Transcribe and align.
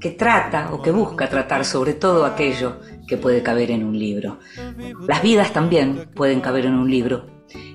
que 0.00 0.10
trata 0.10 0.72
o 0.72 0.82
que 0.82 0.90
busca 0.90 1.28
tratar 1.28 1.64
sobre 1.64 1.94
todo 1.94 2.24
aquello 2.24 2.80
que 3.06 3.16
puede 3.16 3.42
caber 3.42 3.70
en 3.70 3.84
un 3.84 3.98
libro. 3.98 4.38
Las 5.06 5.22
vidas 5.22 5.52
también 5.52 6.10
pueden 6.14 6.40
caber 6.40 6.66
en 6.66 6.74
un 6.74 6.90
libro, 6.90 7.26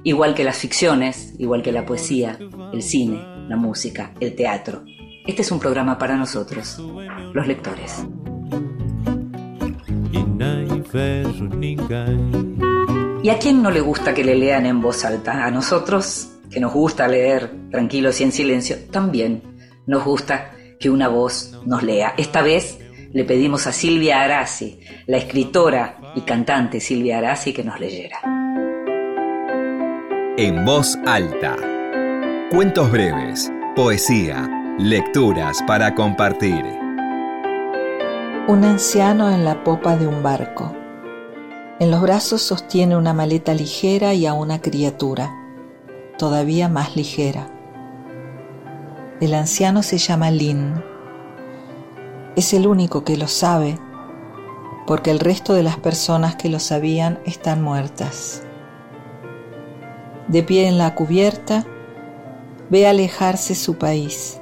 igual 0.04 0.36
que 0.36 0.44
las 0.44 0.58
ficciones, 0.58 1.34
igual 1.40 1.62
que 1.62 1.72
la 1.72 1.86
poesía, 1.86 2.38
el 2.72 2.82
cine, 2.82 3.22
la 3.48 3.58
música, 3.58 4.14
el 4.20 4.36
teatro. 4.36 4.84
Este 5.26 5.42
es 5.42 5.52
un 5.52 5.60
programa 5.60 5.98
para 5.98 6.16
nosotros, 6.16 6.82
los 7.34 7.48
lectores. 7.48 8.06
¿Y 13.24 13.30
a 13.30 13.40
quién 13.40 13.62
no 13.62 13.72
le 13.72 13.82
gusta 13.82 14.14
que 14.14 14.24
le 14.24 14.36
lean 14.36 14.66
en 14.66 14.82
voz 14.82 15.06
alta? 15.06 15.46
A 15.46 15.52
nosotros, 15.52 16.30
que 16.52 16.60
nos 16.60 16.74
gusta 16.74 17.08
leer 17.08 17.52
tranquilos 17.72 18.20
y 18.20 18.26
en 18.26 18.32
silencio, 18.32 18.78
también 18.92 19.42
nos 19.86 20.04
gusta 20.04 20.52
que 20.80 20.90
una 20.90 21.08
voz 21.08 21.54
nos 21.66 21.84
lea. 21.84 22.14
Esta 22.18 22.42
vez 22.42 22.80
le 23.14 23.26
pedimos 23.26 23.68
a 23.68 23.72
Silvia 23.72 24.22
Arasi, 24.22 24.80
la 25.06 25.18
escritora 25.18 26.14
y 26.16 26.22
cantante 26.22 26.80
Silvia 26.80 27.20
Arasi, 27.20 27.54
que 27.54 27.64
nos 27.64 27.80
leyera. 27.80 28.20
En 30.38 30.66
voz 30.66 30.98
alta. 31.06 31.56
Cuentos 32.50 32.92
breves, 32.92 33.52
poesía, 33.76 34.76
lecturas 34.80 35.62
para 35.68 35.94
compartir. 35.94 36.66
Un 38.48 38.64
anciano 38.64 39.30
en 39.30 39.46
la 39.46 39.64
popa 39.64 39.96
de 39.96 40.08
un 40.08 40.24
barco. 40.24 40.76
En 41.80 41.92
los 41.92 42.02
brazos 42.02 42.42
sostiene 42.42 42.98
una 42.98 43.14
maleta 43.14 43.54
ligera 43.54 44.14
y 44.16 44.26
a 44.26 44.34
una 44.34 44.60
criatura, 44.60 45.32
todavía 46.18 46.68
más 46.68 46.96
ligera. 46.96 47.53
El 49.24 49.36
anciano 49.36 49.84
se 49.84 50.00
llama 50.00 50.32
Lin. 50.32 50.84
Es 52.36 52.54
el 52.54 52.68
único 52.68 53.06
que 53.06 53.16
lo 53.16 53.30
sabe, 53.30 53.80
porque 54.86 55.12
el 55.12 55.20
resto 55.22 55.54
de 55.54 55.64
las 55.64 55.78
personas 55.78 56.36
que 56.36 56.50
lo 56.50 56.60
sabían 56.60 57.20
están 57.24 57.62
muertas. 57.62 58.44
De 60.28 60.44
pie 60.44 60.68
en 60.68 60.78
la 60.78 60.94
cubierta, 60.94 61.66
ve 62.70 62.86
alejarse 62.86 63.56
su 63.56 63.78
país 63.78 64.42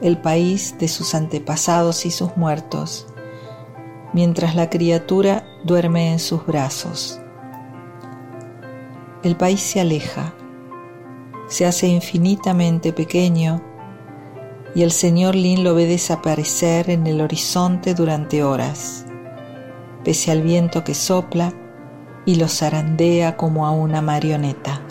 el 0.00 0.18
país 0.18 0.74
de 0.80 0.88
sus 0.88 1.14
antepasados 1.14 2.04
y 2.04 2.10
sus 2.10 2.36
muertos, 2.36 3.06
mientras 4.12 4.56
la 4.56 4.70
criatura 4.70 5.44
duerme 5.62 6.10
en 6.10 6.18
sus 6.18 6.44
brazos. 6.44 7.20
El 9.22 9.36
país 9.36 9.60
se 9.60 9.80
aleja, 9.80 10.34
se 11.46 11.64
hace 11.64 11.86
infinitamente 11.86 12.92
pequeño 12.92 13.67
y 14.74 14.82
el 14.82 14.90
señor 14.90 15.34
Lin 15.34 15.64
lo 15.64 15.74
ve 15.74 15.86
desaparecer 15.86 16.90
en 16.90 17.06
el 17.06 17.20
horizonte 17.20 17.94
durante 17.94 18.42
horas, 18.42 19.06
pese 20.04 20.30
al 20.30 20.42
viento 20.42 20.84
que 20.84 20.94
sopla 20.94 21.52
y 22.24 22.36
lo 22.36 22.48
zarandea 22.48 23.36
como 23.36 23.66
a 23.66 23.70
una 23.70 24.02
marioneta. 24.02 24.82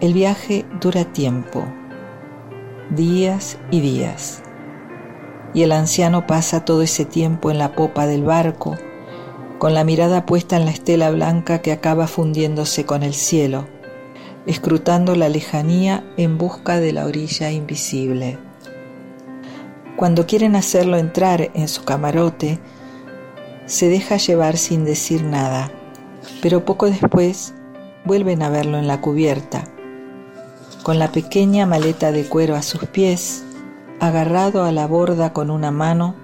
El 0.00 0.14
viaje 0.14 0.64
dura 0.80 1.04
tiempo 1.04 1.64
días 2.90 3.58
y 3.70 3.80
días. 3.80 4.42
Y 5.54 5.62
el 5.62 5.72
anciano 5.72 6.26
pasa 6.26 6.64
todo 6.64 6.82
ese 6.82 7.04
tiempo 7.04 7.50
en 7.50 7.58
la 7.58 7.74
popa 7.74 8.06
del 8.06 8.24
barco, 8.24 8.76
con 9.58 9.74
la 9.74 9.84
mirada 9.84 10.26
puesta 10.26 10.56
en 10.56 10.64
la 10.64 10.70
estela 10.70 11.10
blanca 11.10 11.60
que 11.60 11.72
acaba 11.72 12.06
fundiéndose 12.06 12.86
con 12.86 13.02
el 13.02 13.14
cielo, 13.14 13.66
escrutando 14.48 15.14
la 15.14 15.28
lejanía 15.28 16.02
en 16.16 16.38
busca 16.38 16.80
de 16.80 16.92
la 16.92 17.06
orilla 17.06 17.52
invisible. 17.52 18.38
Cuando 19.96 20.26
quieren 20.26 20.56
hacerlo 20.56 20.96
entrar 20.96 21.50
en 21.54 21.68
su 21.68 21.84
camarote, 21.84 22.58
se 23.66 23.88
deja 23.88 24.16
llevar 24.16 24.56
sin 24.56 24.84
decir 24.84 25.22
nada, 25.22 25.70
pero 26.42 26.64
poco 26.64 26.86
después 26.86 27.54
vuelven 28.04 28.42
a 28.42 28.48
verlo 28.48 28.78
en 28.78 28.88
la 28.88 29.00
cubierta 29.00 29.64
con 30.82 30.98
la 30.98 31.12
pequeña 31.12 31.66
maleta 31.66 32.12
de 32.12 32.24
cuero 32.24 32.56
a 32.56 32.62
sus 32.62 32.86
pies, 32.86 33.44
agarrado 34.00 34.64
a 34.64 34.72
la 34.72 34.86
borda 34.86 35.34
con 35.34 35.50
una 35.50 35.70
mano 35.70 36.14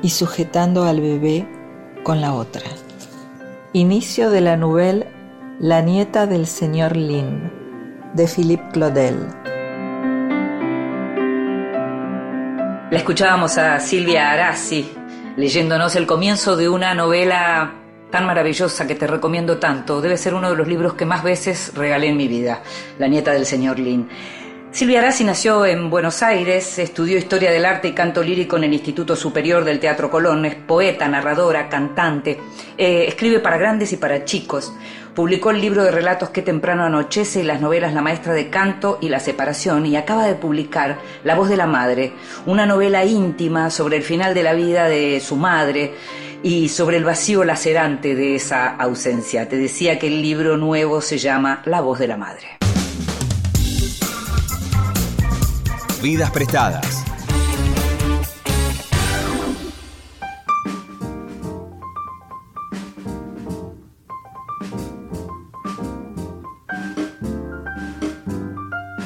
y 0.00 0.08
sujetando 0.08 0.84
al 0.84 1.02
bebé 1.02 1.46
con 2.02 2.22
la 2.22 2.32
otra. 2.32 2.62
Inicio 3.74 4.30
de 4.30 4.40
la 4.40 4.56
novela 4.56 5.04
La 5.60 5.80
nieta 5.82 6.26
del 6.26 6.48
señor 6.48 6.96
Lin, 6.96 7.50
de 8.12 8.26
Philippe 8.26 8.64
Claudel. 8.72 9.16
La 12.90 12.98
escuchábamos 12.98 13.56
a 13.56 13.78
Silvia 13.78 14.32
Arasi 14.32 14.90
leyéndonos 15.36 15.94
el 15.94 16.06
comienzo 16.06 16.56
de 16.56 16.68
una 16.68 16.92
novela 16.92 17.72
tan 18.10 18.26
maravillosa 18.26 18.88
que 18.88 18.96
te 18.96 19.06
recomiendo 19.06 19.58
tanto. 19.58 20.00
Debe 20.00 20.16
ser 20.16 20.34
uno 20.34 20.50
de 20.50 20.56
los 20.56 20.66
libros 20.66 20.94
que 20.94 21.06
más 21.06 21.22
veces 21.22 21.72
regalé 21.76 22.08
en 22.08 22.16
mi 22.16 22.26
vida, 22.26 22.62
La 22.98 23.06
nieta 23.06 23.32
del 23.32 23.46
señor 23.46 23.78
Lin. 23.78 24.08
Silvia 24.74 24.98
Arasi 24.98 25.22
nació 25.22 25.64
en 25.66 25.88
Buenos 25.88 26.20
Aires, 26.24 26.80
estudió 26.80 27.16
Historia 27.16 27.52
del 27.52 27.64
Arte 27.64 27.86
y 27.86 27.92
Canto 27.92 28.24
Lírico 28.24 28.56
en 28.56 28.64
el 28.64 28.72
Instituto 28.72 29.14
Superior 29.14 29.62
del 29.62 29.78
Teatro 29.78 30.10
Colón, 30.10 30.44
es 30.46 30.56
poeta, 30.56 31.06
narradora, 31.06 31.68
cantante, 31.68 32.40
eh, 32.76 33.04
escribe 33.06 33.38
para 33.38 33.56
grandes 33.56 33.92
y 33.92 33.98
para 33.98 34.24
chicos. 34.24 34.74
Publicó 35.14 35.52
el 35.52 35.60
libro 35.60 35.84
de 35.84 35.92
relatos 35.92 36.30
Que 36.30 36.42
temprano 36.42 36.82
anochece 36.82 37.42
y 37.42 37.44
las 37.44 37.60
novelas 37.60 37.94
La 37.94 38.02
maestra 38.02 38.32
de 38.32 38.50
canto 38.50 38.98
y 39.00 39.10
La 39.10 39.20
separación 39.20 39.86
y 39.86 39.94
acaba 39.94 40.26
de 40.26 40.34
publicar 40.34 40.98
La 41.22 41.36
voz 41.36 41.48
de 41.48 41.56
la 41.56 41.68
madre, 41.68 42.12
una 42.44 42.66
novela 42.66 43.04
íntima 43.04 43.70
sobre 43.70 43.98
el 43.98 44.02
final 44.02 44.34
de 44.34 44.42
la 44.42 44.54
vida 44.54 44.88
de 44.88 45.20
su 45.20 45.36
madre 45.36 45.94
y 46.42 46.68
sobre 46.68 46.96
el 46.96 47.04
vacío 47.04 47.44
lacerante 47.44 48.16
de 48.16 48.34
esa 48.34 48.70
ausencia. 48.70 49.48
Te 49.48 49.56
decía 49.56 50.00
que 50.00 50.08
el 50.08 50.20
libro 50.20 50.56
nuevo 50.56 51.00
se 51.00 51.18
llama 51.18 51.62
La 51.64 51.80
voz 51.80 52.00
de 52.00 52.08
la 52.08 52.16
madre. 52.16 52.58
Vidas 56.02 56.30
prestadas. 56.30 57.04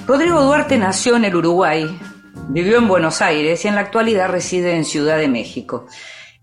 Rodrigo 0.07 0.43
Duarte 0.43 0.79
nació 0.79 1.17
en 1.17 1.27
el 1.27 1.37
Uruguay, 1.37 1.99
vivió 2.49 2.79
en 2.79 2.89
Buenos 2.89 3.21
Aires 3.21 3.65
y 3.65 3.69
en 3.69 3.75
la 3.75 3.83
actualidad 3.83 4.31
reside 4.31 4.75
en 4.75 4.85
Ciudad 4.85 5.19
de 5.19 5.29
México. 5.29 5.87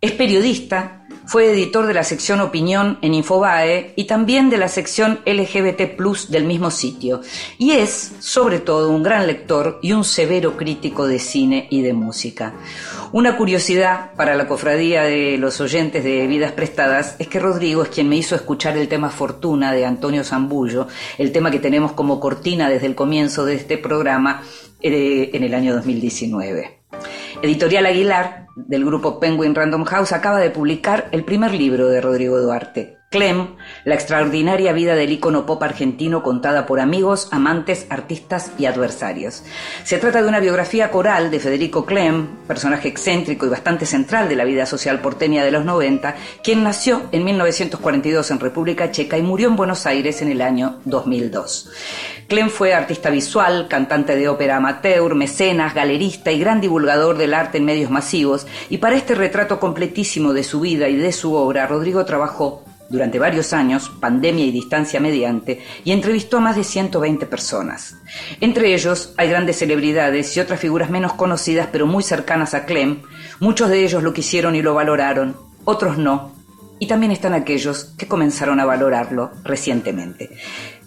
Es 0.05 0.11
periodista, 0.11 1.03
fue 1.25 1.51
editor 1.51 1.87
de 1.87 1.95
la 1.95 2.03
sección 2.03 2.39
Opinión 2.39 2.99
en 3.01 3.15
Infobae 3.15 3.93
y 3.95 4.03
también 4.03 4.51
de 4.51 4.59
la 4.59 4.67
sección 4.67 5.19
LGBT 5.25 5.95
Plus 5.97 6.29
del 6.29 6.43
mismo 6.43 6.69
sitio. 6.69 7.21
Y 7.57 7.71
es, 7.71 8.11
sobre 8.19 8.59
todo, 8.59 8.91
un 8.91 9.01
gran 9.01 9.25
lector 9.25 9.79
y 9.81 9.93
un 9.93 10.03
severo 10.03 10.57
crítico 10.57 11.07
de 11.07 11.17
cine 11.17 11.65
y 11.71 11.81
de 11.81 11.93
música. 11.93 12.53
Una 13.13 13.35
curiosidad 13.35 14.11
para 14.13 14.35
la 14.35 14.47
cofradía 14.47 15.01
de 15.01 15.39
los 15.39 15.59
oyentes 15.59 16.03
de 16.03 16.27
Vidas 16.27 16.51
Prestadas 16.51 17.15
es 17.17 17.27
que 17.27 17.39
Rodrigo 17.39 17.81
es 17.81 17.89
quien 17.89 18.07
me 18.07 18.17
hizo 18.17 18.35
escuchar 18.35 18.77
el 18.77 18.87
tema 18.87 19.09
Fortuna 19.09 19.71
de 19.71 19.87
Antonio 19.87 20.23
Zambullo, 20.23 20.87
el 21.17 21.31
tema 21.31 21.49
que 21.49 21.59
tenemos 21.59 21.93
como 21.93 22.19
cortina 22.19 22.69
desde 22.69 22.85
el 22.85 22.93
comienzo 22.93 23.43
de 23.43 23.55
este 23.55 23.79
programa 23.79 24.43
eh, 24.81 25.31
en 25.33 25.43
el 25.43 25.55
año 25.55 25.73
2019. 25.73 26.74
Editorial 27.41 27.85
Aguilar, 27.85 28.47
del 28.55 28.85
grupo 28.85 29.19
Penguin 29.19 29.55
Random 29.55 29.83
House, 29.85 30.13
acaba 30.13 30.39
de 30.39 30.49
publicar 30.49 31.09
el 31.11 31.23
primer 31.23 31.53
libro 31.53 31.87
de 31.87 32.01
Rodrigo 32.01 32.39
Duarte, 32.39 32.97
Clem, 33.15 33.55
la 33.85 33.95
extraordinaria 33.95 34.73
vida 34.73 34.93
del 34.93 35.09
ícono 35.09 35.45
pop 35.45 35.63
argentino 35.63 36.21
contada 36.21 36.65
por 36.65 36.81
amigos, 36.81 37.29
amantes, 37.31 37.85
artistas 37.89 38.51
y 38.57 38.65
adversarios. 38.65 39.43
Se 39.85 39.99
trata 39.99 40.21
de 40.21 40.27
una 40.27 40.41
biografía 40.41 40.91
coral 40.91 41.31
de 41.31 41.39
Federico 41.39 41.85
Clem, 41.85 42.27
personaje 42.45 42.89
excéntrico 42.89 43.45
y 43.45 43.49
bastante 43.49 43.85
central 43.85 44.27
de 44.27 44.35
la 44.35 44.43
vida 44.43 44.65
social 44.65 44.99
porteña 44.99 45.45
de 45.45 45.51
los 45.51 45.63
90, 45.63 46.13
quien 46.43 46.61
nació 46.65 47.03
en 47.13 47.23
1942 47.23 48.31
en 48.31 48.39
República 48.41 48.91
Checa 48.91 49.17
y 49.17 49.21
murió 49.21 49.47
en 49.47 49.55
Buenos 49.55 49.85
Aires 49.85 50.21
en 50.21 50.27
el 50.27 50.41
año 50.41 50.81
2002. 50.83 51.71
Clem 52.27 52.49
fue 52.49 52.73
artista 52.73 53.11
visual, 53.11 53.67
cantante 53.69 54.17
de 54.17 54.27
ópera 54.27 54.57
amateur, 54.57 55.15
mecenas, 55.15 55.73
galerista 55.73 56.33
y 56.33 56.39
gran 56.39 56.59
divulgador 56.59 57.17
del 57.17 57.33
arte 57.33 57.59
en 57.59 57.65
medios 57.65 57.91
masivos, 57.91 58.45
y 58.69 58.79
para 58.79 58.97
este 58.97 59.15
retrato 59.15 59.57
completísimo 59.61 60.33
de 60.33 60.43
su 60.43 60.59
vida 60.59 60.89
y 60.89 60.97
de 60.97 61.13
su 61.13 61.33
obra, 61.33 61.65
Rodrigo 61.65 62.03
trabajó 62.03 62.64
durante 62.89 63.19
varios 63.19 63.53
años, 63.53 63.91
pandemia 63.99 64.45
y 64.45 64.51
distancia 64.51 64.99
mediante, 64.99 65.61
y 65.83 65.91
entrevistó 65.91 66.37
a 66.37 66.41
más 66.41 66.55
de 66.55 66.63
120 66.63 67.25
personas. 67.25 67.97
Entre 68.41 68.73
ellos 68.73 69.13
hay 69.17 69.29
grandes 69.29 69.57
celebridades 69.57 70.35
y 70.35 70.39
otras 70.39 70.59
figuras 70.59 70.89
menos 70.89 71.13
conocidas 71.13 71.69
pero 71.71 71.87
muy 71.87 72.03
cercanas 72.03 72.53
a 72.53 72.65
Clem. 72.65 73.01
Muchos 73.39 73.69
de 73.69 73.83
ellos 73.83 74.03
lo 74.03 74.13
quisieron 74.13 74.55
y 74.55 74.61
lo 74.61 74.73
valoraron, 74.73 75.35
otros 75.65 75.97
no, 75.97 76.33
y 76.79 76.87
también 76.87 77.11
están 77.11 77.33
aquellos 77.33 77.93
que 77.97 78.07
comenzaron 78.07 78.59
a 78.59 78.65
valorarlo 78.65 79.31
recientemente. 79.43 80.29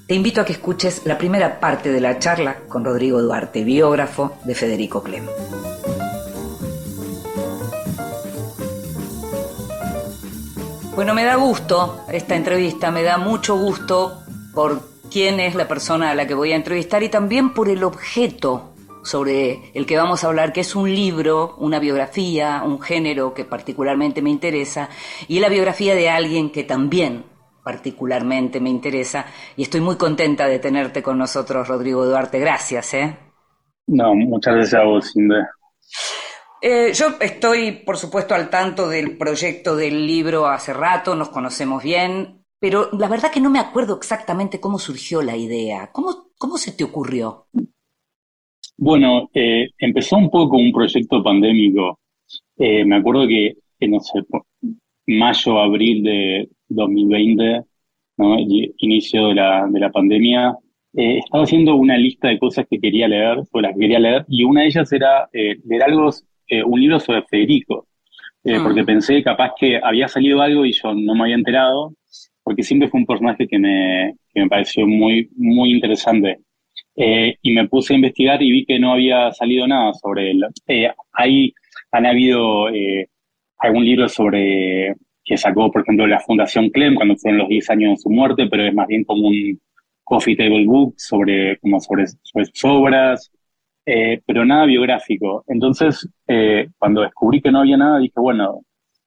Te 0.06 0.14
invito 0.14 0.40
a 0.40 0.44
que 0.44 0.52
escuches 0.52 1.02
la 1.04 1.18
primera 1.18 1.60
parte 1.60 1.92
de 1.92 2.00
la 2.00 2.18
charla 2.18 2.60
con 2.68 2.84
Rodrigo 2.84 3.20
Duarte, 3.20 3.62
biógrafo 3.64 4.38
de 4.44 4.54
Federico 4.54 5.02
Clem. 5.02 5.24
Bueno, 10.98 11.14
me 11.14 11.22
da 11.22 11.36
gusto 11.36 12.00
esta 12.10 12.34
entrevista, 12.34 12.90
me 12.90 13.04
da 13.04 13.18
mucho 13.18 13.56
gusto 13.56 14.24
por 14.52 14.80
quién 15.08 15.38
es 15.38 15.54
la 15.54 15.68
persona 15.68 16.10
a 16.10 16.14
la 16.16 16.26
que 16.26 16.34
voy 16.34 16.50
a 16.50 16.56
entrevistar 16.56 17.04
y 17.04 17.08
también 17.08 17.54
por 17.54 17.68
el 17.68 17.84
objeto 17.84 18.74
sobre 19.04 19.70
el 19.74 19.86
que 19.86 19.96
vamos 19.96 20.24
a 20.24 20.26
hablar, 20.26 20.52
que 20.52 20.62
es 20.62 20.74
un 20.74 20.92
libro, 20.92 21.54
una 21.58 21.78
biografía, 21.78 22.64
un 22.66 22.80
género 22.80 23.32
que 23.32 23.44
particularmente 23.44 24.22
me 24.22 24.30
interesa, 24.30 24.88
y 25.28 25.38
la 25.38 25.48
biografía 25.48 25.94
de 25.94 26.10
alguien 26.10 26.50
que 26.50 26.64
también 26.64 27.26
particularmente 27.62 28.58
me 28.58 28.70
interesa, 28.70 29.26
y 29.56 29.62
estoy 29.62 29.80
muy 29.80 29.94
contenta 29.94 30.48
de 30.48 30.58
tenerte 30.58 31.00
con 31.00 31.16
nosotros, 31.16 31.68
Rodrigo 31.68 32.04
Duarte. 32.06 32.40
Gracias, 32.40 32.94
¿eh? 32.94 33.16
No, 33.86 34.16
muchas 34.16 34.52
gracias 34.52 34.80
a 34.80 34.84
vos, 34.84 35.12
Cindy. 35.12 35.36
Eh, 36.60 36.92
yo 36.92 37.06
estoy, 37.20 37.72
por 37.84 37.96
supuesto, 37.96 38.34
al 38.34 38.50
tanto 38.50 38.88
del 38.88 39.16
proyecto 39.16 39.76
del 39.76 40.06
libro 40.06 40.46
hace 40.46 40.72
rato, 40.72 41.14
nos 41.14 41.28
conocemos 41.28 41.82
bien, 41.84 42.44
pero 42.58 42.90
la 42.98 43.08
verdad 43.08 43.30
que 43.32 43.40
no 43.40 43.50
me 43.50 43.60
acuerdo 43.60 43.96
exactamente 43.96 44.58
cómo 44.58 44.78
surgió 44.78 45.22
la 45.22 45.36
idea. 45.36 45.90
¿Cómo, 45.92 46.30
cómo 46.36 46.56
se 46.56 46.72
te 46.72 46.82
ocurrió? 46.82 47.46
Bueno, 48.76 49.30
eh, 49.34 49.68
empezó 49.78 50.16
un 50.16 50.30
poco 50.30 50.56
un 50.56 50.72
proyecto 50.72 51.22
pandémico. 51.22 52.00
Eh, 52.56 52.84
me 52.84 52.96
acuerdo 52.96 53.28
que, 53.28 53.56
no 53.86 54.00
sé, 54.00 54.20
mayo, 55.06 55.60
abril 55.60 56.02
de 56.02 56.48
2020, 56.68 57.62
¿no? 58.16 58.36
inicio 58.38 59.28
de 59.28 59.34
la, 59.34 59.66
de 59.70 59.78
la 59.78 59.90
pandemia, 59.90 60.56
estaba 60.92 61.44
haciendo 61.44 61.76
una 61.76 61.96
lista 61.96 62.26
de 62.26 62.40
cosas 62.40 62.66
que 62.68 62.80
quería 62.80 63.06
leer, 63.06 63.38
o 63.52 63.60
las 63.60 63.72
que 63.74 63.80
quería 63.80 64.00
leer, 64.00 64.24
y 64.28 64.42
una 64.42 64.62
de 64.62 64.66
ellas 64.66 64.92
era 64.92 65.28
leer 65.32 65.82
algo 65.84 66.10
eh, 66.48 66.62
un 66.64 66.80
libro 66.80 66.98
sobre 67.00 67.22
Federico, 67.22 67.88
eh, 68.44 68.56
ah. 68.56 68.60
porque 68.62 68.84
pensé 68.84 69.22
capaz 69.22 69.52
que 69.58 69.80
había 69.82 70.08
salido 70.08 70.40
algo 70.40 70.64
y 70.64 70.72
yo 70.72 70.94
no 70.94 71.14
me 71.14 71.22
había 71.22 71.34
enterado, 71.34 71.94
porque 72.42 72.62
siempre 72.62 72.88
fue 72.88 73.00
un 73.00 73.06
personaje 73.06 73.46
que 73.46 73.58
me, 73.58 74.14
que 74.32 74.40
me 74.40 74.48
pareció 74.48 74.86
muy, 74.86 75.28
muy 75.36 75.72
interesante. 75.72 76.38
Eh, 76.96 77.36
y 77.42 77.52
me 77.52 77.68
puse 77.68 77.92
a 77.92 77.96
investigar 77.96 78.42
y 78.42 78.50
vi 78.50 78.64
que 78.64 78.78
no 78.78 78.92
había 78.92 79.30
salido 79.32 79.66
nada 79.68 79.92
sobre 79.94 80.32
él. 80.32 80.44
hay, 81.12 81.52
han 81.92 82.06
habido 82.06 82.66
algún 83.58 83.84
libro 83.84 84.08
sobre 84.08 84.94
que 85.28 85.36
sacó, 85.36 85.70
por 85.70 85.82
ejemplo, 85.82 86.06
la 86.06 86.20
Fundación 86.20 86.70
Clem 86.70 86.94
cuando 86.94 87.16
fueron 87.16 87.38
los 87.38 87.48
10 87.48 87.70
años 87.70 87.90
de 87.90 87.96
su 87.98 88.10
muerte, 88.10 88.46
pero 88.50 88.66
es 88.66 88.74
más 88.74 88.86
bien 88.86 89.04
como 89.04 89.28
un 89.28 89.60
coffee 90.02 90.34
table 90.34 90.64
book 90.64 90.94
sobre, 90.96 91.58
como 91.58 91.78
sobre, 91.80 92.06
sobre 92.22 92.46
sus 92.46 92.64
obras. 92.64 93.30
Eh, 93.90 94.20
pero 94.26 94.44
nada 94.44 94.66
biográfico. 94.66 95.44
Entonces, 95.46 96.06
eh, 96.26 96.68
cuando 96.76 97.00
descubrí 97.00 97.40
que 97.40 97.50
no 97.50 97.60
había 97.60 97.78
nada, 97.78 97.98
dije, 97.98 98.20
bueno, 98.20 98.60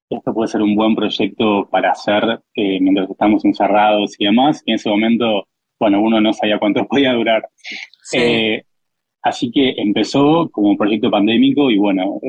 esto 0.10 0.33
puede 0.33 0.48
ser 0.48 0.63
un 0.63 0.75
buen 0.75 0.95
proyecto 0.95 1.68
para 1.69 1.92
hacer 1.92 2.42
eh, 2.56 2.80
mientras 2.81 3.07
estamos 3.12 3.45
encerrados 3.45 4.16
y 4.18 4.25
demás. 4.25 4.63
Y 4.66 4.72
en 4.72 4.75
ese 4.78 4.89
momento, 4.89 5.48
bueno, 5.80 6.01
uno 6.01 6.19
no 6.19 6.33
sabía 6.33 6.57
cuánto 6.57 6.83
podía 6.89 7.13
durar. 7.13 7.48
así 9.22 9.51
que 9.51 9.75
empezó 9.78 10.50
como 10.50 10.69
un 10.69 10.78
proyecto 10.78 11.12
pandémico 11.12 11.69
y 11.69 11.78
bueno, 11.78 12.19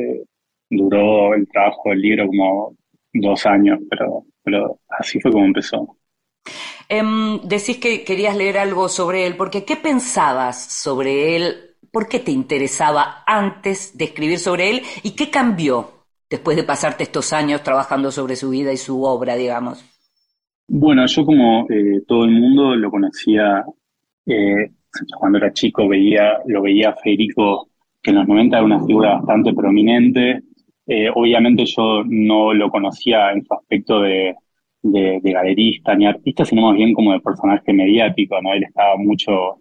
duró 0.68 1.32
el 1.32 1.48
trabajo 1.48 1.88
del 1.88 2.02
libro 2.02 2.26
como 2.26 2.76
dos 3.14 3.46
años, 3.46 3.80
pero, 3.88 4.26
pero 4.42 4.78
así 4.90 5.18
fue 5.20 5.32
como 5.32 5.46
empezó. 5.46 5.96
Em, 6.86 7.40
decís 7.44 7.78
que 7.78 8.04
querías 8.04 8.36
leer 8.36 8.58
algo 8.58 8.90
sobre 8.90 9.26
él, 9.26 9.36
porque 9.38 9.64
¿qué 9.64 9.76
pensabas 9.76 10.62
sobre 10.70 11.36
él 11.36 11.71
¿Por 11.92 12.08
qué 12.08 12.18
te 12.18 12.32
interesaba 12.32 13.22
antes 13.26 13.96
de 13.96 14.06
escribir 14.06 14.38
sobre 14.38 14.70
él 14.70 14.82
y 15.02 15.14
qué 15.14 15.30
cambió 15.30 15.90
después 16.30 16.56
de 16.56 16.64
pasarte 16.64 17.02
estos 17.02 17.34
años 17.34 17.62
trabajando 17.62 18.10
sobre 18.10 18.34
su 18.34 18.48
vida 18.48 18.72
y 18.72 18.78
su 18.78 19.04
obra, 19.04 19.36
digamos? 19.36 19.84
Bueno, 20.66 21.06
yo 21.06 21.26
como 21.26 21.66
eh, 21.68 22.00
todo 22.08 22.24
el 22.24 22.30
mundo 22.30 22.74
lo 22.74 22.90
conocía 22.90 23.62
eh, 24.24 24.70
cuando 25.18 25.36
era 25.36 25.52
chico, 25.52 25.86
veía, 25.86 26.38
lo 26.46 26.62
veía 26.62 26.90
a 26.90 26.96
Federico, 26.96 27.68
que 28.00 28.10
en 28.10 28.16
los 28.16 28.26
90 28.26 28.56
era 28.56 28.64
una 28.64 28.86
figura 28.86 29.16
bastante 29.16 29.52
prominente. 29.52 30.42
Eh, 30.86 31.10
obviamente 31.14 31.66
yo 31.66 32.04
no 32.06 32.54
lo 32.54 32.70
conocía 32.70 33.32
en 33.32 33.44
su 33.44 33.52
aspecto 33.52 34.00
de, 34.00 34.34
de, 34.82 35.20
galerista 35.22 35.94
ni 35.94 36.06
artista, 36.06 36.44
sino 36.46 36.62
más 36.62 36.76
bien 36.76 36.94
como 36.94 37.12
de 37.12 37.20
personaje 37.20 37.72
mediático, 37.72 38.40
¿no? 38.40 38.54
Él 38.54 38.64
estaba 38.64 38.96
mucho 38.96 39.58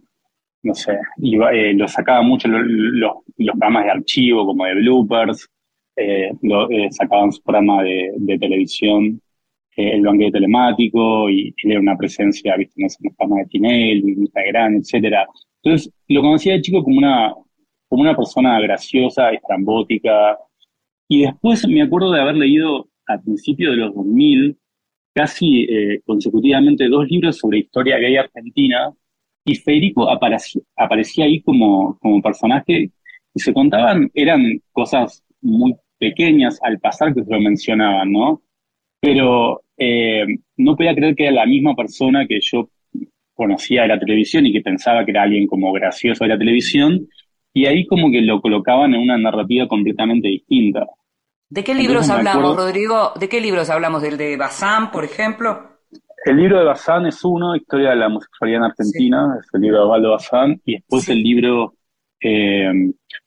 no 0.63 0.75
sé, 0.75 0.97
iba, 1.17 1.51
eh, 1.53 1.73
lo 1.73 1.87
sacaba 1.87 2.21
mucho 2.21 2.47
los 2.47 3.23
programas 3.37 3.85
de 3.85 3.91
archivo, 3.91 4.45
como 4.45 4.65
de 4.65 4.75
bloopers, 4.75 5.49
eh, 5.95 6.31
lo, 6.41 6.69
eh, 6.69 6.87
sacaban 6.91 7.31
su 7.31 7.41
programa 7.41 7.83
de, 7.83 8.37
televisión, 8.39 9.21
el 9.75 10.01
banquete 10.01 10.33
telemático, 10.33 11.29
y, 11.29 11.53
era 11.63 11.79
una 11.79 11.97
presencia, 11.97 12.55
viste, 12.57 12.73
en 12.77 12.83
los 12.85 12.97
programas 13.17 13.45
de 13.45 13.49
Tinel, 13.49 14.09
Instagram, 14.09 14.75
etcétera. 14.77 15.25
Entonces, 15.63 15.91
lo 16.07 16.21
conocía 16.21 16.53
de 16.53 16.61
chico 16.61 16.83
como 16.83 16.97
una, 16.97 17.33
como 17.87 18.01
una 18.01 18.15
persona 18.15 18.59
graciosa, 18.61 19.31
estrambótica, 19.31 20.37
y 21.07 21.23
después 21.23 21.67
me 21.67 21.81
acuerdo 21.81 22.11
de 22.11 22.21
haber 22.21 22.35
leído 22.35 22.87
a 23.07 23.19
principios 23.19 23.71
de 23.71 23.77
los 23.77 23.95
2000, 23.95 24.57
casi 25.13 25.67
consecutivamente, 26.05 26.87
dos 26.87 27.07
libros 27.09 27.37
sobre 27.37 27.59
historia 27.59 27.97
gay 27.97 28.15
argentina, 28.15 28.93
y 29.43 29.55
Federico 29.55 30.09
aparecía, 30.09 30.61
aparecía 30.75 31.25
ahí 31.25 31.41
como, 31.41 31.97
como 31.99 32.21
personaje 32.21 32.91
y 33.33 33.39
se 33.39 33.53
contaban, 33.53 34.11
eran 34.13 34.61
cosas 34.71 35.23
muy 35.41 35.75
pequeñas 35.97 36.59
al 36.61 36.79
pasar 36.79 37.13
que 37.13 37.23
se 37.23 37.31
lo 37.31 37.39
mencionaban, 37.39 38.11
¿no? 38.11 38.41
Pero 38.99 39.63
eh, 39.77 40.25
no 40.57 40.75
podía 40.75 40.95
creer 40.95 41.15
que 41.15 41.23
era 41.23 41.31
la 41.31 41.45
misma 41.45 41.75
persona 41.75 42.27
que 42.27 42.39
yo 42.41 42.69
conocía 43.33 43.83
de 43.83 43.87
la 43.89 43.99
televisión 43.99 44.45
y 44.45 44.53
que 44.53 44.61
pensaba 44.61 45.03
que 45.05 45.11
era 45.11 45.23
alguien 45.23 45.47
como 45.47 45.71
gracioso 45.71 46.23
de 46.23 46.29
la 46.29 46.37
televisión, 46.37 47.07
y 47.53 47.65
ahí 47.65 47.85
como 47.85 48.11
que 48.11 48.21
lo 48.21 48.41
colocaban 48.41 48.93
en 48.93 49.01
una 49.01 49.17
narrativa 49.17 49.67
completamente 49.67 50.27
distinta. 50.27 50.87
¿De 51.49 51.63
qué 51.63 51.73
libros 51.73 52.09
hablamos, 52.09 52.55
Rodrigo? 52.55 53.11
¿De 53.19 53.27
qué 53.27 53.41
libros 53.41 53.69
hablamos? 53.69 54.01
¿Del 54.01 54.17
de 54.17 54.37
Bazán, 54.37 54.91
por 54.91 55.03
ejemplo? 55.03 55.71
El 56.23 56.37
libro 56.37 56.59
de 56.59 56.65
Bazán 56.65 57.07
es 57.07 57.23
uno, 57.25 57.55
Historia 57.55 57.91
de 57.91 57.95
la 57.95 58.07
homosexualidad 58.07 58.59
en 58.59 58.65
Argentina, 58.65 59.37
es 59.39 59.47
el 59.53 59.61
libro 59.61 59.77
de 59.77 59.83
Osvaldo 59.85 60.11
Bazán, 60.11 60.61
y 60.65 60.73
después 60.73 61.09
el 61.09 61.23
libro 61.23 61.73
eh, 62.21 62.71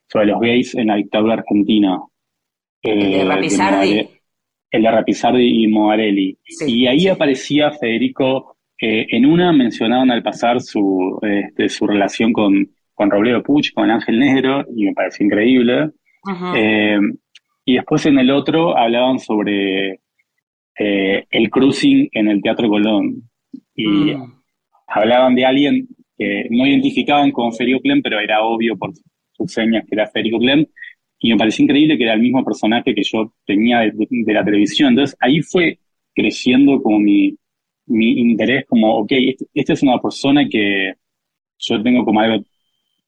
sobre 0.07 0.27
los 0.27 0.39
gays 0.39 0.75
en 0.75 0.87
la 0.87 0.95
dictadura 0.95 1.33
argentina. 1.33 1.99
el 2.81 2.99
de 2.99 3.21
eh, 3.21 3.25
Rapizardi. 3.25 4.09
el 4.71 4.81
de 4.81 4.91
Rapizardi 4.91 5.63
y 5.63 5.67
Moarelli. 5.67 6.37
y 6.67 6.87
ahí 6.87 7.09
aparecía 7.09 7.71
Federico, 7.71 8.55
eh, 8.79 9.07
en 9.09 9.25
una 9.25 9.51
mencionaban 9.51 10.11
al 10.11 10.23
pasar 10.23 10.61
su, 10.61 11.19
este, 11.21 11.67
su 11.67 11.85
relación 11.87 12.31
con, 12.31 12.69
con 12.93 13.11
Robledo 13.11 13.43
Puch, 13.43 13.73
con 13.73 13.91
Ángel 13.91 14.19
Negro, 14.19 14.63
y 14.73 14.85
me 14.85 14.93
pareció 14.93 15.25
increíble. 15.25 15.91
y 17.65 17.75
después 17.75 18.05
en 18.05 18.19
el 18.19 18.31
otro 18.31 18.77
hablaban 18.77 19.19
sobre 19.19 19.99
eh, 20.77 21.25
el 21.29 21.49
cruising 21.49 22.09
en 22.11 22.27
el 22.27 22.41
Teatro 22.41 22.69
Colón. 22.69 23.29
Y 23.75 23.87
mm. 23.87 24.33
hablaban 24.87 25.35
de 25.35 25.45
alguien 25.45 25.87
que 26.17 26.47
no 26.49 26.65
identificaban 26.65 27.31
con 27.31 27.53
Federico 27.53 27.81
Clem, 27.81 28.01
pero 28.01 28.19
era 28.19 28.43
obvio 28.43 28.77
por 28.77 28.91
sus 29.33 29.51
señas 29.51 29.83
que 29.87 29.95
era 29.95 30.07
Federico 30.07 30.39
Clem. 30.39 30.65
Y 31.19 31.31
me 31.31 31.37
pareció 31.37 31.63
increíble 31.63 31.97
que 31.97 32.03
era 32.03 32.13
el 32.13 32.21
mismo 32.21 32.43
personaje 32.43 32.93
que 32.93 33.03
yo 33.03 33.33
tenía 33.45 33.79
de, 33.79 34.33
la 34.33 34.43
televisión. 34.45 34.89
Entonces 34.89 35.17
ahí 35.19 35.41
fue 35.41 35.79
creciendo 36.13 36.81
como 36.81 36.99
mi, 36.99 37.35
mi 37.87 38.19
interés 38.19 38.65
como, 38.67 38.97
ok, 38.97 39.11
este- 39.11 39.45
esta 39.53 39.73
es 39.73 39.83
una 39.83 39.99
persona 39.99 40.47
que 40.49 40.93
yo 41.59 41.81
tengo 41.81 42.05
como 42.05 42.19
algo, 42.19 42.43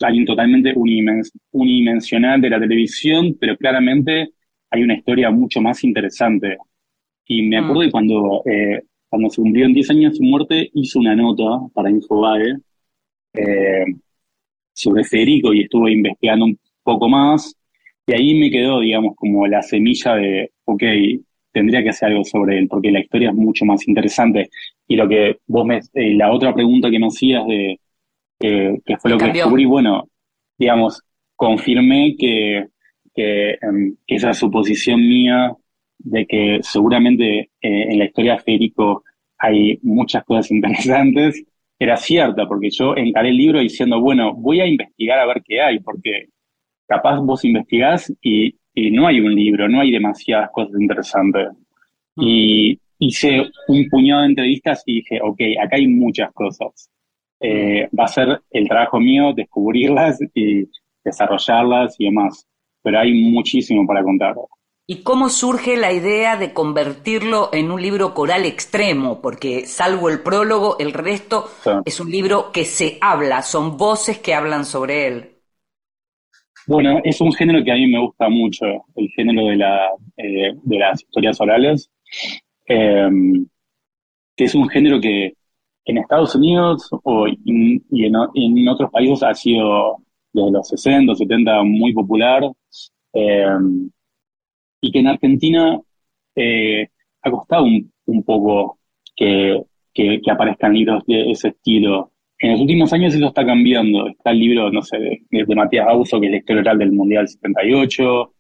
alguien 0.02 0.26
totalmente 0.26 0.74
unimens- 0.76 1.32
unidimensional 1.52 2.42
de 2.42 2.50
la 2.50 2.60
televisión, 2.60 3.36
pero 3.40 3.58
claramente 3.58 4.30
hay 4.70 4.84
una 4.84 4.96
historia 4.96 5.32
mucho 5.32 5.62
más 5.62 5.84
interesante. 5.84 6.58
Y 7.27 7.41
me 7.43 7.57
acuerdo 7.57 7.81
que 7.81 7.91
cuando, 7.91 8.41
eh, 8.46 8.81
cuando 9.10 9.29
se 9.29 9.41
cumplieron 9.41 9.74
10 9.74 9.89
años 9.91 10.12
de 10.13 10.17
su 10.17 10.24
muerte, 10.24 10.69
hizo 10.74 11.00
una 11.00 11.15
nota 11.15 11.43
para 11.74 11.89
Infobae 11.89 12.57
eh, 13.34 13.86
sobre 14.74 15.03
Federico 15.03 15.53
y 15.53 15.62
estuve 15.62 15.91
investigando 15.91 16.46
un 16.46 16.60
poco 16.84 17.10
más. 17.10 17.53
Y 18.05 18.13
ahí 18.13 18.39
me 18.39 18.50
quedó, 18.50 18.79
digamos, 18.79 19.15
como 19.15 19.46
la 19.48 19.62
semilla 19.62 20.15
de, 20.15 20.51
ok, 20.65 20.84
tendría 21.51 21.84
que 21.84 21.89
hacer 21.89 22.10
algo 22.10 22.24
sobre 22.24 22.60
él, 22.60 22.67
porque 22.69 22.91
la 22.91 23.00
historia 23.00 23.29
es 23.29 23.36
mucho 23.36 23.65
más 23.65 23.86
interesante. 23.88 24.50
Y 24.88 24.96
lo 24.96 25.07
que 25.10 25.39
vos 25.48 25.65
me, 25.65 25.79
eh, 25.93 26.13
la 26.15 26.31
otra 26.31 26.53
pregunta 26.53 26.89
que 26.89 27.00
me 27.00 27.07
hacías 27.07 27.46
de, 27.46 27.79
eh, 28.39 28.79
que 28.86 28.98
fue 28.98 29.12
lo 29.12 29.17
que 29.17 29.31
descubrí, 29.31 29.65
bueno, 29.65 30.07
digamos, 30.57 31.01
confirmé 31.36 32.15
que, 32.17 32.67
que, 33.13 33.57
em, 33.62 33.96
que 34.05 34.15
esa 34.15 34.34
suposición 34.34 35.01
mía 35.01 35.55
de 36.00 36.25
que 36.25 36.60
seguramente 36.62 37.39
eh, 37.39 37.50
en 37.62 38.00
la 38.00 38.06
historia 38.06 38.34
de 38.34 38.39
Federico 38.39 39.04
hay 39.38 39.80
muchas 39.84 40.24
cosas 40.24 40.51
interesantes, 40.51 41.44
era 41.80 41.96
cierta, 41.96 42.48
porque 42.48 42.70
yo 42.72 42.96
encaré 42.96 43.30
el 43.30 43.38
libro 43.38 43.60
diciendo, 43.60 44.01
bueno, 44.01 44.34
voy 44.34 44.62
a 44.62 44.66
investigar 44.66 45.20
a 45.20 45.27
ver 45.27 45.44
qué 45.46 45.62
hay, 45.62 45.80
porque 45.80 46.30
capaz 46.88 47.20
vos 47.20 47.46
investigás 47.46 48.12
y, 48.22 48.56
y 48.74 48.92
no 48.92 49.08
hay 49.08 49.20
un 49.20 49.36
libro, 49.36 49.70
no 49.70 49.82
hay 49.82 49.92
demasiadas 49.92 50.50
cosas 50.51 50.80
interesantes. 50.80 51.50
Y 52.16 52.80
hice 53.00 53.51
un 53.68 53.88
puñado 53.89 54.22
de 54.22 54.27
entrevistas 54.27 54.84
y 54.86 54.96
dije, 54.96 55.20
ok, 55.22 55.39
acá 55.63 55.75
hay 55.75 55.88
muchas 55.88 56.32
cosas. 56.34 56.89
Eh, 57.39 57.88
va 57.98 58.06
a 58.06 58.08
ser 58.08 58.42
el 58.50 58.68
trabajo 58.68 59.00
mío 59.00 59.34
descubrirlas 59.34 60.20
y 60.34 60.68
desarrollarlas 61.04 61.96
y 62.00 62.06
demás. 62.06 62.48
Pero 62.82 63.00
hay 63.00 63.13
muchísimo 63.13 63.86
para 63.86 64.04
contar. 64.04 64.36
¿Y 64.89 65.03
cómo 65.03 65.29
surge 65.29 65.75
la 65.75 65.91
idea 65.91 66.38
de 66.38 66.53
convertirlo 66.53 67.50
en 67.53 67.72
un 67.72 67.82
libro 67.82 68.13
coral 68.13 68.46
extremo? 68.46 69.22
Porque 69.22 69.65
salvo 69.65 70.10
el 70.10 70.22
prólogo, 70.22 70.79
el 70.79 70.94
resto 70.94 71.50
Sí. 71.63 71.72
es 71.84 72.00
un 72.00 72.10
libro 72.10 72.51
que 72.53 72.63
se 72.63 72.98
habla, 73.01 73.41
son 73.41 73.77
voces 73.77 74.17
que 74.20 74.34
hablan 74.34 74.63
sobre 74.65 75.08
él. 75.08 75.32
Bueno, 76.67 77.00
es 77.03 77.22
un 77.22 77.32
género 77.34 77.63
que 77.63 77.72
a 77.72 77.75
mí 77.75 77.88
me 77.88 78.00
gusta 78.00 78.27
mucho, 78.29 78.65
el 78.96 79.10
género 79.15 79.48
de, 79.48 79.56
la, 79.56 79.88
eh, 80.17 80.53
de 80.63 80.77
las 80.77 81.01
historias 81.01 81.39
orales, 81.39 81.89
eh, 82.67 83.10
que 84.36 84.44
es 84.46 84.56
un 84.56 84.70
género 84.70 85.00
que 85.01 85.34
en 85.86 85.98
Estados 85.98 86.36
Unidos 86.36 86.89
o 87.03 87.27
in- 87.27 87.84
y 87.91 88.06
en, 88.06 88.67
otros 88.70 88.91
países 88.91 89.24
ha 89.24 89.34
sido 89.34 89.98
desde 90.34 90.51
los 90.51 90.67
60, 90.67 91.15
70 91.15 91.63
muy 91.63 91.94
popular, 91.94 92.44
eh, 93.13 93.46
y 94.81 94.91
que 94.91 95.00
en 95.00 95.07
Argentina 95.07 95.79
eh, 96.36 96.88
ha 97.22 97.31
costado 97.31 97.65
un, 97.65 98.24
poco 98.24 98.79
que, 99.15 99.62
que, 99.93 100.22
que 100.22 100.31
aparezcan 100.31 100.74
libros 100.74 101.03
de 101.05 101.31
ese 101.31 101.50
estilo. 101.50 102.12
En 102.39 102.51
los 102.51 102.62
últimos 102.62 102.93
años 102.93 103.13
eso 103.13 103.27
está 103.27 103.46
cambiando. 103.46 104.07
Está 104.07 104.31
el 104.31 104.39
libro, 104.39 104.72
no 104.72 104.81
sé, 104.81 104.98
de, 105.00 105.22
de 105.29 105.55
Matías 105.55 105.88
Auso, 105.88 106.19
que 106.19 106.27
es 106.27 106.31
la 106.31 106.38
historia 106.38 106.62
oral 106.62 106.77
del 106.77 106.91
Mundial 106.91 107.27
78, 107.27 108.34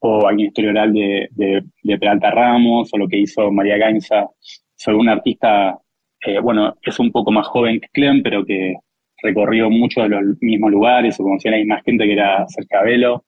o 0.00 0.28
hay 0.28 0.34
una 0.34 0.44
historia 0.44 0.70
oral 0.70 0.92
de, 0.92 1.28
de, 1.30 1.64
de 1.82 1.98
Peralta 1.98 2.30
Ramos, 2.30 2.92
o 2.92 2.98
lo 2.98 3.08
que 3.08 3.18
hizo 3.18 3.50
María 3.50 3.78
Gainza 3.78 4.28
sobre 4.74 4.98
un 4.98 5.08
artista, 5.08 5.78
eh, 6.26 6.40
bueno, 6.40 6.76
es 6.82 6.98
un 6.98 7.10
poco 7.12 7.30
más 7.30 7.46
joven 7.46 7.80
que 7.80 7.88
Clem, 7.92 8.22
pero 8.22 8.44
que 8.44 8.74
recorrió 9.22 9.70
muchos 9.70 10.04
de 10.04 10.10
los 10.10 10.42
mismos 10.42 10.70
lugares, 10.72 11.18
o 11.18 11.22
conocía 11.22 11.52
a 11.52 11.52
la 11.52 11.58
misma 11.58 11.82
gente 11.82 12.04
que 12.04 12.12
era 12.12 12.44
Cercabelo. 12.48 13.24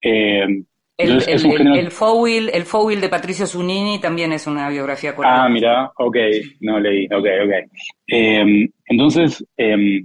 Eh, 0.00 0.64
El, 0.98 1.22
el, 1.28 1.46
el, 1.46 1.78
el 1.78 1.90
Fowil, 1.92 2.50
el 2.52 2.64
Fowil 2.64 3.00
de 3.00 3.08
Patricio 3.08 3.46
Zunini 3.46 4.00
también 4.00 4.32
es 4.32 4.48
una 4.48 4.68
biografía 4.68 5.14
coral. 5.14 5.32
Ah, 5.32 5.48
mira, 5.48 5.92
ok, 5.96 6.16
no 6.60 6.80
leí, 6.80 7.06
ok, 7.06 7.26
ok. 7.44 7.52
Eh, 8.08 8.68
entonces, 8.86 9.44
eh, 9.56 10.02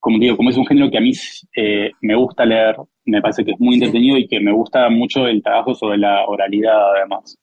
como 0.00 0.18
digo, 0.18 0.36
como 0.36 0.50
es 0.50 0.56
un 0.56 0.66
género 0.66 0.90
que 0.90 0.98
a 0.98 1.00
mí 1.00 1.12
eh, 1.56 1.92
me 2.00 2.16
gusta 2.16 2.44
leer, 2.44 2.74
me 3.04 3.22
parece 3.22 3.44
que 3.44 3.52
es 3.52 3.60
muy 3.60 3.74
entretenido 3.74 4.18
y 4.18 4.26
que 4.26 4.40
me 4.40 4.52
gusta 4.52 4.90
mucho 4.90 5.28
el 5.28 5.40
trabajo 5.40 5.72
sobre 5.74 5.98
la 5.98 6.26
oralidad, 6.26 6.96
además. 6.96 7.38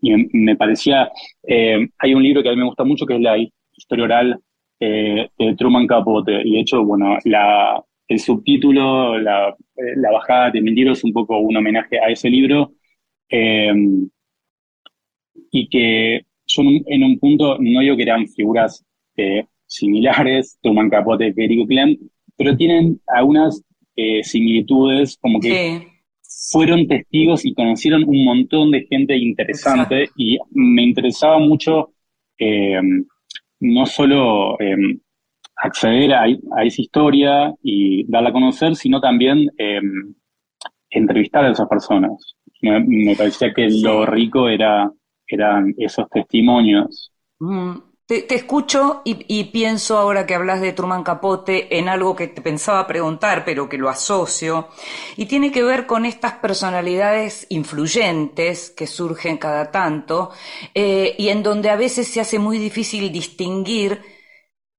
Y 0.00 0.12
me, 0.12 0.28
me 0.32 0.56
parecía, 0.56 1.10
hay 1.98 2.14
un 2.14 2.22
libro 2.22 2.42
que 2.42 2.48
a 2.48 2.52
mí 2.52 2.58
me 2.58 2.66
gusta 2.66 2.84
mucho 2.84 3.06
que 3.06 3.16
es 3.16 3.20
la 3.20 3.36
historia 3.76 4.04
oral 4.04 4.40
eh, 4.78 5.28
de 5.38 5.56
Truman 5.56 5.86
Capote, 5.86 6.40
y 6.44 6.54
de 6.54 6.60
hecho, 6.60 6.82
bueno, 6.84 7.18
la, 7.24 7.82
el 8.10 8.18
subtítulo, 8.18 9.18
la, 9.20 9.50
eh, 9.76 9.94
la 9.94 10.10
bajada 10.10 10.50
de 10.50 10.60
mi 10.60 10.72
libro 10.72 10.94
es 10.94 11.04
un 11.04 11.12
poco 11.12 11.38
un 11.38 11.56
homenaje 11.56 11.96
a 12.00 12.08
ese 12.10 12.28
libro. 12.28 12.72
Eh, 13.28 13.72
y 15.52 15.68
que 15.68 16.26
yo 16.44 16.62
en 16.86 17.04
un, 17.04 17.18
punto 17.20 17.56
no 17.60 17.80
digo 17.80 17.96
que 17.96 18.02
eran 18.02 18.26
figuras 18.26 18.84
eh, 19.16 19.44
similares, 19.64 20.58
Truman 20.60 20.90
Capote, 20.90 21.32
Federico 21.32 21.68
Clem, 21.68 21.96
pero 22.36 22.56
tienen 22.56 23.00
algunas 23.06 23.62
eh, 23.94 24.24
similitudes, 24.24 25.16
como 25.16 25.38
que 25.38 25.78
Sí. 26.20 26.50
fueron 26.52 26.88
testigos 26.88 27.44
y 27.44 27.54
conocieron 27.54 28.02
un 28.08 28.24
montón 28.24 28.72
de 28.72 28.86
gente 28.90 29.16
interesante 29.16 30.08
y 30.16 30.36
me 30.50 30.82
interesaba 30.82 31.38
mucho 31.38 31.92
no 33.60 33.84
solo 33.84 34.56
acceder 35.62 36.12
a, 36.14 36.24
a 36.24 36.64
esa 36.64 36.82
historia 36.82 37.54
y 37.62 38.04
darla 38.10 38.30
a 38.30 38.32
conocer, 38.32 38.76
sino 38.76 39.00
también 39.00 39.48
eh, 39.58 39.80
entrevistar 40.90 41.44
a 41.44 41.50
esas 41.50 41.68
personas. 41.68 42.36
Me, 42.62 42.80
me 42.80 43.16
parecía 43.16 43.52
que 43.54 43.68
lo 43.70 44.04
rico 44.06 44.48
era, 44.48 44.90
eran 45.26 45.74
esos 45.78 46.08
testimonios. 46.10 47.12
Mm, 47.38 47.76
Te, 48.06 48.22
te 48.22 48.34
escucho 48.34 49.02
y, 49.04 49.24
y 49.28 49.44
pienso 49.44 49.96
ahora 49.96 50.26
que 50.26 50.34
hablas 50.34 50.60
de 50.60 50.72
Truman 50.72 51.04
Capote 51.04 51.78
en 51.78 51.88
algo 51.88 52.16
que 52.16 52.26
te 52.28 52.42
pensaba 52.42 52.86
preguntar, 52.86 53.44
pero 53.44 53.68
que 53.68 53.78
lo 53.78 53.88
asocio, 53.88 54.68
y 55.16 55.26
tiene 55.26 55.52
que 55.52 55.62
ver 55.62 55.86
con 55.86 56.04
estas 56.04 56.34
personalidades 56.34 57.46
influyentes 57.50 58.70
que 58.70 58.86
surgen 58.88 59.38
cada 59.38 59.70
tanto, 59.70 60.30
eh, 60.74 61.14
y 61.18 61.28
en 61.28 61.42
donde 61.44 61.70
a 61.70 61.76
veces 61.76 62.08
se 62.08 62.20
hace 62.20 62.38
muy 62.38 62.58
difícil 62.58 63.12
distinguir 63.12 64.02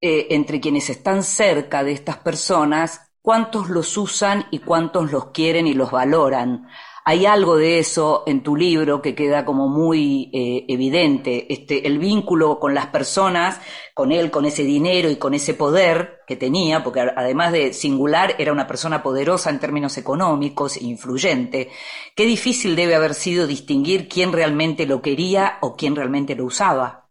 eh, 0.01 0.27
entre 0.31 0.59
quienes 0.59 0.89
están 0.89 1.23
cerca 1.23 1.83
de 1.83 1.91
estas 1.93 2.17
personas 2.17 3.11
cuántos 3.21 3.69
los 3.69 3.97
usan 3.97 4.45
y 4.51 4.59
cuántos 4.59 5.11
los 5.11 5.27
quieren 5.27 5.67
y 5.67 5.73
los 5.73 5.91
valoran. 5.91 6.67
Hay 7.03 7.25
algo 7.25 7.57
de 7.57 7.79
eso 7.79 8.23
en 8.27 8.43
tu 8.43 8.55
libro 8.55 9.01
que 9.01 9.15
queda 9.15 9.43
como 9.43 9.67
muy 9.67 10.29
eh, 10.33 10.65
evidente, 10.67 11.51
este, 11.51 11.87
el 11.87 11.97
vínculo 11.97 12.59
con 12.59 12.75
las 12.75 12.87
personas, 12.87 13.59
con 13.95 14.11
él, 14.11 14.29
con 14.29 14.45
ese 14.45 14.63
dinero 14.63 15.09
y 15.09 15.15
con 15.15 15.33
ese 15.33 15.55
poder 15.55 16.19
que 16.27 16.35
tenía, 16.35 16.83
porque 16.83 16.99
además 16.99 17.53
de 17.53 17.73
singular 17.73 18.35
era 18.37 18.51
una 18.51 18.67
persona 18.67 19.01
poderosa 19.01 19.49
en 19.49 19.59
términos 19.59 19.97
económicos 19.97 20.77
e 20.77 20.83
influyente. 20.83 21.69
Qué 22.15 22.25
difícil 22.25 22.75
debe 22.75 22.93
haber 22.93 23.15
sido 23.15 23.47
distinguir 23.47 24.07
quién 24.07 24.31
realmente 24.31 24.85
lo 24.85 25.01
quería 25.01 25.57
o 25.61 25.75
quién 25.75 25.95
realmente 25.95 26.35
lo 26.35 26.45
usaba. 26.45 27.09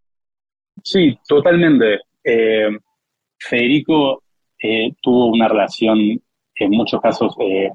Sí, 0.84 1.18
totalmente. 1.26 1.98
Eh, 2.24 2.68
Federico 3.38 4.22
eh, 4.62 4.92
tuvo 5.00 5.28
una 5.28 5.48
relación, 5.48 5.98
en 5.98 6.70
muchos 6.70 7.00
casos, 7.00 7.34
eh, 7.40 7.70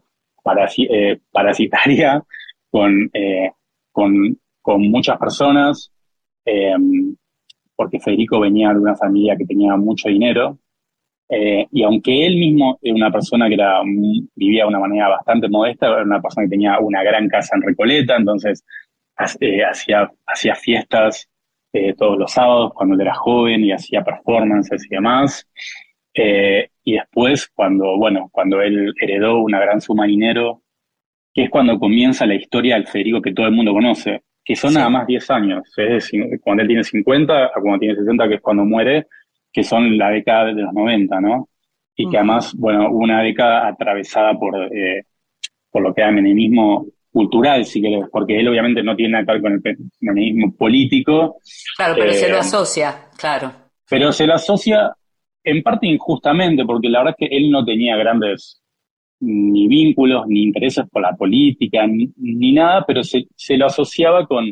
eh, 0.78 1.20
parasitaria 1.32 2.24
con, 2.70 3.10
con, 3.92 4.82
muchas 4.92 5.18
personas, 5.18 5.92
porque 7.76 8.00
Federico 8.00 8.40
venía 8.40 8.70
de 8.70 8.80
una 8.80 8.96
familia 8.96 9.36
que 9.38 9.46
tenía 9.46 9.76
mucho 9.76 10.10
dinero, 10.10 10.60
y 11.30 11.82
aunque 11.84 12.28
él 12.28 12.36
mismo 12.38 12.78
era 12.82 12.96
una 12.96 13.12
persona 13.12 13.50
que 13.50 13.58
vivía 14.36 14.64
de 14.64 14.70
una 14.70 14.80
manera 14.80 15.10
bastante 15.10 15.48
modesta, 15.50 15.88
era 15.88 16.04
una 16.04 16.22
persona 16.22 16.46
que 16.46 16.52
tenía 16.52 16.80
una 16.80 17.04
gran 17.04 17.28
casa 17.28 17.56
en 17.56 17.64
Recoleta, 17.64 18.18
entonces 18.18 18.64
ha- 19.18 19.26
hacía, 19.70 20.12
hacía 20.28 20.56
fiestas 20.56 21.30
eh, 21.76 21.94
todos 21.98 22.18
los 22.18 22.32
sábados 22.32 22.72
cuando 22.74 22.96
él 22.96 23.02
era 23.02 23.14
joven 23.16 23.64
y 23.66 23.72
hacía 23.74 24.04
performances 24.04 24.86
y 24.86 24.90
demás. 24.96 25.48
Eh, 26.14 26.70
y 26.84 26.94
después, 26.94 27.50
cuando, 27.54 27.98
bueno, 27.98 28.30
cuando 28.32 28.62
él 28.62 28.94
heredó 29.02 29.40
una 29.40 29.60
gran 29.60 29.82
suma 29.82 30.04
de 30.06 30.12
dinero, 30.12 30.62
que 31.34 31.44
es 31.44 31.50
cuando 31.50 31.78
comienza 31.80 32.26
la 32.26 32.36
historia 32.36 32.76
del 32.76 32.88
Federico 32.88 33.22
que 33.22 33.34
todo 33.34 33.48
el 33.48 33.52
mundo 33.54 33.74
conoce, 33.74 34.24
que 34.44 34.56
son 34.56 34.72
Sí. 34.72 34.78
nada 34.78 34.90
más 34.90 35.08
10 35.08 35.30
años, 35.32 35.64
es 35.78 35.90
decir, 35.90 36.40
cuando 36.42 36.62
él 36.62 36.68
tiene 36.68 36.84
50 36.84 37.46
a 37.48 37.52
cuando 37.62 37.80
tiene 37.80 37.96
60, 37.96 38.28
que 38.30 38.36
es 38.36 38.42
cuando 38.42 38.64
muere, 38.66 39.08
que 39.52 39.64
son 39.64 39.98
la 39.98 40.10
década 40.12 40.46
de 40.54 40.62
los 40.62 40.74
90, 40.74 41.20
¿no? 41.20 41.50
Y 41.96 42.10
que 42.10 42.18
además, 42.18 42.54
bueno, 42.58 42.90
una 42.92 43.22
década 43.22 43.68
atravesada 43.68 44.34
por, 44.38 44.56
eh, 44.74 45.04
por 45.72 45.82
lo 45.84 45.94
que 45.94 46.02
era 46.02 46.10
el 46.10 46.16
menemismo 46.16 46.86
cultural, 47.16 47.64
si 47.66 47.82
querés, 47.82 48.06
porque 48.12 48.38
él 48.38 48.48
obviamente 48.50 48.84
no 48.84 48.94
tiene 48.94 49.14
nada 49.14 49.26
que 49.26 49.32
ver 49.32 49.42
con 49.42 49.54
el 49.54 49.62
pe- 49.62 49.78
menemismo 50.02 50.54
político, 50.58 51.38
Claro, 51.78 51.96
pero 51.98 52.12
se 52.14 52.26
Eh, 52.26 52.30
lo 52.30 52.40
asocia, 52.40 53.06
claro. 53.18 53.54
pero 53.90 54.12
se 54.12 54.28
lo 54.28 54.34
asocia 54.34 54.92
en 55.42 55.64
parte 55.64 55.88
injustamente, 55.88 56.66
porque 56.66 56.90
la 56.90 57.00
verdad 57.00 57.16
es 57.18 57.30
que 57.30 57.38
él 57.38 57.50
no 57.50 57.64
tenía 57.64 57.96
grandes 57.96 58.62
ni 59.22 59.66
vínculos, 59.68 60.28
ni 60.28 60.44
intereses 60.44 60.84
por 60.92 61.02
la 61.04 61.14
política, 61.16 61.88
ni, 61.88 62.52
nada, 62.52 62.84
pero 62.86 63.02
se, 63.02 63.26
lo 63.58 63.68
asociaba 63.68 64.28
con, 64.28 64.52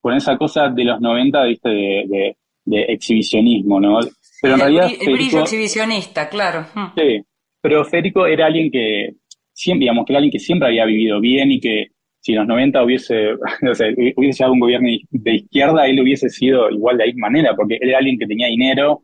con 0.00 0.14
esa 0.14 0.36
cosa 0.38 0.68
de 0.68 0.84
los 0.84 1.00
90, 1.00 1.42
¿viste? 1.46 1.68
De, 1.68 2.36
de, 2.64 2.82
exhibicionismo, 2.92 3.80
¿no? 3.80 3.98
Pero 4.40 4.54
en 4.54 4.60
realidad... 4.60 4.88
El, 5.00 5.14
brillo 5.14 5.40
exhibicionista, 5.40 6.28
claro. 6.28 6.64
Sí, 6.96 7.22
pero 7.60 7.84
Federico 7.84 8.24
era 8.24 8.46
alguien 8.46 8.70
que, 8.70 9.14
siempre, 9.52 9.84
digamos, 9.84 10.04
que 10.06 10.12
era 10.12 10.18
alguien 10.18 10.32
que 10.32 10.38
siempre 10.38 10.68
había 10.68 10.84
vivido 10.84 11.20
bien 11.20 11.50
y 11.50 11.60
que 11.60 11.93
si 12.24 12.32
en 12.32 12.38
los 12.38 12.48
90 12.48 12.82
hubiese, 12.82 13.34
hubiese 14.16 14.38
llegado 14.38 14.52
un 14.54 14.60
gobierno 14.60 14.88
de 15.10 15.34
izquierda, 15.34 15.86
él 15.86 16.00
hubiese 16.00 16.30
sido 16.30 16.70
igual 16.70 16.96
de 16.96 17.04
la 17.04 17.12
misma 17.12 17.28
manera, 17.28 17.54
porque 17.54 17.76
él 17.78 17.90
era 17.90 17.98
alguien 17.98 18.18
que 18.18 18.26
tenía 18.26 18.46
dinero 18.46 19.02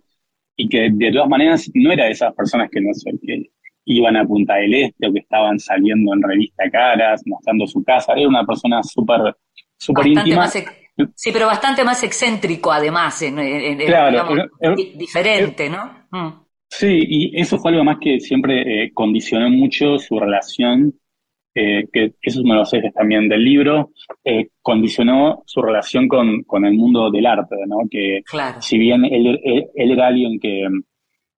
y 0.56 0.66
que 0.66 0.88
de 0.90 1.12
todas 1.12 1.28
maneras 1.28 1.70
no 1.74 1.92
era 1.92 2.06
de 2.06 2.12
esas 2.12 2.34
personas 2.34 2.70
que 2.70 2.80
no 2.80 2.94
sé, 2.94 3.10
que 3.22 3.50
iban 3.84 4.16
a 4.16 4.24
Punta 4.24 4.54
del 4.54 4.72
Este 4.72 5.06
o 5.06 5.12
que 5.12 5.18
estaban 5.18 5.58
saliendo 5.58 6.14
en 6.14 6.22
revista 6.22 6.70
caras, 6.70 7.20
mostrando 7.26 7.66
su 7.66 7.84
casa. 7.84 8.14
Era 8.14 8.26
una 8.26 8.46
persona 8.46 8.82
súper 8.82 9.36
súper 9.76 10.06
íntima. 10.06 10.48
sí, 10.48 11.30
pero 11.30 11.46
bastante 11.46 11.84
más 11.84 12.02
excéntrico 12.02 12.72
además, 12.72 13.20
en, 13.20 13.36
claro, 13.80 14.48
diferente, 14.96 15.68
¿no? 15.68 16.06
Mm. 16.10 16.46
Sí, 16.70 17.04
y 17.06 17.40
eso 17.40 17.58
fue 17.58 17.72
algo 17.72 17.84
más 17.84 17.98
que 18.00 18.18
siempre 18.18 18.84
eh, 18.84 18.92
condicionó 18.94 19.50
mucho 19.50 19.98
su 19.98 20.18
relación, 20.18 20.94
eh, 21.54 21.84
que 21.92 22.14
eso 22.22 22.42
me 22.44 22.54
lo 22.54 22.64
sé 22.64 22.80
también 22.94 23.28
del 23.28 23.44
libro, 23.44 23.90
eh, 24.24 24.48
condicionó 24.62 25.42
su 25.46 25.60
relación 25.60 26.06
con, 26.06 26.42
con, 26.44 26.64
el 26.64 26.74
mundo 26.74 27.10
del 27.10 27.26
arte, 27.26 27.56
¿no? 27.66 27.78
Que 27.90 28.22
si 28.60 28.78
bien 28.78 29.04
él, 29.04 29.40
él, 29.42 29.90
era 29.90 30.06
alguien 30.06 30.38
que 30.38 30.62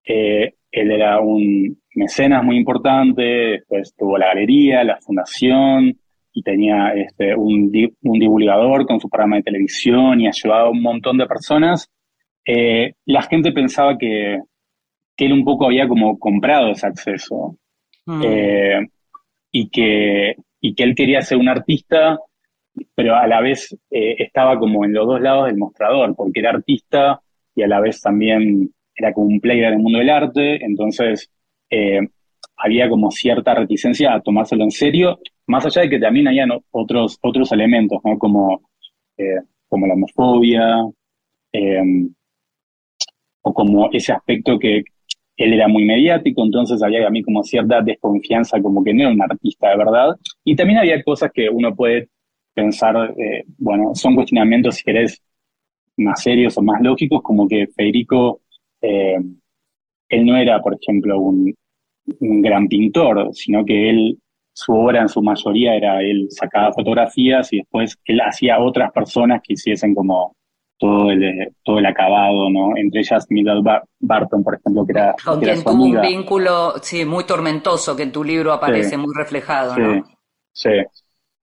él 0.04 0.90
era 0.90 1.20
un 1.20 1.78
mecenas 1.94 2.44
muy 2.44 2.56
importante, 2.56 3.22
después 3.22 3.94
tuvo 3.96 4.18
la 4.18 4.26
galería, 4.26 4.84
la 4.84 4.98
fundación, 5.00 5.98
y 6.34 6.42
tenía 6.42 6.92
este, 6.94 7.34
un, 7.34 7.70
un 8.02 8.18
divulgador 8.18 8.86
con 8.86 9.00
su 9.00 9.08
programa 9.08 9.36
de 9.36 9.42
televisión 9.42 10.20
y 10.20 10.28
ayudaba 10.28 10.68
a 10.68 10.70
un 10.70 10.82
montón 10.82 11.18
de 11.18 11.26
personas. 11.26 11.90
la 12.44 13.22
gente 13.22 13.52
pensaba 13.52 13.96
que, 13.98 14.40
que 15.16 15.26
él 15.26 15.32
un 15.32 15.44
poco 15.44 15.66
había 15.66 15.88
como 15.88 16.18
comprado 16.18 16.70
ese 16.70 16.86
acceso 16.86 17.56
mm. 18.06 18.22
eh, 18.24 18.88
y, 19.52 19.68
que, 19.68 20.36
y 20.60 20.74
que 20.74 20.82
él 20.82 20.94
quería 20.94 21.20
ser 21.22 21.38
un 21.38 21.48
artista, 21.48 22.18
pero 22.94 23.14
a 23.14 23.26
la 23.26 23.40
vez 23.40 23.76
eh, 23.90 24.16
estaba 24.18 24.58
como 24.58 24.84
en 24.84 24.94
los 24.94 25.06
dos 25.06 25.20
lados 25.20 25.46
del 25.46 25.58
mostrador, 25.58 26.14
porque 26.16 26.40
era 26.40 26.50
artista 26.50 27.20
y 27.54 27.62
a 27.62 27.68
la 27.68 27.80
vez 27.80 28.00
también 28.00 28.70
era 28.94 29.12
como 29.12 29.26
un 29.26 29.40
player 29.40 29.66
en 29.66 29.74
el 29.74 29.78
mundo 29.80 29.98
del 29.98 30.10
arte, 30.10 30.64
entonces 30.64 31.30
eh, 31.70 32.00
había 32.56 32.88
como 32.88 33.10
cierta 33.10 33.54
reticencia 33.54 34.14
a 34.14 34.20
tomárselo 34.20 34.64
en 34.64 34.70
serio, 34.70 35.18
más 35.46 35.66
allá 35.66 35.82
de 35.82 35.90
que 35.90 35.98
también 35.98 36.28
había 36.28 36.46
otros, 36.70 37.18
otros 37.20 37.52
elementos, 37.52 38.00
¿no? 38.04 38.18
como, 38.18 38.62
como 39.68 39.86
la 39.86 39.94
homofobia, 39.94 40.84
o 43.42 43.52
como 43.52 43.90
ese 43.92 44.12
aspecto 44.12 44.58
que, 44.58 44.84
él 45.36 45.52
era 45.54 45.68
muy 45.68 45.84
mediático, 45.84 46.44
entonces 46.44 46.82
había 46.82 47.06
a 47.06 47.10
mí 47.10 47.22
como 47.22 47.42
cierta 47.42 47.80
desconfianza, 47.80 48.60
como 48.60 48.84
que 48.84 48.92
no 48.94 49.02
era 49.02 49.10
un 49.10 49.22
artista 49.22 49.70
de 49.70 49.76
verdad. 49.76 50.16
Y 50.44 50.56
también 50.56 50.78
había 50.78 51.02
cosas 51.02 51.30
que 51.32 51.48
uno 51.48 51.74
puede 51.74 52.08
pensar, 52.54 53.14
eh, 53.18 53.44
bueno, 53.58 53.94
son 53.94 54.14
cuestionamientos, 54.14 54.76
si 54.76 54.84
querés, 54.84 55.22
más 55.96 56.22
serios 56.22 56.56
o 56.58 56.62
más 56.62 56.80
lógicos, 56.82 57.22
como 57.22 57.48
que 57.48 57.66
Federico, 57.68 58.42
eh, 58.80 59.18
él 60.08 60.26
no 60.26 60.36
era, 60.36 60.60
por 60.60 60.76
ejemplo, 60.80 61.18
un, 61.18 61.54
un, 62.20 62.42
gran 62.42 62.68
pintor, 62.68 63.30
sino 63.32 63.64
que 63.64 63.90
él, 63.90 64.18
su 64.54 64.72
obra 64.72 65.02
en 65.02 65.08
su 65.08 65.22
mayoría 65.22 65.74
era, 65.74 66.02
él 66.02 66.28
sacaba 66.30 66.72
fotografías 66.72 67.52
y 67.52 67.58
después 67.58 67.98
él 68.04 68.20
hacía 68.20 68.60
otras 68.60 68.92
personas 68.92 69.40
que 69.42 69.54
hiciesen 69.54 69.94
como 69.94 70.36
todo 70.82 71.12
el, 71.12 71.54
todo 71.62 71.78
el 71.78 71.86
acabado, 71.86 72.50
¿no? 72.50 72.76
Entre 72.76 73.02
ellas 73.02 73.24
Miguel 73.30 73.62
Barton, 74.00 74.42
por 74.42 74.56
ejemplo, 74.56 74.84
que 74.84 74.90
era... 74.90 75.14
Con 75.24 75.40
quien 75.40 75.62
tuvo 75.62 75.84
un 75.84 76.00
vínculo, 76.00 76.74
sí, 76.82 77.04
muy 77.04 77.22
tormentoso, 77.22 77.94
que 77.94 78.02
en 78.02 78.10
tu 78.10 78.24
libro 78.24 78.52
aparece 78.52 78.96
muy 78.96 79.14
reflejado, 79.14 79.76
¿no? 79.76 80.04
Sí, 80.52 80.70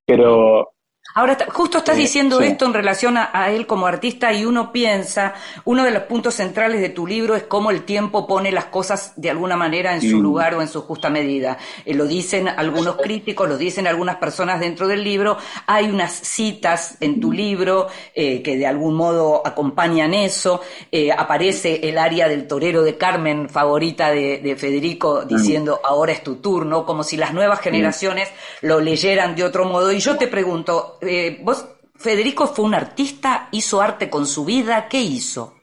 pero 0.05 0.73
Ahora, 1.15 1.37
justo 1.49 1.79
estás 1.79 1.97
diciendo 1.97 2.39
esto 2.39 2.65
en 2.65 2.73
relación 2.73 3.17
a, 3.17 3.49
él 3.49 3.65
como 3.65 3.87
artista 3.87 4.31
y 4.31 4.45
uno 4.45 4.71
piensa, 4.71 5.33
uno 5.65 5.83
de 5.83 5.89
los 5.89 6.03
puntos 6.03 6.35
centrales 6.35 6.81
de 6.81 6.89
tu 6.89 7.07
libro 7.07 7.35
es 7.35 7.43
cómo 7.43 7.71
el 7.71 7.83
tiempo 7.83 8.27
pone 8.27 8.51
las 8.51 8.65
cosas 8.65 9.13
de 9.15 9.31
alguna 9.31 9.57
manera 9.57 9.95
en 9.95 10.01
su 10.01 10.17
mm. 10.17 10.21
lugar 10.21 10.53
o 10.53 10.61
en 10.61 10.67
su 10.67 10.83
justa 10.83 11.09
medida. 11.09 11.57
Eh, 11.83 11.95
lo 11.95 12.05
dicen 12.05 12.47
algunos 12.47 12.97
críticos, 12.97 13.49
lo 13.49 13.57
dicen 13.57 13.87
algunas 13.87 14.17
personas 14.17 14.59
dentro 14.59 14.87
del 14.87 15.03
libro. 15.03 15.37
Hay 15.65 15.89
unas 15.89 16.13
citas 16.13 16.97
en 16.99 17.19
tu 17.19 17.31
libro 17.31 17.87
eh, 18.13 18.43
que 18.43 18.55
de 18.55 18.67
algún 18.67 18.93
modo 18.93 19.41
acompañan 19.45 20.13
eso. 20.13 20.61
Eh, 20.91 21.11
aparece 21.11 21.89
el 21.89 21.97
área 21.97 22.27
del 22.27 22.47
torero 22.47 22.83
de 22.83 22.97
Carmen, 22.97 23.49
favorita 23.49 24.11
de, 24.11 24.55
Federico, 24.59 25.23
mm. 25.23 25.27
diciendo 25.27 25.81
ahora 25.83 26.11
es 26.11 26.23
tu 26.23 26.35
turno, 26.35 26.85
como 26.85 27.03
si 27.03 27.17
las 27.17 27.33
nuevas 27.33 27.59
mm. 27.61 27.63
generaciones 27.63 28.29
lo 28.61 28.79
leyeran 28.79 29.35
de 29.35 29.43
otro 29.43 29.65
modo. 29.65 29.91
Y 29.91 29.99
yo 29.99 30.15
te 30.15 30.27
pregunto, 30.27 30.98
eh, 31.01 31.39
vos, 31.43 31.67
Federico 31.95 32.47
fue 32.47 32.65
un 32.65 32.73
artista, 32.73 33.49
hizo 33.51 33.81
arte 33.81 34.09
con 34.09 34.25
su 34.25 34.45
vida, 34.45 34.87
¿qué 34.89 35.01
hizo? 35.01 35.55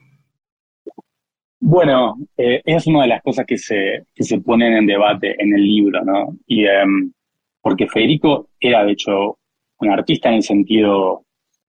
Bueno, 1.59 2.17
eh, 2.37 2.61
es 2.65 2.87
una 2.87 3.03
de 3.03 3.09
las 3.09 3.23
cosas 3.23 3.47
que 3.47 3.57
se, 3.59 4.07
que 4.15 4.23
se 4.23 4.41
ponen 4.41 4.75
en 4.75 4.87
debate 4.87 5.35
en 5.39 5.55
el 5.55 5.63
libro, 5.63 6.05
¿no? 6.05 6.37
Y, 6.47 6.67
em, 6.67 7.13
porque 7.61 7.89
Federico 7.89 8.51
era, 8.61 8.85
de 8.85 8.93
hecho, 8.93 9.39
un 9.79 9.91
artista 9.91 10.29
en 10.29 10.37
el 10.37 10.43
sentido 10.43 11.25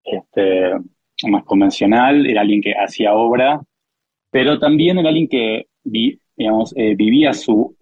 este, 0.03 0.71
más 1.27 1.43
convencional, 1.43 2.25
era 2.25 2.41
alguien 2.41 2.61
que 2.61 2.73
hacía 2.73 3.13
obra, 3.13 3.61
pero 4.31 4.57
también 4.57 4.97
era 4.97 5.09
alguien 5.09 5.27
que 5.27 5.67
digamos, 6.35 6.73
eh, 6.75 6.95
vivía 6.95 7.33
su, 7.33 7.75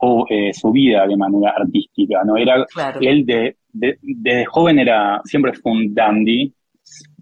su 0.53 0.71
vida 0.71 1.07
de 1.07 1.17
manera 1.17 1.53
artística, 1.57 2.23
¿no? 2.23 2.35
Era 2.35 2.65
él 2.99 3.25
de, 3.25 3.55
desde 3.73 4.45
joven 4.45 4.79
era, 4.79 5.21
siempre 5.25 5.53
fue 5.53 5.71
un 5.71 5.93
dandy 5.93 6.53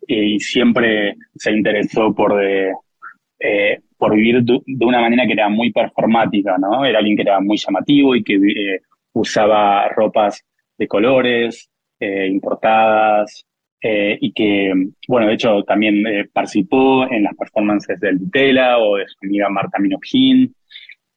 y 0.08 0.40
siempre 0.40 1.16
se 1.36 1.52
interesó 1.52 2.14
por, 2.14 2.42
eh, 2.42 3.80
por 3.98 4.16
vivir 4.16 4.44
de, 4.44 4.86
una 4.86 5.02
manera 5.02 5.26
que 5.28 5.34
era 5.34 5.50
muy 5.50 5.72
performática, 5.72 6.58
¿no? 6.58 6.84
Era 6.84 7.00
alguien 7.00 7.16
que 7.16 7.22
era 7.22 7.40
muy 7.40 7.58
llamativo 7.58 8.16
y 8.16 8.24
que 8.24 8.36
eh, 8.36 8.82
usaba 9.14 9.88
ropas 9.90 10.44
de 10.78 10.88
colores, 10.88 11.70
eh, 12.00 12.28
importadas, 12.28 13.46
y 13.82 14.34
que, 14.34 14.74
bueno, 15.08 15.28
de 15.28 15.36
hecho 15.36 15.64
también 15.64 16.04
participó 16.34 17.10
en 17.10 17.24
las 17.24 17.34
performances 17.34 17.98
del 18.02 18.20
Ditela 18.20 18.78
o 18.78 18.98
de 18.98 19.08
su 19.08 19.16
amiga 19.24 19.48
Marta 19.50 19.80
Minujín. 19.80 20.54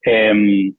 Em, 0.01 0.73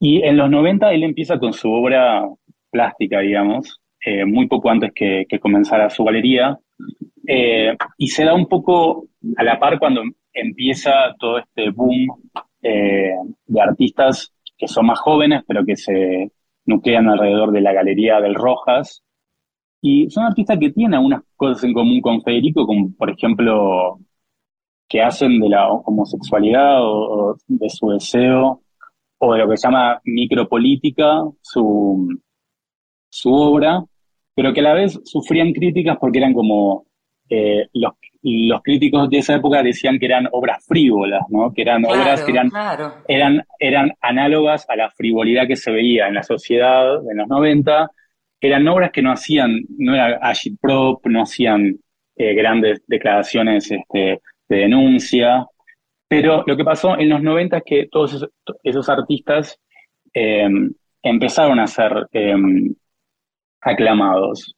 y 0.00 0.22
en 0.22 0.36
los 0.38 0.50
90 0.50 0.92
él 0.94 1.04
empieza 1.04 1.38
con 1.38 1.52
su 1.52 1.70
obra 1.70 2.26
plástica, 2.74 3.20
digamos, 3.20 3.80
eh, 4.04 4.24
muy 4.24 4.48
poco 4.48 4.68
antes 4.68 4.90
que, 4.92 5.26
comenzara 5.40 5.88
su 5.88 6.02
galería. 6.02 6.58
Eh, 7.26 7.76
y 7.96 8.08
se 8.08 8.24
da 8.24 8.34
un 8.34 8.46
poco 8.46 9.06
a 9.36 9.44
la 9.44 9.60
par 9.60 9.78
cuando 9.78 10.02
empieza 10.32 10.90
todo 11.20 11.38
este 11.38 11.70
boom 11.70 12.08
eh, 12.62 13.14
de 13.46 13.60
artistas 13.60 14.34
que 14.58 14.66
son 14.66 14.86
más 14.86 14.98
jóvenes, 14.98 15.44
pero 15.46 15.64
que 15.64 15.76
se 15.76 16.32
nuclean 16.66 17.08
alrededor 17.08 17.52
de 17.52 17.60
la 17.60 17.72
Galería 17.72 18.20
del 18.20 18.34
Rojas. 18.34 19.02
Y 19.80 20.10
son 20.10 20.24
artistas 20.24 20.58
que 20.58 20.70
tienen 20.70 20.94
algunas 20.94 21.22
cosas 21.36 21.62
en 21.62 21.74
común 21.74 22.00
con 22.00 22.22
Federico, 22.22 22.66
como 22.66 22.92
por 22.98 23.10
ejemplo 23.10 24.00
que 24.88 25.00
hacen 25.00 25.40
de 25.40 25.48
la 25.48 25.70
homosexualidad 25.70 26.78
o 26.82 27.36
de 27.46 27.70
su 27.70 27.90
deseo 27.90 28.62
o 29.18 29.32
de 29.32 29.38
lo 29.40 29.48
que 29.48 29.56
se 29.56 29.68
llama 29.68 30.00
micropolítica 30.04 31.22
su, 31.40 32.08
su 33.14 33.32
obra, 33.32 33.84
pero 34.34 34.52
que 34.52 34.60
a 34.60 34.64
la 34.64 34.74
vez 34.74 35.00
sufrían 35.04 35.52
críticas 35.52 35.96
porque 36.00 36.18
eran 36.18 36.32
como 36.32 36.86
eh, 37.30 37.68
los, 37.72 37.92
los, 38.22 38.60
críticos 38.62 39.08
de 39.08 39.18
esa 39.18 39.36
época 39.36 39.62
decían 39.62 40.00
que 40.00 40.06
eran 40.06 40.28
obras 40.32 40.64
frívolas, 40.66 41.22
¿no? 41.28 41.52
Que 41.52 41.62
eran 41.62 41.84
obras 41.84 42.24
que 42.24 42.32
eran, 42.32 42.50
eran, 43.06 43.46
eran 43.60 43.92
análogas 44.00 44.66
a 44.68 44.74
la 44.74 44.90
frivolidad 44.90 45.46
que 45.46 45.54
se 45.54 45.70
veía 45.70 46.08
en 46.08 46.14
la 46.14 46.24
sociedad 46.24 46.96
en 47.08 47.18
los 47.18 47.28
90. 47.28 47.88
Eran 48.40 48.66
obras 48.66 48.90
que 48.90 49.02
no 49.02 49.12
hacían, 49.12 49.60
no 49.78 49.94
era 49.94 50.16
agitprop, 50.16 51.06
no 51.06 51.22
hacían 51.22 51.76
eh, 52.16 52.34
grandes 52.34 52.82
declaraciones 52.88 53.70
este, 53.70 54.20
de 54.48 54.56
denuncia. 54.56 55.46
Pero 56.08 56.42
lo 56.46 56.56
que 56.56 56.64
pasó 56.64 56.98
en 56.98 57.10
los 57.10 57.22
90 57.22 57.58
es 57.58 57.62
que 57.64 57.88
todos 57.90 58.28
esos, 58.64 58.88
artistas 58.88 59.58
eh, 60.12 60.48
empezaron 61.00 61.60
a 61.60 61.66
ser 61.68 62.08
aclamados. 63.64 64.54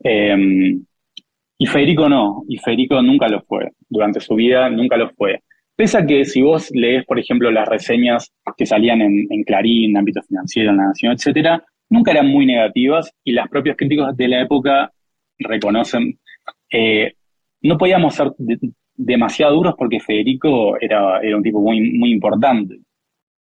Em, 0.00 0.84
y 1.58 1.66
Federico 1.66 2.08
no, 2.08 2.42
y 2.48 2.58
Federico 2.58 3.00
nunca 3.02 3.28
lo 3.28 3.42
fue. 3.42 3.70
Durante 3.88 4.20
su 4.20 4.34
vida 4.34 4.68
nunca 4.70 4.96
lo 4.96 5.10
fue. 5.10 5.40
Pese 5.76 5.98
a 5.98 6.06
que 6.06 6.24
si 6.24 6.40
vos 6.42 6.70
lees, 6.72 7.04
por 7.04 7.18
ejemplo, 7.18 7.50
las 7.50 7.68
reseñas 7.68 8.32
que 8.56 8.66
salían 8.66 9.00
en, 9.02 9.26
en 9.30 9.42
Clarín, 9.42 9.90
en 9.90 9.96
ámbito 9.98 10.22
financiero, 10.22 10.70
en 10.70 10.76
La 10.76 10.86
Nación, 10.86 11.12
etcétera, 11.12 11.64
nunca 11.90 12.12
eran 12.12 12.28
muy 12.28 12.46
negativas 12.46 13.10
y 13.24 13.32
los 13.32 13.48
propios 13.48 13.76
críticos 13.76 14.16
de 14.16 14.28
la 14.28 14.42
época 14.42 14.92
reconocen. 15.38 16.18
Eh, 16.70 17.14
no 17.62 17.78
podíamos 17.78 18.14
ser 18.14 18.32
demasiado 18.94 19.54
duros 19.54 19.74
porque 19.76 20.00
Federico 20.00 20.76
era, 20.80 21.20
era 21.20 21.36
un 21.36 21.42
tipo 21.42 21.60
muy, 21.60 21.80
muy 21.92 22.12
importante. 22.12 22.78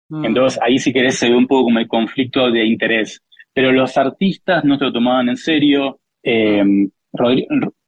Mm. 0.09 0.25
Entonces 0.25 0.59
ahí 0.61 0.77
si 0.77 0.93
querés 0.93 1.17
se 1.17 1.29
ve 1.29 1.35
un 1.35 1.47
poco 1.47 1.65
como 1.65 1.79
el 1.79 1.87
conflicto 1.87 2.51
de 2.51 2.65
interés. 2.65 3.21
Pero 3.53 3.71
los 3.71 3.97
artistas 3.97 4.63
no 4.63 4.77
se 4.77 4.85
lo 4.85 4.93
tomaban 4.93 5.29
en 5.29 5.37
serio. 5.37 5.99
Eh, 6.23 6.63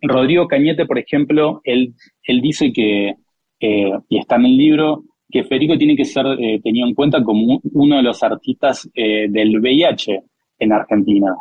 Rodrigo, 0.01 0.47
Cañete, 0.47 0.85
por 0.85 0.99
ejemplo, 0.99 1.61
él, 1.63 1.95
él 2.23 2.41
dice 2.41 2.71
que, 2.71 3.15
eh, 3.59 3.91
y 4.09 4.17
está 4.19 4.35
en 4.35 4.45
el 4.45 4.57
libro, 4.57 5.03
que 5.29 5.43
Federico 5.43 5.77
tiene 5.77 5.95
que 5.95 6.05
ser 6.05 6.25
eh, 6.39 6.61
tenido 6.63 6.87
en 6.87 6.93
cuenta 6.93 7.23
como 7.23 7.59
uno 7.73 7.97
de 7.97 8.03
los 8.03 8.21
artistas 8.21 8.89
del 8.93 9.59
VIH 9.59 10.21
en 10.59 10.71
Argentina. 10.71 11.35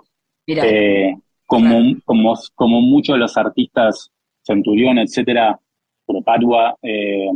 como, 1.47 1.95
como, 2.05 2.35
como 2.55 2.81
muchos 2.81 3.15
de 3.15 3.21
los 3.21 3.37
artistas, 3.37 4.11
Centurión, 4.43 4.99
etcétera, 4.99 5.59
Padua, 6.25 6.77
eh, 6.83 7.29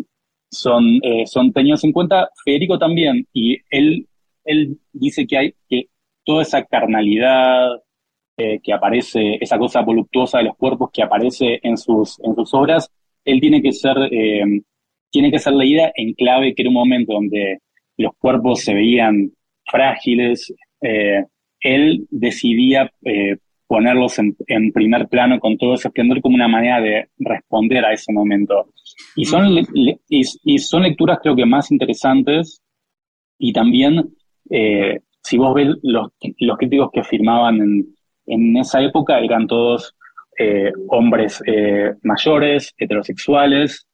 son, 0.51 0.99
son 1.27 1.53
tenidos 1.53 1.85
en 1.85 1.93
cuenta. 1.93 2.31
Federico 2.43 2.79
también, 2.79 3.27
y 3.35 3.59
él, 3.71 4.07
él 4.45 4.79
dice 4.93 5.27
que 5.27 5.37
hay 5.37 5.55
que 5.69 5.89
toda 6.29 6.43
esa 6.43 6.63
carnalidad 6.63 7.71
eh, 8.37 8.61
que 8.63 8.75
aparece, 8.75 9.39
esa 9.41 9.57
cosa 9.57 9.81
voluptuosa 9.81 10.39
de 10.39 10.45
los 10.45 10.57
cuerpos 10.57 10.91
que 10.93 11.03
aparece 11.03 11.59
en 11.63 11.79
sus, 11.79 12.21
en 12.21 12.35
sus 12.35 12.53
obras, 12.53 12.91
él 13.25 13.41
tiene 13.41 13.63
que 13.63 13.73
ser, 13.73 13.97
tiene 15.11 15.31
que 15.31 15.39
ser 15.39 15.55
leída 15.55 15.91
en 15.95 16.13
clave, 16.13 16.55
que 16.55 16.63
era 16.63 16.69
un 16.69 16.75
momento 16.75 17.15
donde 17.15 17.59
los 17.97 18.13
cuerpos 18.19 18.61
se 18.61 18.75
veían 18.75 19.33
frágiles. 19.67 20.55
él 21.61 22.07
decidía 22.11 22.91
ponerlos 23.69 24.19
en, 24.19 24.73
primer 24.73 25.09
plano 25.09 25.39
con 25.39 25.59
todo 25.59 25.75
ese 25.75 25.89
esplendor 25.89 26.23
como 26.23 26.35
una 26.35 26.49
manera 26.49 26.81
de 26.81 27.09
responder 27.19 27.85
a 27.85 27.93
ese 27.93 28.13
momento. 28.13 28.73
Y 29.15 29.27
son, 29.27 29.59
y, 30.09 30.59
son 30.59 30.83
lecturas 30.83 31.19
creo 31.23 31.37
que 31.37 31.45
más 31.45 31.71
interesantes 31.71 32.63
y 33.39 33.53
también, 33.53 34.09
eh, 34.51 35.01
si 35.29 35.37
vos 35.37 35.55
ves 35.55 35.69
los, 35.83 36.09
los 36.39 36.57
críticos 36.57 36.91
que 36.91 37.05
firmaban 37.05 37.57
en, 37.57 37.87
en 38.27 38.57
esa 38.57 38.81
época, 38.81 39.19
eran 39.19 39.47
todos 39.47 39.95
eh, 40.39 40.73
hombres 40.89 41.43
eh, 41.47 41.93
mayores, 42.03 42.75
heterosexuales, 42.79 43.87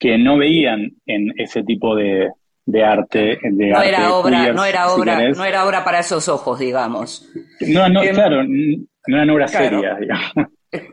que 0.00 0.18
no 0.18 0.36
veían 0.36 0.90
en 1.06 1.32
ese 1.36 1.62
tipo 1.62 1.94
de, 1.94 2.28
de 2.66 2.84
arte. 2.84 3.38
De 3.40 3.70
no, 3.70 3.82
era 3.82 4.14
obra, 4.14 4.52
no 4.52 4.64
era 4.64 4.88
obra, 4.92 5.28
no 5.30 5.44
era 5.44 5.64
obra 5.64 5.84
para 5.84 6.00
esos 6.00 6.28
ojos, 6.28 6.58
digamos. 6.58 7.28
No, 7.60 7.88
no, 7.88 8.00
claro, 8.00 8.42
no 8.44 9.22
era 9.22 9.32
obra 9.32 9.46
seria, 9.46 9.94
digamos. 9.94 10.32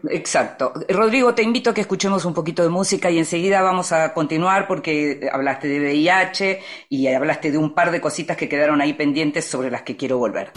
Exacto. 0.10 0.74
Rodrigo, 0.90 1.34
te 1.34 1.44
invito 1.44 1.70
a 1.70 1.74
que 1.74 1.82
escuchemos 1.82 2.26
un 2.26 2.34
poquito 2.34 2.64
de 2.64 2.70
música 2.70 3.10
y 3.10 3.18
enseguida 3.18 3.62
vamos 3.62 3.92
a 3.92 4.14
continuar 4.14 4.68
porque 4.68 5.30
hablaste 5.32 5.68
de 5.68 5.80
VIH 5.80 6.62
y 6.90 7.08
hablaste 7.08 7.52
de 7.52 7.58
un 7.58 7.74
par 7.74 7.92
de 7.92 8.02
cositas 8.02 8.38
que 8.38 8.50
quedaron 8.50 8.82
ahí 8.82 8.94
pendientes 8.94 9.46
sobre 9.46 9.72
las 9.72 9.84
que 9.84 9.96
quiero 9.96 10.18
volver. 10.18 10.52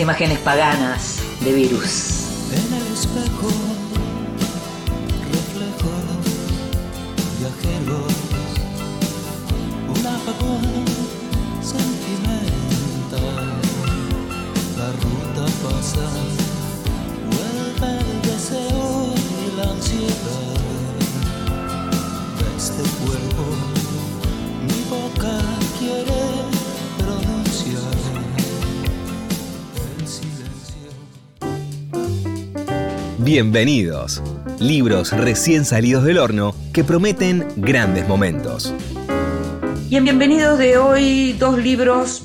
Imágenes 0.00 0.38
paganas 0.38 1.18
de 1.40 1.52
virus. 1.52 2.13
Bienvenidos. 33.24 34.22
Libros 34.60 35.10
recién 35.12 35.64
salidos 35.64 36.04
del 36.04 36.18
horno 36.18 36.54
que 36.74 36.84
prometen 36.84 37.48
grandes 37.56 38.06
momentos. 38.06 38.74
Y 39.88 39.96
en 39.96 40.04
Bienvenidos 40.04 40.58
de 40.58 40.76
hoy 40.76 41.32
dos 41.32 41.56
libros 41.56 42.22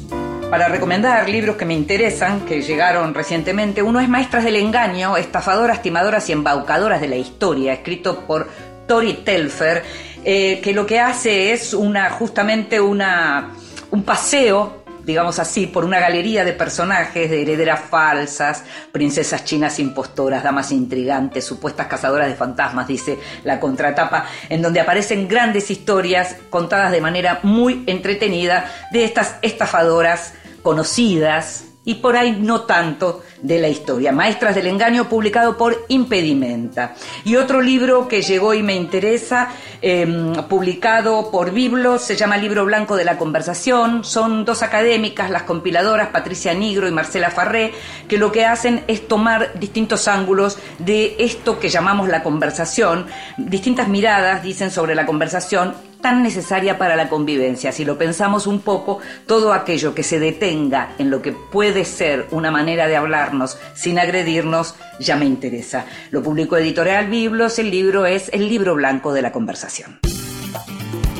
para 0.49 0.67
recomendar, 0.67 1.29
libros 1.29 1.55
que 1.55 1.63
me 1.63 1.73
interesan, 1.73 2.41
que 2.45 2.61
llegaron 2.61 3.13
recientemente. 3.13 3.81
Uno 3.81 4.01
es 4.01 4.09
Maestras 4.09 4.43
del 4.43 4.57
Engaño, 4.57 5.15
estafadoras, 5.15 5.81
timadoras 5.81 6.27
y 6.27 6.33
embaucadoras 6.33 6.99
de 6.99 7.07
la 7.07 7.15
historia, 7.15 7.71
escrito 7.71 8.25
por 8.27 8.49
Tori 8.85 9.21
Telfer, 9.23 9.83
eh, 10.25 10.59
que 10.61 10.73
lo 10.73 10.85
que 10.85 10.99
hace 10.99 11.53
es 11.53 11.73
una, 11.73 12.09
justamente 12.09 12.81
una, 12.81 13.51
un 13.91 14.03
paseo 14.03 14.78
digamos 15.09 15.39
así, 15.39 15.65
por 15.65 15.85
una 15.85 15.99
galería 15.99 16.45
de 16.45 16.53
personajes, 16.53 17.31
de 17.31 17.41
herederas 17.41 17.79
falsas, 17.89 18.63
princesas 18.91 19.43
chinas 19.43 19.79
impostoras, 19.79 20.43
damas 20.43 20.71
intrigantes, 20.71 21.45
supuestas 21.45 21.87
cazadoras 21.87 22.27
de 22.27 22.35
fantasmas, 22.35 22.87
dice 22.87 23.17
la 23.43 23.59
contratapa, 23.59 24.27
en 24.49 24.61
donde 24.61 24.79
aparecen 24.79 25.27
grandes 25.27 25.71
historias 25.71 26.35
contadas 26.51 26.91
de 26.91 27.01
manera 27.01 27.39
muy 27.41 27.83
entretenida 27.87 28.71
de 28.91 29.03
estas 29.03 29.37
estafadoras 29.41 30.35
conocidas 30.61 31.68
y 31.89 31.95
por 31.95 32.15
ahí 32.15 32.37
no 32.39 32.61
tanto 32.61 33.23
de 33.41 33.57
la 33.57 33.67
historia. 33.67 34.11
Maestras 34.11 34.53
del 34.53 34.67
Engaño, 34.67 35.09
publicado 35.09 35.57
por 35.57 35.85
Impedimenta. 35.87 36.93
Y 37.25 37.35
otro 37.35 37.61
libro 37.61 38.07
que 38.07 38.21
llegó 38.21 38.53
y 38.53 38.61
me 38.61 38.75
interesa, 38.75 39.49
em, 39.81 40.33
publicado 40.47 41.31
por 41.31 41.49
Biblos, 41.49 42.03
se 42.03 42.15
llama 42.15 42.37
Libro 42.37 42.63
Blanco 42.63 42.95
de 42.95 43.05
la 43.05 43.17
Conversación. 43.17 44.03
Son 44.03 44.45
dos 44.45 44.61
académicas, 44.61 45.31
las 45.31 45.43
compiladoras 45.43 46.09
Patricia 46.09 46.53
Nigro 46.53 46.87
y 46.87 46.91
Marcela 46.91 47.31
Farré, 47.31 47.73
que 48.07 48.19
lo 48.19 48.31
que 48.31 48.45
hacen 48.45 48.83
es 48.85 49.07
tomar 49.07 49.59
distintos 49.59 50.07
ángulos 50.07 50.59
de 50.77 51.15
esto 51.17 51.59
que 51.59 51.69
llamamos 51.69 52.07
la 52.07 52.21
conversación, 52.21 53.07
distintas 53.35 53.87
miradas, 53.87 54.43
dicen, 54.43 54.69
sobre 54.69 54.93
la 54.93 55.07
conversación 55.07 55.73
tan 56.01 56.23
necesaria 56.23 56.77
para 56.77 56.95
la 56.95 57.09
convivencia. 57.09 57.71
Si 57.71 57.85
lo 57.85 57.97
pensamos 57.97 58.47
un 58.47 58.61
poco, 58.61 58.99
todo 59.25 59.53
aquello 59.53 59.93
que 59.93 60.03
se 60.03 60.19
detenga 60.19 60.93
en 60.97 61.09
lo 61.09 61.21
que 61.21 61.31
puede 61.31 61.85
ser 61.85 62.27
una 62.31 62.51
manera 62.51 62.87
de 62.87 62.95
hablarnos 62.95 63.57
sin 63.73 63.99
agredirnos, 63.99 64.75
ya 64.99 65.15
me 65.15 65.25
interesa. 65.25 65.85
Lo 66.11 66.23
publicó 66.23 66.57
Editorial 66.57 67.07
Biblos, 67.07 67.59
el 67.59 67.71
libro 67.71 68.05
es 68.05 68.29
El 68.33 68.47
libro 68.47 68.75
blanco 68.75 69.13
de 69.13 69.21
la 69.21 69.31
conversación. 69.31 69.99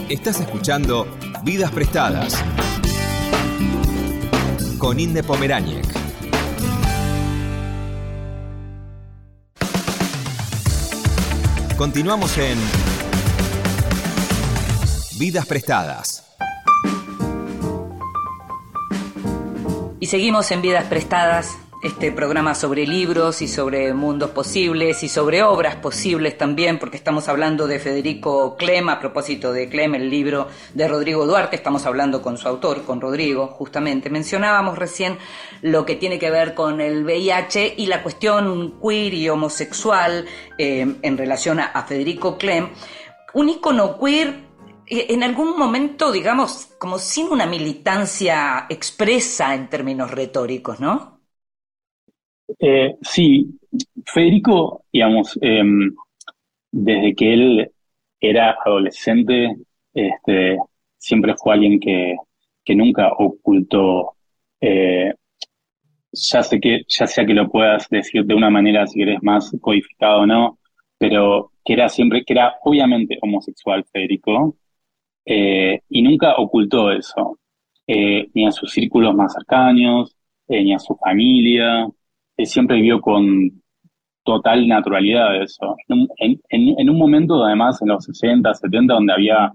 Estás 0.10 0.39
escuchando 0.39 1.08
Vidas 1.44 1.72
Prestadas 1.72 2.44
con 4.80 5.00
Inde 5.00 5.24
Pomeráñez. 5.24 5.86
Continuamos 11.78 12.38
en 12.38 12.58
Vidas 15.19 15.45
Prestadas. 15.47 16.25
Y 19.99 20.05
seguimos 20.05 20.49
en 20.51 20.62
Vidas 20.62 20.86
Prestadas, 20.86 21.58
este 21.84 22.13
programa 22.13 22.55
sobre 22.55 22.88
libros 22.88 23.41
y 23.41 23.49
sobre 23.49 23.93
mundos 23.93 24.29
posibles 24.29 25.03
y 25.03 25.10
sobre 25.10 25.43
obras 25.43 25.75
posibles 25.75 26.38
también, 26.38 26.79
porque 26.79 26.95
estamos 26.95 27.27
hablando 27.27 27.67
de 27.67 27.79
Federico 27.79 28.55
Clem, 28.55 28.88
a 28.88 29.01
propósito 29.01 29.51
de 29.51 29.67
Clem, 29.67 29.95
el 29.95 30.10
libro 30.10 30.47
de 30.73 30.88
Rodrigo 30.88 31.25
Duarte, 31.25 31.58
estamos 31.58 31.86
hablando 31.86 32.21
con 32.21 32.38
su 32.38 32.47
autor, 32.47 32.86
con 32.86 33.01
Rodrigo, 33.01 33.47
justamente. 33.47 34.10
Mencionábamos 34.10 34.79
recién 34.79 35.17
lo 35.62 35.86
que 35.86 35.97
tiene 35.97 36.17
que 36.17 36.32
ver 36.32 36.53
con 36.53 36.79
el 36.79 37.03
VIH 37.03 37.73
y 37.75 37.88
la 37.88 38.03
cuestión 38.03 38.79
queer 38.82 39.13
y 39.13 39.27
homosexual 39.27 40.25
eh, 40.58 40.95
en 41.01 41.17
relación 41.17 41.60
a, 41.60 41.65
a 41.65 41.84
Federico 41.84 42.38
Clem. 42.38 42.69
Un 43.34 43.49
icono 43.49 43.99
queer 43.99 44.48
en 44.89 45.23
algún 45.23 45.58
momento, 45.58 46.12
digamos, 46.12 46.75
como 46.80 46.97
sin 46.97 47.28
una 47.28 47.45
militancia 47.45 48.65
expresa 48.69 49.54
en 49.54 49.69
términos 49.69 50.10
retóricos, 50.10 50.80
¿no? 50.80 51.19
Eh, 52.60 52.95
sí, 53.02 53.60
Federico, 54.06 54.86
digamos, 54.91 55.38
em, 55.41 55.95
desde 56.71 57.15
que 57.15 57.34
él 57.34 57.71
era 58.19 58.58
adolescente, 58.65 59.56
este, 59.93 60.58
siempre 60.97 61.36
fue 61.38 61.54
alguien 61.54 61.80
que, 61.80 62.15
que 62.65 62.75
nunca 62.75 63.12
ocultó, 63.13 64.15
eh, 64.62 65.13
ya 66.12 66.43
sé 66.43 66.60
que, 66.60 66.82
ya 66.88 67.08
sea 67.08 67.25
que 67.25 67.34
lo 67.34 67.49
puedas 67.49 67.88
decir 67.89 68.25
de 68.25 68.34
una 68.34 68.49
manera, 68.49 68.88
si 68.88 69.02
eres 69.02 69.21
más 69.21 69.56
codificado 69.62 70.21
o 70.21 70.25
no, 70.25 70.60
pero 70.97 71.52
que 71.63 71.73
era 71.73 71.88
siempre, 71.89 72.23
que 72.25 72.34
era 72.34 72.56
obviamente 72.63 73.17
homosexual 73.21 73.86
Federico, 73.91 74.56
eh, 75.32 75.82
y 75.89 76.02
nunca 76.02 76.34
ocultó 76.38 76.92
eso, 76.92 77.38
eh, 77.86 78.28
ni 78.34 78.48
a 78.48 78.52
sus 78.52 78.72
círculos 78.72 79.13
más 79.13 79.32
cercanos, 79.32 80.18
eh, 80.48 80.63
ni 80.63 80.74
a 80.74 80.80
su 80.80 80.96
familia. 80.96 81.88
Él 82.36 82.48
siempre 82.48 82.78
vivió 82.78 83.00
con 83.00 83.62
total 84.24 84.68
naturalidad 84.68 85.39
eso. 85.39 85.76
En, 86.18 86.42
en, 86.50 86.89
un 86.89 86.98
momento, 86.98 87.44
además, 87.44 87.80
en 87.84 87.89
los 87.89 88.06
60, 88.06 88.56
70, 88.56 88.92
donde 88.96 89.13
había 89.13 89.54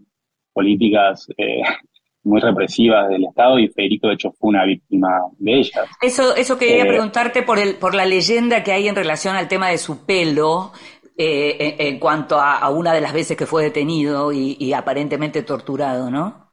políticas 0.53 1.27
muy 2.23 2.41
represivas 2.41 3.09
del 3.09 3.25
Estado 3.25 3.59
y 3.59 3.67
Federico, 3.67 4.07
de 4.07 4.15
hecho, 4.15 4.31
fue 4.31 4.51
una 4.51 4.65
víctima 4.65 5.09
de 5.39 5.55
ellas. 5.55 5.89
Eso, 6.01 6.37
eso 6.37 6.57
quería 6.57 6.87
preguntarte 6.87 7.43
por, 7.43 7.59
el, 7.59 7.75
por 7.79 7.97
la 7.97 8.07
leyenda 8.07 8.63
que 8.63 8.71
hay 8.71 8.87
en 8.87 8.95
relación 8.95 9.35
al 9.35 9.49
tema 9.49 9.71
de 9.71 9.79
su 9.79 10.07
pelo, 10.07 10.71
eh, 11.17 11.77
en, 11.79 11.99
cuanto 11.99 12.41
a, 12.41 12.69
una 12.71 12.93
de 12.93 13.01
las 13.01 13.13
veces 13.13 13.37
que 13.37 13.47
fue 13.47 13.65
detenido 13.65 14.33
y, 14.33 14.73
aparentemente 14.73 15.43
torturado, 15.43 16.11
¿no? 16.11 16.51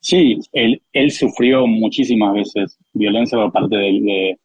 Sí, 0.00 0.38
él, 0.52 1.10
sufrió 1.10 1.66
muchísimas 1.66 2.34
veces 2.34 2.78
violencia 2.92 3.38
por 3.38 3.50
parte 3.52 3.76
del, 3.76 4.36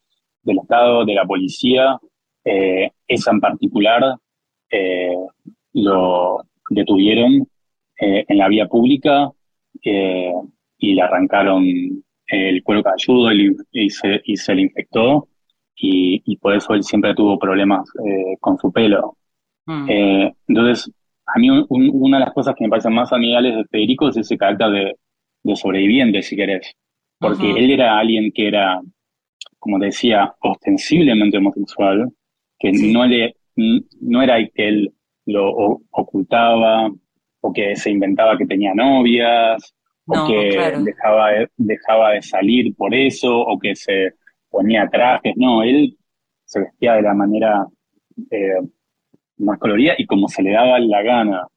del 0.41 0.57
Estado, 0.57 1.05
de 1.05 1.13
la 1.13 1.25
policía. 1.25 1.99
Eh, 2.43 2.89
esa 3.07 3.31
en 3.31 3.39
particular 3.41 4.15
eh, 4.71 5.15
lo 5.73 6.45
detuvieron 6.69 7.47
en 8.01 8.37
la 8.37 8.47
vía 8.47 8.65
pública 8.65 9.29
y 9.81 10.93
le 10.93 11.01
arrancaron 11.01 11.65
el 12.27 12.63
cuero 12.63 12.81
cabelludo 12.81 13.29
y, 13.73 13.89
se, 13.89 14.21
y 14.23 14.37
se 14.37 14.55
le 14.55 14.61
infectó 14.61 15.27
y, 15.81 16.37
por 16.37 16.55
eso 16.55 16.73
él 16.73 16.83
siempre 16.83 17.15
tuvo 17.15 17.39
problemas 17.39 17.89
eh, 18.05 18.35
con 18.39 18.57
su 18.57 18.71
pelo. 18.71 19.17
Mm. 19.65 19.89
Eh, 19.89 20.33
entonces, 20.47 20.91
a 21.25 21.39
mí 21.39 21.49
una 21.69 22.17
de 22.17 22.25
las 22.25 22.33
cosas 22.33 22.55
que 22.55 22.65
me 22.65 22.69
parecen 22.69 22.93
más 22.93 23.13
amigables 23.13 23.55
de 23.55 23.65
Federico 23.65 24.09
es 24.09 24.17
ese 24.17 24.37
carácter 24.37 24.69
de, 24.71 24.95
de 25.43 25.55
sobreviviente, 25.55 26.21
si 26.21 26.35
querés, 26.35 26.75
porque 27.19 27.51
él 27.51 27.71
era 27.71 27.97
alguien 27.97 28.31
que 28.31 28.47
era, 28.47 28.81
como 29.57 29.77
decía, 29.77 30.33
ostensiblemente 30.41 31.37
homosexual, 31.37 32.09
que 32.57 32.71
no, 32.71 33.05
le, 33.05 33.35
no 33.55 34.21
era 34.21 34.37
que 34.47 34.67
él 34.67 34.93
lo 35.25 35.81
ocultaba 35.91 36.89
o 37.41 37.53
que 37.53 37.75
se 37.75 37.91
inventaba 37.91 38.37
que 38.37 38.45
tenía 38.45 38.73
novias, 38.73 39.73
o 40.05 40.27
que 40.27 40.73
dejaba, 40.83 41.29
dejaba 41.57 42.11
de 42.11 42.21
salir 42.21 42.75
por 42.75 42.93
eso, 42.93 43.37
o 43.39 43.59
que 43.59 43.75
se 43.75 44.13
ponía 44.49 44.87
trajes, 44.89 45.33
no, 45.37 45.63
él 45.63 45.97
se 46.45 46.59
vestía 46.61 46.93
de 46.95 47.03
la 47.03 47.13
manera 47.13 47.67
eh, 48.31 48.59
más 49.37 49.59
colorida 49.59 49.93
y 49.97 50.05
como 50.05 50.27
se 50.27 50.41
le 50.41 50.51
daba 50.51 50.79
la 50.79 51.01
gana. 51.03 51.47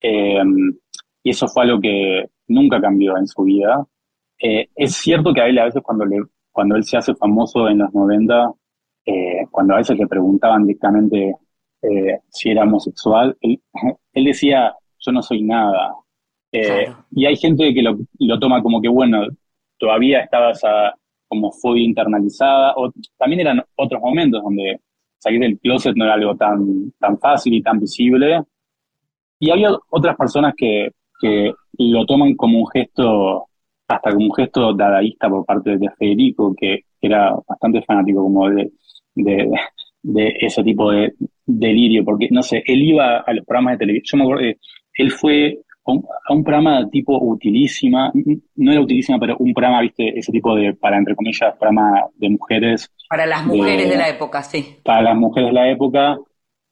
Em, 0.00 0.76
y 1.22 1.30
eso 1.30 1.48
fue 1.48 1.64
algo 1.64 1.80
que 1.80 2.26
nunca 2.48 2.80
cambió 2.80 3.16
en 3.16 3.26
su 3.26 3.42
vida. 3.42 3.84
Eh, 4.38 4.68
es 4.74 4.94
cierto 4.96 5.32
que 5.32 5.40
a 5.40 5.46
él 5.46 5.58
a 5.58 5.64
veces 5.64 5.82
cuando, 5.82 6.04
le, 6.04 6.18
cuando 6.52 6.76
él 6.76 6.84
se 6.84 6.98
hace 6.98 7.14
famoso 7.14 7.68
en 7.68 7.78
los 7.78 7.94
90, 7.94 8.52
eh, 9.06 9.46
cuando 9.50 9.74
a 9.74 9.78
veces 9.78 9.98
le 9.98 10.06
preguntaban 10.06 10.66
directamente 10.66 11.34
si 12.30 12.50
era 12.50 12.62
homosexual, 12.62 13.36
él, 13.42 14.24
decía, 14.24 14.74
yo 14.98 15.12
no 15.12 15.20
soy 15.20 15.42
nada. 15.42 15.94
Y 17.10 17.26
hay 17.26 17.36
gente 17.36 17.74
que 17.74 17.82
lo, 17.82 17.98
lo, 18.20 18.38
toma 18.38 18.62
como 18.62 18.80
que, 18.80 18.88
bueno, 18.88 19.26
todavía 19.76 20.20
estabas 20.20 20.64
a, 20.64 20.94
como 21.28 21.52
fue 21.52 21.80
internalizada, 21.80 22.74
o 22.76 22.92
también 23.18 23.40
eran 23.40 23.62
otros 23.76 24.00
momentos 24.00 24.42
donde 24.42 24.80
salir 25.18 25.40
del 25.40 25.58
closet 25.58 25.96
no 25.96 26.04
era 26.04 26.14
algo 26.14 26.36
tan, 26.36 26.92
tan 26.98 27.18
fácil 27.18 27.54
y 27.54 27.62
tan 27.62 27.80
visible. 27.80 28.42
Y 29.38 29.50
había 29.50 29.70
otras 29.90 30.16
personas 30.16 30.54
que, 30.56 30.90
que 31.20 31.52
lo 31.78 32.04
toman 32.06 32.34
como 32.34 32.60
un 32.60 32.68
gesto, 32.68 33.46
hasta 33.88 34.12
como 34.12 34.26
un 34.26 34.34
gesto 34.34 34.72
dadaísta 34.74 35.28
por 35.28 35.44
parte 35.44 35.76
de 35.76 35.90
Federico, 35.98 36.54
que 36.54 36.84
era 37.00 37.34
bastante 37.46 37.82
fanático 37.82 38.22
como 38.22 38.48
de, 38.50 38.72
de, 39.14 39.50
de 40.02 40.36
ese 40.40 40.62
tipo 40.62 40.90
de 40.90 41.14
delirio, 41.46 42.04
porque, 42.04 42.28
no 42.30 42.42
sé, 42.42 42.62
él 42.66 42.82
iba 42.82 43.18
a 43.18 43.32
los 43.32 43.44
programas 43.44 43.74
de 43.74 43.86
televisión, 43.86 44.20
yo 44.20 44.24
me 44.26 44.32
acuerdo, 44.32 44.58
él 44.96 45.10
fue 45.10 45.58
a 45.86 46.32
un 46.32 46.44
programa 46.44 46.88
tipo 46.90 47.18
utilísima, 47.18 48.10
no 48.56 48.72
era 48.72 48.80
utilísima, 48.80 49.18
pero 49.18 49.36
un 49.38 49.52
programa, 49.52 49.82
viste, 49.82 50.18
ese 50.18 50.32
tipo 50.32 50.54
de, 50.56 50.74
para 50.74 50.96
entre 50.96 51.14
comillas, 51.14 51.56
programa 51.58 52.06
de 52.16 52.30
mujeres. 52.30 52.90
Para 53.08 53.26
las 53.26 53.44
mujeres 53.44 53.88
de, 53.88 53.96
la 53.96 54.08
época, 54.08 54.42
sí. 54.42 54.76
Para 54.82 55.02
las 55.02 55.16
mujeres 55.16 55.50
de 55.50 55.54
la 55.54 55.70
época. 55.70 56.18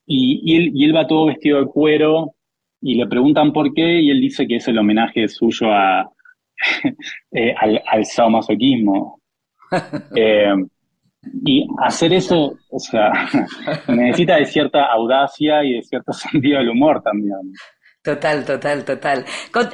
Y, 0.07 0.41
y, 0.45 0.57
él, 0.57 0.71
y 0.75 0.85
él 0.85 0.97
va 0.97 1.07
todo 1.07 1.27
vestido 1.27 1.61
de 1.61 1.67
cuero 1.67 2.35
y 2.81 2.97
le 2.97 3.07
preguntan 3.07 3.53
por 3.53 3.73
qué 3.73 4.01
y 4.01 4.11
él 4.11 4.21
dice 4.21 4.47
que 4.47 4.57
es 4.57 4.67
el 4.67 4.79
homenaje 4.79 5.29
suyo 5.29 5.71
a, 5.71 6.11
eh, 7.33 7.55
al, 7.59 7.83
al 7.87 8.05
sadomasoquismo. 8.05 9.21
eh, 10.17 10.55
y 11.45 11.67
hacer 11.79 12.13
eso, 12.15 12.57
o 12.69 12.79
sea, 12.79 13.13
necesita 13.89 14.37
de 14.37 14.47
cierta 14.47 14.87
audacia 14.87 15.63
y 15.65 15.75
de 15.75 15.83
cierto 15.83 16.13
sentido 16.13 16.59
del 16.59 16.71
humor 16.71 17.03
también. 17.03 17.53
Total, 18.03 18.45
total, 18.45 18.85
total. 18.85 19.25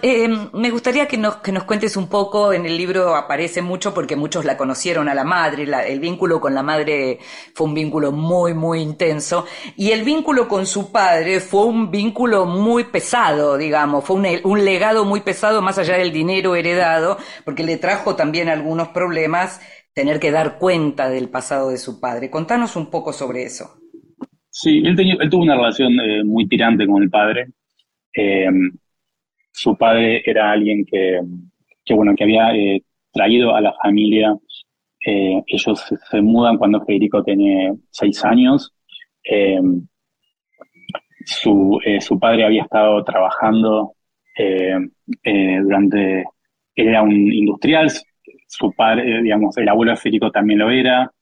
Eh, 0.03 0.29
me 0.53 0.71
gustaría 0.71 1.09
que 1.09 1.17
nos, 1.17 1.37
que 1.37 1.51
nos 1.51 1.65
cuentes 1.65 1.97
un 1.97 2.11
poco, 2.11 2.53
en 2.53 2.67
el 2.67 2.77
libro 2.77 3.17
aparece 3.17 3.63
mucho 3.63 3.95
porque 3.95 4.17
muchos 4.17 4.45
la 4.45 4.59
conocieron 4.59 5.09
a 5.09 5.15
la 5.15 5.25
madre, 5.25 5.67
el 5.87 5.99
vínculo 5.99 6.39
con 6.39 6.55
la 6.55 6.63
madre 6.63 7.21
fue 7.55 7.69
un 7.69 7.73
vínculo 7.73 8.13
muy, 8.13 8.53
muy 8.53 8.81
intenso, 8.81 9.47
y 9.77 9.93
el 9.93 10.05
vínculo 10.05 10.47
con 10.47 10.67
su 10.67 10.93
padre 10.93 11.41
fue 11.41 11.65
un 11.65 11.91
vínculo 11.91 12.45
muy 12.45 12.85
pesado, 12.85 13.57
digamos, 13.57 14.05
fue 14.05 14.17
un, 14.17 14.27
un 14.45 14.63
legado 14.63 15.07
muy 15.07 15.23
pesado 15.23 15.63
más 15.63 15.79
allá 15.79 15.97
del 15.97 16.13
dinero 16.13 16.55
heredado, 16.55 17.17
porque 17.47 17.63
le 17.63 17.79
trajo 17.79 18.15
también 18.15 18.51
algunos 18.51 18.89
problemas 18.89 19.59
tener 19.95 20.21
que 20.21 20.31
dar 20.31 20.59
cuenta 20.59 21.09
del 21.09 21.31
pasado 21.31 21.71
de 21.71 21.79
su 21.79 21.99
padre. 21.99 22.29
Contanos 22.29 22.77
un 22.77 22.91
poco 22.91 23.15
sobre 23.15 23.45
eso. 23.45 23.79
Sí, 24.51 24.83
él, 24.85 24.95
tenía, 24.97 25.15
él 25.19 25.31
tuvo 25.31 25.45
una 25.45 25.57
relación 25.57 25.93
eh, 26.01 26.23
muy 26.25 26.47
tirante 26.47 26.87
con 26.87 27.03
el 27.03 27.09
padre, 27.09 27.47
eh, 28.19 28.49
su 29.53 29.77
padre 29.77 30.23
era 30.27 30.51
alguien 30.51 30.85
que, 30.85 31.21
bueno, 31.95 32.15
que 32.17 32.25
había 32.25 32.53
eh, 32.53 32.83
traído 33.13 33.55
a 33.55 33.61
la 33.61 33.73
familia. 33.81 34.37
Eh, 35.07 35.41
ellos 35.47 35.85
se, 36.11 36.21
mudan 36.21 36.59
cuando 36.59 36.85
Federico 36.85 37.23
tiene 37.23 37.75
seis 37.91 38.25
años. 38.25 38.75
Su, 41.25 41.79
su, 42.01 42.19
padre 42.19 42.45
había 42.45 42.63
estado 42.63 43.05
trabajando 43.05 43.93
durante, 45.63 46.25
era 46.75 47.03
un 47.03 47.13
industrial, 47.13 47.91
su 48.47 48.73
padre, 48.73 49.23
digamos, 49.23 49.57
el 49.59 49.69
abuelo 49.69 49.93
de 49.93 49.99
Federico 49.99 50.31
también 50.31 50.61
lo 50.61 50.71
era, 50.71 51.13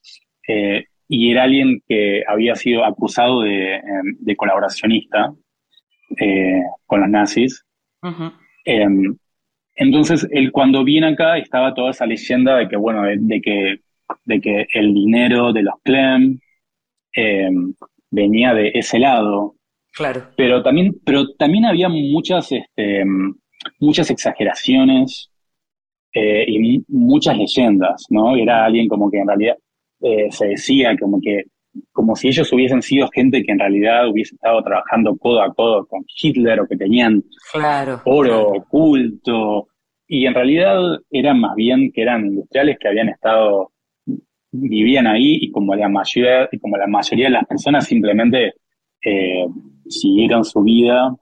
y 1.08 1.30
era 1.30 1.42
alguien 1.42 1.82
que 1.88 2.22
había 2.26 2.54
sido 2.54 2.84
acusado 2.84 3.42
de 3.42 4.36
colaboracionista 4.36 5.34
con 6.86 7.00
los 7.00 7.08
nazis. 7.08 7.64
Entonces, 9.76 10.26
él 10.30 10.50
cuando 10.52 10.82
viene 10.84 11.08
acá 11.08 11.36
estaba 11.36 11.74
toda 11.74 11.90
esa 11.90 12.06
leyenda 12.06 12.56
de 12.56 12.68
que, 12.68 12.76
bueno, 12.76 13.02
de, 13.02 13.40
que, 13.42 13.80
de 14.24 14.40
que 14.40 14.66
el 14.72 14.94
dinero 14.94 15.52
de 15.52 15.62
los 15.62 15.74
Clem 15.84 16.40
eh, 17.14 17.50
venía 18.10 18.54
de 18.54 18.70
ese 18.74 18.98
lado. 18.98 19.54
Claro. 19.92 20.30
Pero 20.36 20.62
también, 20.62 20.96
pero 21.04 21.34
también 21.34 21.66
había 21.66 21.90
muchas, 21.90 22.50
este, 22.52 23.04
muchas 23.78 24.10
exageraciones 24.10 25.30
eh, 26.14 26.46
y 26.48 26.82
muchas 26.88 27.36
leyendas, 27.36 28.06
¿no? 28.08 28.34
Era 28.34 28.64
alguien 28.64 28.88
como 28.88 29.10
que 29.10 29.18
en 29.18 29.28
realidad 29.28 29.56
eh, 30.00 30.28
se 30.30 30.48
decía 30.48 30.96
como 30.98 31.20
que 31.20 31.44
como 31.92 32.14
si 32.16 32.28
ellos 32.28 32.52
hubiesen 32.52 32.82
sido 32.82 33.08
gente 33.08 33.42
que 33.42 33.52
en 33.52 33.58
realidad 33.58 34.08
hubiese 34.08 34.34
estado 34.34 34.62
trabajando 34.62 35.16
codo 35.16 35.42
a 35.42 35.52
codo 35.52 35.86
con 35.86 36.04
Hitler 36.06 36.60
o 36.60 36.66
que 36.66 36.76
tenían 36.76 37.22
oro 38.04 38.48
oculto. 38.48 39.68
Y 40.08 40.26
en 40.26 40.34
realidad 40.34 40.78
eran 41.10 41.40
más 41.40 41.54
bien 41.56 41.90
que 41.92 42.02
eran 42.02 42.26
industriales 42.26 42.78
que 42.78 42.88
habían 42.88 43.08
estado, 43.08 43.72
vivían 44.52 45.06
ahí 45.06 45.38
y 45.40 45.50
como 45.50 45.74
la 45.74 45.88
mayoría, 45.88 46.48
y 46.50 46.58
como 46.58 46.76
la 46.76 46.86
mayoría 46.86 47.26
de 47.26 47.32
las 47.32 47.46
personas 47.46 47.86
simplemente 47.86 48.54
eh, 49.04 49.46
siguieron 49.88 50.44
su 50.44 50.62
vida 50.62 51.14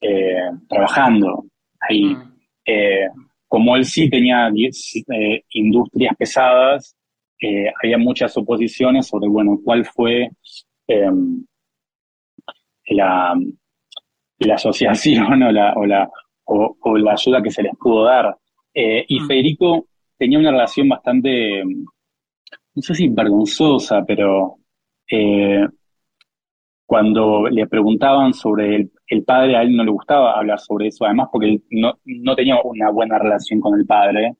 eh, 0.00 0.50
trabajando 0.68 1.44
ahí. 1.80 2.14
Mm. 2.14 2.34
Eh, 2.66 3.08
como 3.46 3.76
él 3.76 3.84
sí 3.84 4.10
tenía 4.10 4.50
industrias 5.50 6.16
pesadas, 6.16 6.96
había 7.82 7.98
muchas 7.98 8.32
suposiciones 8.32 9.06
sobre, 9.06 9.28
bueno, 9.28 9.58
cuál 9.62 9.84
fue 9.84 10.30
em, 10.86 11.44
la, 12.88 13.34
la, 14.38 14.54
asociación 14.54 15.42
o 15.42 15.52
la, 15.52 15.72
o, 15.74 15.86
la, 15.86 16.10
o, 16.44 16.98
la 16.98 17.12
ayuda 17.12 17.42
que 17.42 17.50
se 17.50 17.62
les 17.62 17.72
pudo 17.76 18.04
dar. 18.04 18.36
Eh, 18.72 19.04
y 19.08 19.20
mm. 19.20 19.26
Federico 19.26 19.86
tenía 20.16 20.38
una 20.38 20.50
relación 20.50 20.88
bastante, 20.88 21.62
no 21.64 22.82
sé 22.82 22.94
si 22.94 23.08
vergonzosa, 23.08 24.04
pero 24.06 24.56
eh, 25.10 25.66
cuando 26.86 27.48
le 27.48 27.66
preguntaban 27.66 28.34
sobre 28.34 28.76
el, 28.76 28.92
el, 29.06 29.24
padre, 29.24 29.56
a 29.56 29.62
él 29.62 29.76
no 29.76 29.84
le 29.84 29.90
gustaba 29.90 30.32
hablar 30.32 30.60
sobre 30.60 30.88
eso, 30.88 31.04
además 31.04 31.28
porque 31.32 31.48
él 31.48 31.64
no, 31.70 31.98
no 32.04 32.34
tenía 32.36 32.60
una 32.62 32.90
buena 32.90 33.18
relación 33.18 33.60
con 33.60 33.78
el 33.78 33.86
padre. 33.86 34.34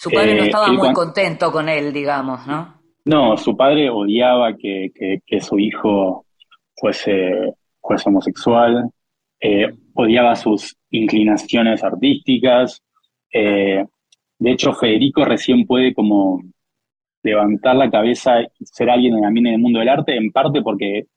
Su 0.00 0.08
padre 0.10 0.34
no 0.34 0.44
eh, 0.44 0.46
estaba 0.46 0.72
muy 0.72 0.94
contento 0.94 1.52
con 1.52 1.68
él, 1.68 1.92
digamos, 1.92 2.46
¿no? 2.46 2.80
No, 3.04 3.36
su 3.36 3.54
padre 3.54 3.90
odiaba 3.90 4.56
que, 4.56 4.90
su 5.40 5.58
hijo 5.58 6.24
fuese, 6.74 7.52
fuese 7.82 8.08
homosexual, 8.08 8.88
eh, 9.38 9.70
odiaba 9.92 10.34
sus 10.36 10.74
inclinaciones 10.88 11.84
artísticas. 11.84 12.82
Eh, 13.30 13.84
de 14.38 14.50
hecho, 14.50 14.72
Federico 14.72 15.22
recién 15.26 15.66
puede 15.66 15.92
como 15.92 16.40
levantar 17.22 17.76
la 17.76 17.90
cabeza 17.90 18.40
y 18.40 18.64
ser 18.64 18.88
alguien 18.88 19.22
en 19.22 19.46
el 19.48 19.58
mundo 19.58 19.80
del 19.80 19.90
arte, 19.90 20.16
en 20.16 20.32
parte 20.32 20.62
porque 20.62 21.08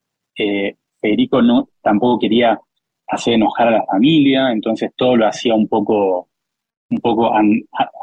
Federico 1.00 1.41
no, 1.41 1.69
tampoco 1.82 2.19
quería 2.19 2.60
hacer 3.08 3.36
enojar 3.36 3.69
a 3.69 3.78
la 3.78 3.86
familia, 3.86 4.52
entonces 4.52 4.91
todo 4.93 5.15
lo 5.15 5.26
hacía 5.26 5.56
un 5.56 5.69
poco 5.69 6.28
un 6.93 7.01
poco 7.01 7.32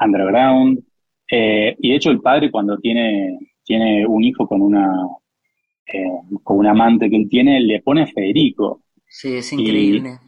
underground. 0.00 0.82
Eh, 1.30 1.76
y 1.78 1.90
de 1.90 1.96
hecho 1.96 2.10
el 2.10 2.20
padre 2.20 2.50
cuando 2.50 2.76
tiene, 2.78 3.38
tiene 3.64 4.06
un 4.06 4.22
hijo 4.24 4.46
con 4.46 4.60
una, 4.60 4.90
eh, 5.86 6.04
con 6.42 6.58
un 6.58 6.66
amante 6.66 7.08
que 7.08 7.16
él 7.16 7.28
tiene, 7.28 7.60
le 7.60 7.80
pone 7.82 8.06
Federico. 8.06 8.82
Sí, 9.06 9.36
es 9.36 9.52
increíble. 9.52 10.18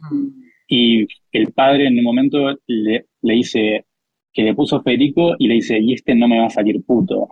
Y, 0.67 1.05
el 1.31 1.51
padre 1.51 1.87
en 1.87 1.97
un 1.97 2.03
momento 2.03 2.37
le, 2.67 3.07
le, 3.21 3.33
dice 3.33 3.85
que 4.31 4.43
le 4.43 4.53
puso 4.53 4.81
Federico 4.81 5.35
y 5.39 5.47
le 5.47 5.55
dice, 5.55 5.79
y 5.79 5.93
este 5.93 6.13
no 6.13 6.27
me 6.27 6.39
va 6.39 6.45
a 6.45 6.49
salir 6.49 6.83
puto. 6.85 7.27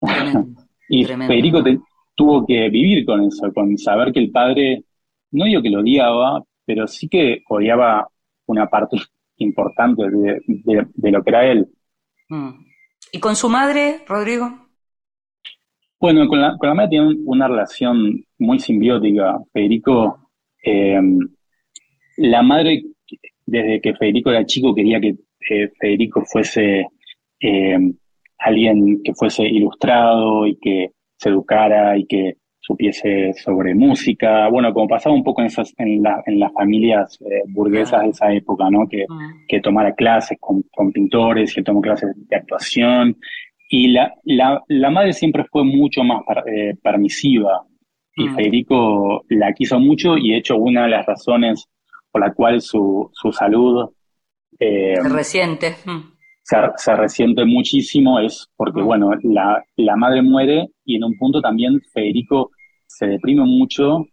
y 0.88 1.04
Federico 1.04 1.62
tuvo 2.14 2.46
que 2.46 2.68
vivir 2.68 3.04
con 3.04 3.24
eso, 3.24 3.52
con 3.52 3.76
saber 3.76 4.12
que 4.12 4.20
el 4.20 4.30
padre, 4.30 4.84
no 5.30 5.44
digo 5.44 5.62
que 5.62 5.70
lo 5.70 5.80
odiaba, 5.80 6.42
pero 6.64 6.86
sí 6.86 7.08
que 7.08 7.42
odiaba 7.48 8.08
una 8.46 8.68
parte 8.68 8.96
importante 9.42 10.02
de, 10.08 11.10
lo 11.10 11.22
que 11.22 11.30
era 11.30 11.50
él. 11.50 11.68
Mm. 12.28 12.50
¿Y 13.12 13.20
con 13.20 13.36
su 13.36 13.48
madre, 13.48 14.00
Rodrigo? 14.06 14.50
Bueno, 16.00 16.26
con 16.26 16.40
la, 16.40 16.56
con 16.58 16.68
la 16.68 16.74
madre 16.74 16.90
tiene 16.90 17.16
una 17.24 17.46
relación 17.46 18.24
muy 18.38 18.58
simbiótica. 18.58 19.38
Federico, 19.52 20.30
em, 20.62 21.18
la 22.16 22.42
madre, 22.42 22.82
desde 23.46 23.80
que 23.80 23.94
Federico 23.94 24.30
era 24.30 24.46
chico, 24.46 24.74
quería 24.74 25.00
que 25.00 25.16
eh, 25.50 25.70
Federico 25.78 26.24
fuese 26.24 26.86
em, 27.40 27.94
alguien 28.38 29.02
que 29.04 29.14
fuese 29.14 29.44
ilustrado 29.44 30.46
y 30.46 30.56
que 30.58 30.92
se 31.16 31.28
educara 31.28 31.96
y 31.96 32.06
que 32.06 32.36
supiese 32.62 33.32
sobre 33.34 33.74
música, 33.74 34.48
bueno, 34.48 34.72
como 34.72 34.86
pasaba 34.86 35.14
un 35.14 35.24
poco 35.24 35.40
en, 35.40 35.48
esas, 35.48 35.74
en, 35.78 36.00
en 36.26 36.40
las 36.40 36.52
familias 36.52 37.18
eh, 37.22 37.42
burguesas 37.48 38.02
de 38.02 38.08
esa 38.10 38.32
época, 38.32 38.70
¿no? 38.70 38.88
Que, 38.88 39.04
que 39.48 39.60
tomara 39.60 39.92
clases 39.94 40.38
con, 40.40 40.62
con, 40.72 40.92
pintores, 40.92 41.52
que 41.52 41.62
tomó 41.62 41.80
clases 41.80 42.10
de 42.14 42.36
actuación. 42.36 43.18
Y 43.68 43.88
la, 43.88 44.14
la, 44.24 44.62
la 44.68 44.90
madre 44.90 45.12
siempre 45.12 45.44
fue 45.50 45.64
mucho 45.64 46.04
más 46.04 46.22
eh, 46.46 46.74
permisiva. 46.80 47.64
Y 48.14 48.28
Federico 48.28 49.24
la 49.30 49.52
quiso 49.54 49.80
mucho 49.80 50.16
y 50.18 50.30
de 50.30 50.36
hecho 50.36 50.56
una 50.56 50.82
de 50.84 50.90
las 50.90 51.06
razones 51.06 51.66
por 52.12 52.20
la 52.20 52.32
cual 52.32 52.60
su, 52.60 53.10
su 53.12 53.32
salud... 53.32 53.88
Eh, 54.60 54.94
se 55.02 55.08
resiente. 55.08 55.74
Se, 56.52 56.58
se, 56.76 56.94
resiente 56.94 57.46
muchísimo 57.46 58.20
es 58.20 58.46
porque, 58.56 58.82
bueno, 58.82 59.12
la, 59.22 59.64
la 59.76 59.96
madre 59.96 60.20
muere 60.20 60.68
y 60.84 60.96
en 60.96 61.04
un 61.04 61.16
punto 61.16 61.40
también 61.40 61.80
Federico 61.94 62.50
se 62.86 63.06
deprime 63.06 63.44
mucho 63.46 64.04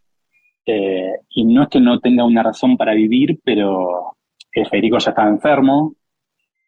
eh, 0.65 1.15
y 1.31 1.43
no 1.43 1.63
es 1.63 1.69
que 1.69 1.81
no 1.81 1.99
tenga 1.99 2.23
una 2.23 2.41
razón 2.41 2.77
para 2.77 2.93
vivir, 2.93 3.39
pero 3.43 4.15
Federico 4.69 4.99
ya 4.99 5.09
estaba 5.09 5.27
enfermo, 5.27 5.95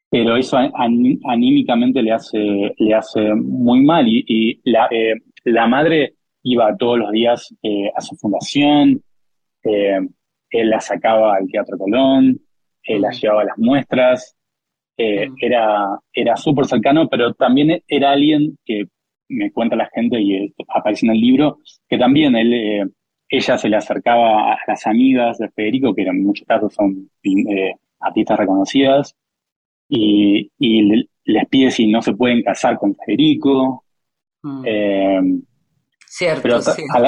pero 0.09 0.35
eso 0.35 0.57
anímicamente 0.57 2.01
le 2.01 2.11
hace, 2.11 2.73
le 2.77 2.93
hace 2.93 3.33
muy 3.33 3.81
mal 3.81 4.05
y, 4.07 4.59
la, 4.65 4.87
eh, 4.91 5.13
la, 5.45 5.67
madre 5.67 6.15
iba 6.43 6.75
todos 6.75 6.99
los 6.99 7.11
días 7.11 7.55
eh, 7.63 7.89
a 7.95 8.01
su 8.01 8.15
fundación, 8.17 9.01
él 9.63 10.69
la 10.69 10.81
sacaba 10.81 11.35
al 11.37 11.47
Teatro 11.47 11.77
Colón, 11.77 12.41
él 12.83 13.01
la 13.01 13.11
llevaba 13.11 13.43
a 13.43 13.45
las 13.45 13.57
muestras, 13.57 14.35
era, 15.39 15.99
era 16.13 16.35
súper 16.35 16.65
cercano, 16.65 17.07
pero 17.09 17.33
también 17.33 17.81
era 17.87 18.11
alguien 18.11 18.57
que 18.65 18.85
me 19.31 19.51
cuenta 19.51 19.75
la 19.75 19.89
gente 19.93 20.19
y 20.19 20.53
aparece 20.67 21.05
en 21.05 21.13
el 21.13 21.21
libro, 21.21 21.59
que 21.87 21.97
también 21.97 22.35
él, 22.35 22.53
eh, 22.53 22.85
ella 23.29 23.57
se 23.57 23.69
le 23.69 23.77
acercaba 23.77 24.53
a 24.53 24.57
las 24.67 24.85
amigas 24.85 25.37
de 25.37 25.49
Federico, 25.49 25.95
que 25.95 26.03
en 26.03 26.23
muchos 26.23 26.45
casos 26.45 26.73
son 26.73 27.09
eh, 27.23 27.73
artistas 27.99 28.37
reconocidas, 28.37 29.15
y, 29.87 30.49
les 31.23 31.47
pide 31.49 31.69
si 31.69 31.87
no 31.87 32.01
se 32.01 32.13
pueden 32.13 32.41
casar 32.41 32.77
con 32.77 32.95
Federico. 32.95 33.85
Mm. 34.41 34.63
Eh, 34.65 35.21
cierto, 36.07 36.41
pero, 36.41 36.59
A 36.93 36.99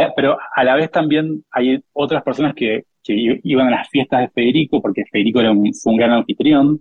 la, 0.00 0.12
pero 0.14 0.36
a 0.54 0.64
la 0.64 0.74
vez 0.74 0.90
también 0.90 1.44
hay 1.50 1.80
otras 1.92 2.22
personas 2.22 2.54
que, 2.54 2.84
iban 3.06 3.68
a 3.68 3.70
las 3.70 3.88
fiestas 3.90 4.20
de 4.20 4.28
Federico, 4.30 4.80
porque 4.80 5.04
Federico 5.10 5.40
era 5.40 5.52
un, 5.52 5.72
fue 5.74 5.92
un 5.92 5.98
gran 5.98 6.12
anfitrión. 6.12 6.80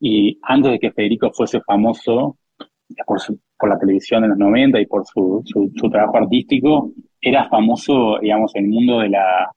Y 0.00 0.38
antes 0.42 0.72
de 0.72 0.78
que 0.78 0.92
Federico 0.92 1.32
fuese 1.32 1.60
famoso, 1.60 2.38
por, 3.06 3.18
por 3.58 3.68
la 3.68 3.78
televisión 3.78 4.24
en 4.24 4.30
los 4.30 4.38
90 4.38 4.80
y 4.80 4.86
por 4.86 5.06
su, 5.06 5.42
su, 5.44 5.90
trabajo 5.90 6.18
artístico, 6.18 6.92
era 7.20 7.48
famoso, 7.48 8.18
digamos, 8.20 8.54
en 8.56 8.64
el 8.64 8.70
mundo 8.70 9.00
de 9.00 9.08
la 9.10 9.50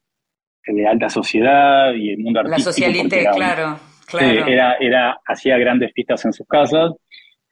de 0.65 0.87
alta 0.87 1.09
sociedad 1.09 1.93
y 1.93 2.11
el 2.11 2.19
mundo 2.19 2.41
artístico. 2.41 2.69
La 2.69 2.73
socialite, 2.73 3.21
claro, 3.33 3.79
claro. 4.05 4.47
era, 4.47 4.75
era, 4.75 5.19
hacía 5.25 5.57
grandes 5.57 5.91
fiestas 5.93 6.25
en 6.25 6.33
sus 6.33 6.45
casas 6.45 6.93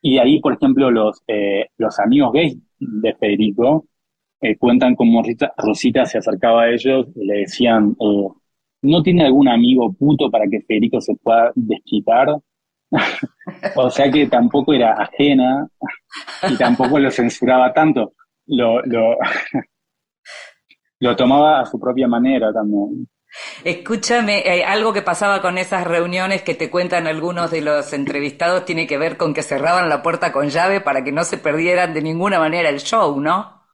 y 0.00 0.18
ahí, 0.18 0.40
por 0.40 0.54
ejemplo, 0.54 0.90
los, 0.90 1.22
eh, 1.26 1.66
los 1.76 1.98
amigos 1.98 2.32
gays 2.32 2.56
de 2.78 3.14
Federico 3.14 3.86
eh, 4.40 4.56
cuentan 4.56 4.94
cómo 4.94 5.22
Rosita, 5.56 6.04
se 6.06 6.18
acercaba 6.18 6.62
a 6.62 6.70
ellos 6.70 7.08
y 7.16 7.26
le 7.26 7.38
decían, 7.40 7.96
eh, 8.00 8.28
¿no 8.82 9.02
tiene 9.02 9.24
algún 9.24 9.48
amigo 9.48 9.92
puto 9.92 10.30
para 10.30 10.46
que 10.46 10.60
Federico 10.62 11.00
se 11.00 11.14
pueda 11.16 11.52
desquitar? 11.54 12.38
o 13.76 13.90
sea 13.90 14.10
que 14.10 14.26
tampoco 14.26 14.72
era 14.72 14.94
ajena 14.94 15.68
y 16.48 16.56
tampoco 16.56 16.98
lo 16.98 17.10
censuraba 17.10 17.72
tanto. 17.72 18.12
Lo, 18.46 18.80
lo, 18.82 19.16
lo 21.00 21.16
tomaba 21.16 21.60
a 21.60 21.66
su 21.66 21.78
propia 21.78 22.08
manera 22.08 22.52
también. 22.52 23.06
Escúchame, 23.62 24.38
eh, 24.38 24.64
algo 24.64 24.92
que 24.92 25.02
pasaba 25.02 25.42
con 25.42 25.58
esas 25.58 25.86
reuniones 25.86 26.42
que 26.42 26.54
te 26.54 26.70
cuentan 26.70 27.06
algunos 27.06 27.50
de 27.50 27.60
los 27.60 27.92
entrevistados 27.92 28.64
tiene 28.64 28.86
que 28.86 28.96
ver 28.96 29.16
con 29.16 29.34
que 29.34 29.42
cerraban 29.42 29.88
la 29.88 30.02
puerta 30.02 30.32
con 30.32 30.48
llave 30.48 30.80
para 30.80 31.04
que 31.04 31.12
no 31.12 31.24
se 31.24 31.36
perdieran 31.36 31.92
de 31.92 32.02
ninguna 32.02 32.38
manera 32.38 32.70
el 32.70 32.80
show, 32.80 33.20
¿no? 33.20 33.64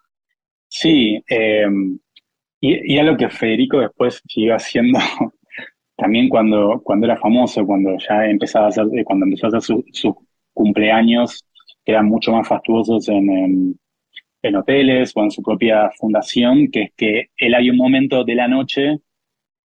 Sí, 0.68 1.22
eh, 1.28 1.66
y, 2.64 2.94
y 2.94 2.98
algo 2.98 3.16
que 3.18 3.28
Federico 3.28 3.78
después 3.78 4.22
siguió 4.26 4.54
haciendo 4.54 4.98
también 5.96 6.30
cuando, 6.30 6.80
cuando 6.82 7.06
era 7.06 7.18
famoso, 7.18 7.66
cuando 7.66 7.90
ya 7.98 8.24
empezaba 8.26 8.66
a 8.66 8.68
hacer, 8.68 8.86
eh, 8.94 9.04
cuando 9.04 9.26
empezó 9.26 9.46
a 9.46 9.58
hacer 9.58 9.82
sus 9.92 10.14
cumpleaños, 10.54 11.44
que 11.84 11.92
eran 11.92 12.06
mucho 12.06 12.32
más 12.32 12.48
fastuosos 12.48 13.08
en, 13.10 13.78
en, 14.42 14.56
hoteles 14.56 15.12
o 15.14 15.22
en 15.22 15.30
su 15.30 15.42
propia 15.42 15.90
fundación, 15.98 16.70
que 16.70 16.82
es 16.84 16.90
que 16.96 17.26
él 17.36 17.54
hay 17.54 17.68
un 17.68 17.76
momento 17.76 18.24
de 18.24 18.34
la 18.34 18.48
noche 18.48 18.98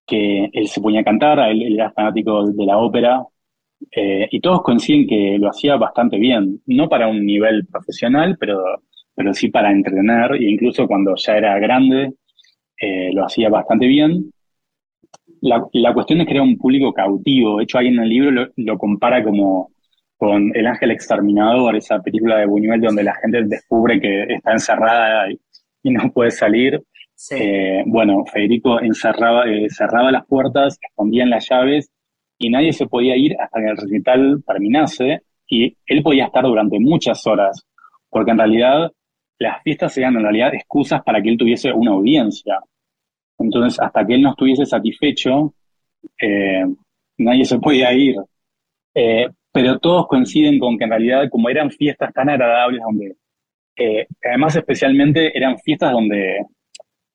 que 0.05 0.49
él 0.51 0.67
se 0.67 0.81
ponía 0.81 1.01
a 1.01 1.03
cantar, 1.05 1.39
él, 1.51 1.61
él 1.61 1.73
era 1.75 1.91
fanático 1.91 2.47
de 2.47 2.65
la 2.65 2.77
ópera, 2.79 3.23
eh, 3.91 4.27
y 4.31 4.41
todos 4.41 4.61
coinciden 4.61 5.07
que 5.07 5.37
lo 5.39 5.49
hacía 5.49 5.77
bastante 5.77 6.17
bien, 6.17 6.61
no 6.65 6.89
para 6.89 7.07
un 7.07 7.25
nivel 7.25 7.65
profesional, 7.67 8.35
pero, 8.39 8.61
pero 9.15 9.33
sí 9.33 9.49
para 9.49 9.71
entretener, 9.71 10.33
e 10.33 10.51
incluso 10.51 10.87
cuando 10.87 11.13
ya 11.15 11.37
era 11.37 11.59
grande, 11.59 12.13
eh, 12.79 13.11
lo 13.13 13.25
hacía 13.25 13.49
bastante 13.49 13.87
bien. 13.87 14.31
La, 15.41 15.65
la, 15.73 15.93
cuestión 15.93 16.21
es 16.21 16.27
que 16.27 16.33
era 16.33 16.43
un 16.43 16.57
público 16.57 16.93
cautivo, 16.93 17.57
de 17.57 17.63
hecho 17.63 17.77
ahí 17.77 17.87
en 17.87 17.99
el 17.99 18.09
libro 18.09 18.31
lo, 18.31 18.47
lo 18.57 18.77
compara 18.77 19.23
como 19.23 19.71
con 20.17 20.51
El 20.53 20.67
Ángel 20.67 20.91
Exterminador, 20.91 21.77
esa 21.77 22.01
película 22.01 22.37
de 22.37 22.45
Buñuel 22.45 22.81
donde 22.81 23.03
la 23.03 23.15
gente 23.15 23.43
descubre 23.45 24.01
que 24.01 24.23
está 24.23 24.51
encerrada 24.51 25.31
y, 25.31 25.39
y 25.83 25.91
no 25.91 26.11
puede 26.11 26.31
salir. 26.31 26.83
Sí. 27.15 27.35
Eh, 27.39 27.83
bueno, 27.85 28.25
Federico 28.25 28.81
encerraba, 28.81 29.45
eh, 29.49 29.67
cerraba 29.69 30.11
las 30.11 30.25
puertas, 30.25 30.77
escondían 30.81 31.29
las 31.29 31.47
llaves 31.49 31.89
y 32.37 32.49
nadie 32.49 32.73
se 32.73 32.87
podía 32.87 33.15
ir 33.15 33.35
hasta 33.39 33.59
que 33.59 33.69
el 33.69 33.77
recital 33.77 34.43
terminase 34.45 35.21
y 35.47 35.77
él 35.85 36.03
podía 36.03 36.25
estar 36.25 36.43
durante 36.43 36.79
muchas 36.79 37.25
horas, 37.25 37.65
porque 38.09 38.31
en 38.31 38.37
realidad 38.37 38.91
las 39.39 39.63
fiestas 39.63 39.97
eran 39.97 40.15
en 40.17 40.23
realidad 40.23 40.53
excusas 40.53 41.01
para 41.03 41.21
que 41.21 41.29
él 41.29 41.37
tuviese 41.37 41.71
una 41.71 41.91
audiencia. 41.91 42.59
Entonces, 43.37 43.79
hasta 43.79 44.05
que 44.05 44.15
él 44.15 44.21
no 44.21 44.31
estuviese 44.31 44.65
satisfecho, 44.65 45.53
eh, 46.21 46.65
nadie 47.17 47.45
se 47.45 47.57
podía 47.57 47.93
ir. 47.93 48.15
Eh, 48.93 49.27
pero 49.51 49.79
todos 49.79 50.07
coinciden 50.07 50.59
con 50.59 50.77
que 50.77 50.83
en 50.83 50.89
realidad, 50.89 51.29
como 51.29 51.49
eran 51.49 51.71
fiestas 51.71 52.13
tan 52.13 52.29
agradables, 52.29 52.81
donde, 52.81 53.15
eh, 53.77 54.07
además 54.23 54.55
especialmente 54.57 55.35
eran 55.35 55.57
fiestas 55.57 55.93
donde 55.93 56.45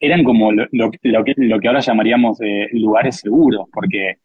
eran 0.01 0.25
como 0.25 0.51
lo, 0.51 0.67
que, 0.91 0.99
lo 1.37 1.61
que 1.61 1.69
ahora 1.69 1.81
llamaríamos 1.81 2.39
lugares 2.73 3.21
seguros, 3.21 3.69
porque 3.73 4.17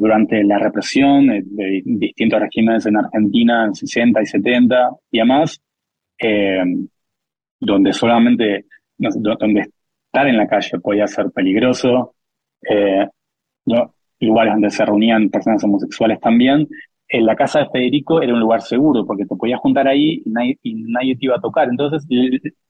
durante 0.00 0.42
la 0.44 0.58
represión 0.58 1.26
de, 1.26 1.42
de, 1.44 1.82
distintos 1.84 2.40
regímenes 2.40 2.86
en 2.86 2.96
Argentina 2.96 3.66
en 3.66 3.74
60 3.74 4.22
y 4.22 4.26
70 4.26 4.90
y 5.10 5.18
además, 5.18 5.60
eh, 6.18 6.64
donde 7.60 7.92
solamente, 7.92 8.66
donde 8.96 9.60
estar 10.06 10.26
en 10.26 10.36
la 10.36 10.46
calle 10.46 10.78
podía 10.80 11.06
ser 11.06 11.30
peligroso, 11.30 12.14
eh, 12.68 13.06
lugares 14.20 14.54
donde 14.54 14.70
se 14.70 14.84
reunían 14.84 15.28
personas 15.30 15.62
homosexuales 15.64 16.20
también, 16.20 16.66
en 17.08 17.24
la 17.24 17.34
casa 17.36 17.60
de 17.60 17.68
Federico 17.70 18.20
era 18.20 18.34
un 18.34 18.40
lugar 18.40 18.60
seguro 18.60 19.06
porque 19.06 19.24
te 19.24 19.34
podías 19.34 19.60
juntar 19.60 19.88
ahí 19.88 20.22
y 20.24 20.30
nadie, 20.30 20.58
y 20.62 20.74
nadie 20.74 21.16
te 21.16 21.24
iba 21.24 21.36
a 21.36 21.40
tocar. 21.40 21.68
Entonces 21.68 22.06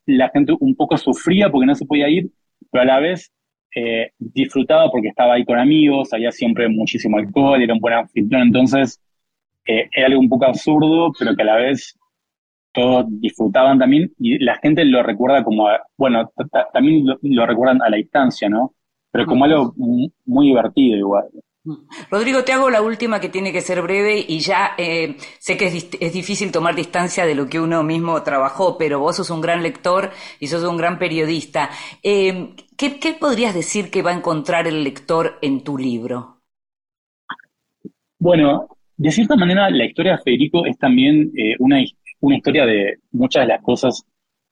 la 0.06 0.28
gente 0.30 0.54
un 0.58 0.76
poco 0.76 0.96
sufría 0.96 1.50
porque 1.50 1.66
no 1.66 1.74
se 1.74 1.86
podía 1.86 2.08
ir, 2.08 2.30
pero 2.70 2.82
a 2.82 2.86
la 2.86 3.00
vez 3.00 3.32
eh, 3.74 4.12
disfrutaba 4.18 4.90
porque 4.90 5.08
estaba 5.08 5.34
ahí 5.34 5.44
con 5.44 5.58
amigos, 5.58 6.12
había 6.12 6.30
siempre 6.30 6.68
muchísimo 6.68 7.18
alcohol, 7.18 7.60
era 7.60 7.74
un 7.74 7.80
buen 7.80 7.94
anfitrión. 7.94 8.42
Entonces 8.42 9.00
eh, 9.66 9.88
era 9.92 10.06
algo 10.06 10.20
un 10.20 10.28
poco 10.28 10.46
absurdo, 10.46 11.12
pero 11.18 11.34
que 11.34 11.42
a 11.42 11.46
la 11.46 11.56
vez 11.56 11.98
todos 12.78 13.06
disfrutaban 13.08 13.78
también 13.78 14.12
y 14.18 14.38
la 14.38 14.56
gente 14.58 14.84
lo 14.84 15.02
recuerda 15.02 15.42
como, 15.42 15.66
bueno, 15.96 16.30
también 16.72 17.06
lo, 17.06 17.18
lo, 17.22 17.46
recuerdan 17.46 17.82
a 17.82 17.90
la 17.90 17.96
distancia, 17.96 18.48
¿no? 18.48 18.74
Pero 19.10 19.26
como 19.26 19.44
algo 19.44 19.74
muy 19.76 20.46
divertido 20.46 20.96
igual. 20.96 21.24
Rodrigo, 22.10 22.44
te 22.44 22.52
hago 22.52 22.70
la 22.70 22.80
última 22.80 23.20
que 23.20 23.28
tiene 23.28 23.52
que 23.52 23.60
ser 23.60 23.82
breve 23.82 24.24
y 24.26 24.38
ya 24.38 24.70
eh, 24.78 25.16
sé 25.38 25.56
que 25.56 25.66
es, 25.66 25.88
es, 26.00 26.12
difícil 26.12 26.52
tomar 26.52 26.74
distancia 26.74 27.26
de 27.26 27.34
lo 27.34 27.48
que 27.48 27.60
uno 27.60 27.82
mismo 27.82 28.22
trabajó, 28.22 28.78
pero 28.78 29.00
vos 29.00 29.16
sos 29.16 29.30
un 29.30 29.40
gran 29.40 29.62
lector 29.62 30.10
y 30.40 30.46
sos 30.46 30.62
un 30.64 30.76
gran 30.76 30.98
periodista. 30.98 31.70
Eh, 32.02 32.54
¿qué, 32.76 32.98
¿Qué 32.98 33.14
podrías 33.14 33.54
decir 33.54 33.90
que 33.90 34.02
va 34.02 34.12
a 34.12 34.16
encontrar 34.16 34.66
el 34.66 34.84
lector 34.84 35.38
en 35.42 35.62
tu 35.62 35.76
libro? 35.76 36.42
Bueno, 38.18 38.68
de 38.96 39.12
cierta 39.12 39.36
manera 39.36 39.70
la 39.70 39.84
historia 39.84 40.12
de 40.12 40.22
Federico 40.22 40.66
es 40.66 40.78
también 40.78 41.30
eh, 41.36 41.54
una, 41.58 41.80
una 42.20 42.36
historia 42.36 42.66
de 42.66 42.98
muchas 43.12 43.44
de 43.44 43.48
las 43.48 43.62
cosas 43.62 44.04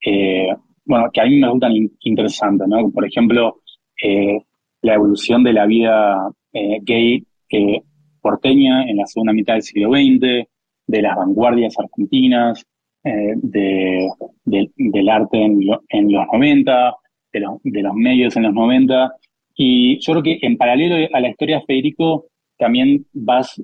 eh, 0.04 0.48
bueno, 0.86 1.10
que 1.12 1.20
a 1.20 1.24
mí 1.24 1.36
me 1.36 1.46
resultan 1.46 1.72
interesantes, 2.00 2.68
¿no? 2.68 2.90
Por 2.90 3.04
ejemplo, 3.04 3.60
eh, 4.02 4.38
la 4.82 4.94
evolución 4.94 5.42
de 5.42 5.52
la 5.52 5.66
vida 5.66 6.30
eh, 6.52 6.78
gay 6.82 7.24
eh, 7.50 7.82
porteña 8.20 8.84
en 8.84 8.96
la 8.96 9.06
segunda 9.06 9.32
mitad 9.32 9.54
del 9.54 9.62
siglo 9.62 9.90
XX, 9.90 10.48
de 10.86 11.02
las 11.02 11.16
vanguardias 11.16 11.78
argentinas, 11.78 12.64
de, 13.02 14.08
de, 14.44 14.70
del 14.74 15.08
arte 15.08 15.40
en, 15.40 15.60
en, 15.90 16.12
los 16.12 16.26
90, 16.32 16.94
de 17.32 17.40
los, 17.40 17.60
de 17.62 17.82
los 17.82 17.94
medios 17.94 18.36
en 18.36 18.42
los 18.42 18.52
90. 18.52 19.12
Y 19.54 20.00
yo 20.00 20.12
creo 20.12 20.22
que 20.24 20.38
en 20.42 20.56
paralelo 20.56 20.96
a 21.12 21.20
la 21.20 21.28
historia 21.28 21.58
de 21.58 21.66
Federico 21.66 22.26
también 22.58 23.06
vas 23.12 23.62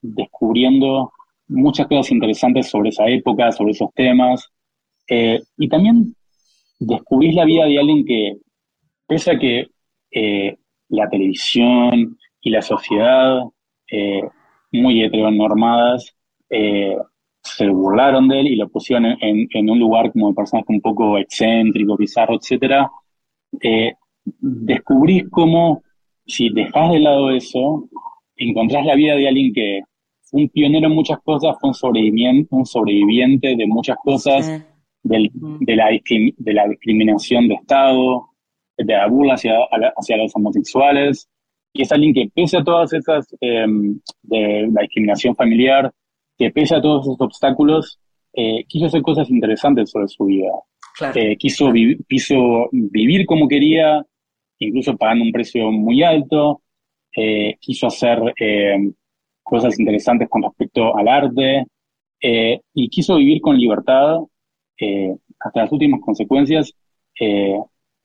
descubriendo 0.00 1.10
muchas 1.48 1.86
cosas 1.86 2.12
interesantes 2.12 2.68
sobre 2.68 2.90
esa 2.90 3.06
época, 3.08 3.52
sobre 3.52 3.72
esos 3.72 3.92
temas. 3.94 4.48
Eh, 5.08 5.40
y 5.56 5.68
también 5.68 6.14
descubrís 6.78 7.34
la 7.34 7.44
vida 7.44 7.64
de 7.64 7.78
alguien 7.78 8.04
que, 8.04 8.36
pese 9.06 9.32
a 9.32 9.38
que 9.38 9.68
eh, 10.10 10.56
la 10.88 11.08
televisión 11.08 12.18
y 12.40 12.50
la 12.50 12.62
sociedad 12.62 13.42
eh, 13.90 14.22
muy 14.72 15.02
heteronormadas 15.02 16.14
eh, 16.50 16.96
se 17.42 17.68
burlaron 17.68 18.28
de 18.28 18.40
él 18.40 18.46
y 18.48 18.56
lo 18.56 18.68
pusieron 18.68 19.16
en, 19.20 19.70
un 19.70 19.78
lugar 19.78 20.12
como 20.12 20.28
de 20.28 20.34
personaje 20.34 20.66
un 20.68 20.80
poco 20.80 21.18
excéntrico, 21.18 21.96
bizarro. 21.96 22.38
Eh, 23.62 23.92
descubrís 24.40 25.24
cómo, 25.30 25.82
si 26.26 26.50
dejás 26.50 26.92
de 26.92 27.00
lado 27.00 27.30
eso, 27.30 27.88
encontrás 28.36 28.84
la 28.84 28.94
vida 28.94 29.14
de 29.16 29.28
alguien 29.28 29.52
que 29.52 29.80
un 30.32 30.48
pionero 30.48 30.86
en 30.86 30.94
muchas 30.94 31.18
cosas, 31.20 31.56
fue 31.60 31.70
un 31.70 31.74
sobreviviente, 31.74 32.48
un 32.54 32.66
sobreviviente 32.66 33.56
de 33.56 33.66
muchas 33.66 33.96
cosas, 34.02 34.46
sí. 34.46 34.52
del, 35.02 35.30
de, 35.32 35.76
la, 35.76 35.88
de 35.90 36.52
la 36.52 36.68
discriminación 36.68 37.48
de 37.48 37.54
Estado, 37.54 38.28
de 38.76 38.92
la 38.92 39.06
burla 39.08 39.34
hacia, 39.34 39.54
hacia 39.96 40.16
los 40.16 40.34
homosexuales, 40.34 41.28
y 41.72 41.82
es 41.82 41.92
alguien 41.92 42.14
que 42.14 42.30
pese 42.34 42.58
a 42.58 42.64
todas 42.64 42.92
esas, 42.92 43.34
eh, 43.40 43.66
de 44.22 44.68
la 44.72 44.82
discriminación 44.82 45.34
familiar, 45.34 45.92
que 46.36 46.50
pese 46.50 46.76
a 46.76 46.80
todos 46.80 47.06
esos 47.06 47.20
obstáculos, 47.20 47.98
eh, 48.32 48.64
quiso 48.68 48.86
hacer 48.86 49.02
cosas 49.02 49.28
interesantes 49.30 49.90
sobre 49.90 50.08
su 50.08 50.24
vida. 50.24 50.52
Claro. 50.96 51.20
Eh, 51.20 51.36
quiso, 51.36 51.70
vi 51.70 51.96
quiso 52.08 52.68
vivir 52.72 53.26
como 53.26 53.48
quería, 53.48 54.04
incluso 54.58 54.96
pagando 54.96 55.24
un 55.24 55.32
precio 55.32 55.70
muy 55.70 56.02
alto, 56.02 56.62
eh, 57.16 57.56
quiso 57.60 57.86
hacer 57.86 58.20
cosas 59.48 59.78
interesantes 59.78 60.28
con 60.28 60.42
respecto 60.42 60.96
al 60.96 61.08
arte, 61.08 61.66
y 62.20 62.88
quiso 62.88 63.16
vivir 63.16 63.40
con 63.40 63.56
libertad 63.56 64.18
hasta 65.40 65.60
las 65.60 65.72
últimas 65.72 66.00
consecuencias, 66.00 66.74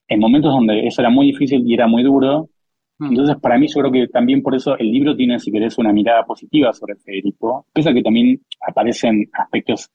en 0.08 0.20
momentos 0.20 0.54
donde 0.54 0.86
eso 0.88 1.02
era 1.02 1.10
muy 1.10 1.28
difícil 1.28 1.64
y 1.66 1.74
era 1.74 1.88
muy 1.88 2.04
duro. 2.04 2.50
Mm. 3.00 3.10
Entonces, 3.10 3.36
para 3.42 3.58
mí, 3.58 3.68
yo 3.68 3.82
creo 3.82 3.92
que 3.92 4.08
también 4.08 4.42
por 4.42 4.56
eso 4.56 4.78
el 4.78 4.92
libro 4.92 5.16
tiene, 5.16 5.40
si 5.40 5.52
querés, 5.52 5.78
una 5.78 5.92
mirada 5.92 6.24
positiva 6.24 6.72
sobre 6.74 6.96
Federico, 6.96 7.66
pese 7.74 7.90
a 7.90 7.94
que 7.94 8.04
también 8.04 8.40
aparecen 8.68 9.30
aspectos. 9.34 9.90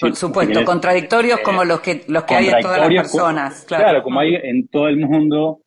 Por 0.00 0.14
supuesto, 0.16 0.40
si 0.40 0.52
querés, 0.54 0.66
contradictorios 0.66 1.40
eh, 1.40 1.42
como 1.42 1.64
los 1.64 1.80
que, 1.80 2.02
los 2.08 2.24
que 2.24 2.34
hay 2.34 2.48
en 2.48 2.60
todas 2.60 2.78
las 2.78 2.88
personas. 2.88 3.64
Claro, 3.66 3.84
claro 3.84 4.02
como 4.02 4.20
hay 4.20 4.34
en 4.34 4.68
todo 4.68 4.88
el 4.88 4.98
mundo, 4.98 5.60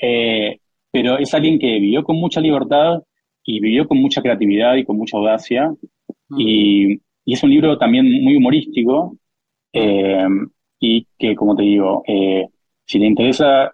eh, 0.00 0.58
pero 0.90 1.18
es 1.18 1.34
alguien 1.34 1.58
que 1.58 1.78
vivió 1.78 2.04
con 2.04 2.16
mucha 2.16 2.40
libertad 2.40 3.02
y 3.44 3.60
vivió 3.60 3.86
con 3.86 3.98
mucha 3.98 4.22
creatividad 4.22 4.74
y 4.76 4.84
con 4.84 4.96
mucha 4.96 5.16
audacia. 5.16 5.70
Mm. 6.28 6.40
Y, 6.40 6.92
y, 7.24 7.32
es 7.32 7.42
un 7.42 7.50
libro 7.50 7.78
también 7.78 8.06
muy 8.22 8.36
humorístico 8.36 9.16
eh, 9.72 10.26
y 10.80 11.06
que, 11.18 11.34
como 11.34 11.54
te 11.54 11.62
digo, 11.62 12.02
eh, 12.06 12.46
si 12.86 12.98
te 12.98 13.06
interesa 13.06 13.72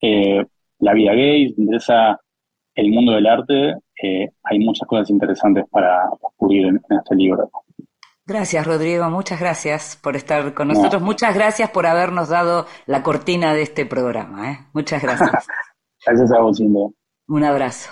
eh, 0.00 0.44
la 0.78 0.94
vida 0.94 1.12
gay, 1.12 1.48
si 1.48 1.54
te 1.54 1.62
interesa 1.62 2.20
el 2.74 2.90
mundo 2.90 3.12
del 3.12 3.26
arte, 3.26 3.74
hay 4.42 4.58
muchas 4.58 4.86
cosas 4.86 5.08
interesantes 5.08 5.64
para 5.70 6.10
descubrir 6.20 6.66
en, 6.66 6.80
en, 6.90 6.98
este 6.98 7.14
libro. 7.14 7.48
Gracias, 8.26 8.66
Rodrigo. 8.66 9.08
Muchas 9.10 9.38
gracias 9.38 9.98
por 10.02 10.16
estar 10.16 10.54
con 10.54 10.68
nosotros. 10.68 11.02
No. 11.02 11.06
Muchas 11.06 11.34
gracias 11.34 11.70
por 11.70 11.86
habernos 11.86 12.30
dado 12.30 12.66
la 12.86 13.02
cortina 13.02 13.54
de 13.54 13.62
este 13.62 13.84
programa. 13.84 14.50
¿eh? 14.50 14.58
Muchas 14.72 15.02
gracias. 15.02 15.30
Gracias 16.06 16.32
a 16.32 16.40
vos, 16.40 16.58
Cindy. 16.58 16.94
Un 17.28 17.44
abrazo. 17.44 17.90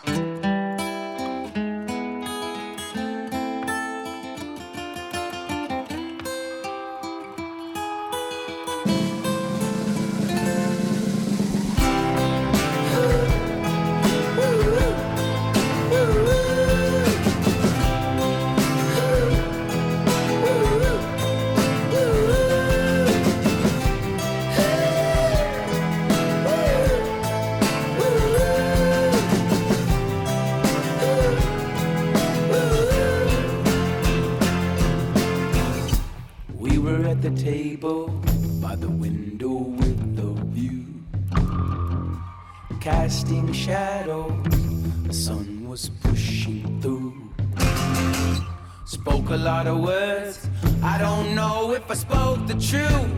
If 51.75 51.91
I 51.91 51.95
spoke 51.95 52.47
the 52.47 52.55
truth. 52.55 53.09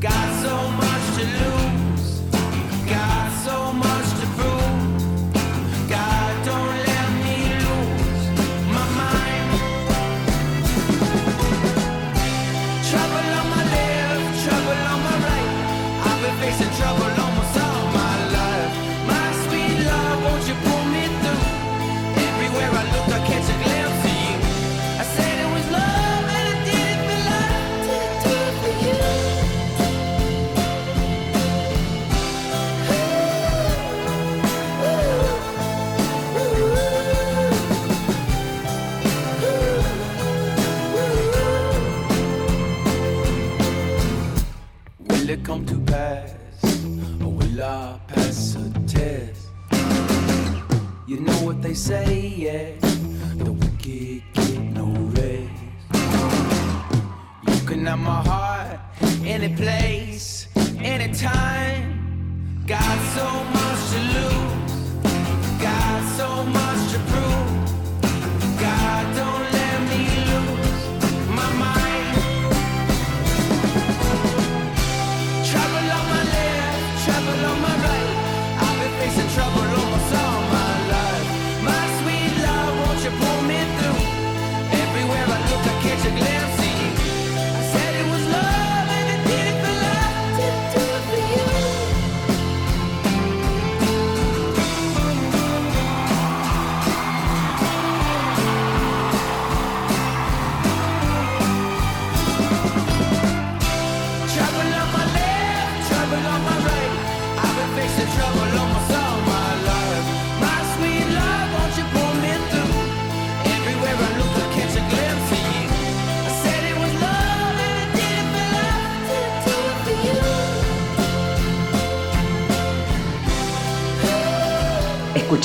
Got 0.00 0.42
so 0.42 0.70
much 0.70 1.18
to 1.18 1.24
lose. 1.24 1.63
They 51.74 51.80
say, 51.80 52.28
yeah. 52.36 52.70
The 53.36 53.50
wicked 53.50 54.22
get 54.32 54.60
no 54.60 54.86
rest. 55.16 55.50
You 57.48 57.66
can 57.66 57.86
have 57.86 57.98
my 57.98 58.22
heart, 58.22 58.78
any 59.24 59.56
place, 59.56 60.46
anytime. 60.78 62.62
Got 62.66 62.98
so 63.16 63.43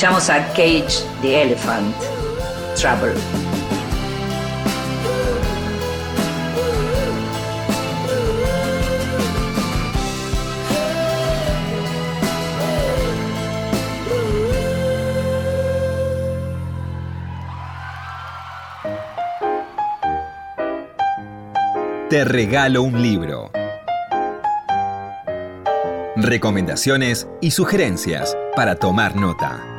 Escuchamos 0.00 0.30
a 0.30 0.48
Cage 0.54 1.04
the 1.20 1.42
Elephant, 1.42 1.94
Trouble. 2.74 3.12
Te 22.08 22.24
regalo 22.24 22.84
un 22.84 23.02
libro. 23.02 23.50
Recomendaciones 26.16 27.28
y 27.42 27.50
sugerencias 27.50 28.34
para 28.56 28.76
tomar 28.76 29.14
nota. 29.14 29.69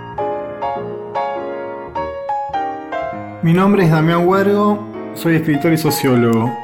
Mi 3.44 3.54
nombre 3.54 3.86
es 3.86 3.90
Damián 3.90 4.28
Huergo, 4.28 4.88
soy 5.16 5.38
escritor 5.38 5.74
y 5.74 5.78
sociólogo. 5.78 6.56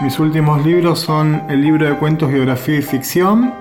Mis 0.00 0.18
últimos 0.18 0.64
libros 0.64 1.00
son 1.00 1.42
el 1.50 1.60
libro 1.60 1.86
de 1.86 1.98
cuentos, 1.98 2.32
biografía 2.32 2.78
y 2.78 2.82
ficción, 2.82 3.52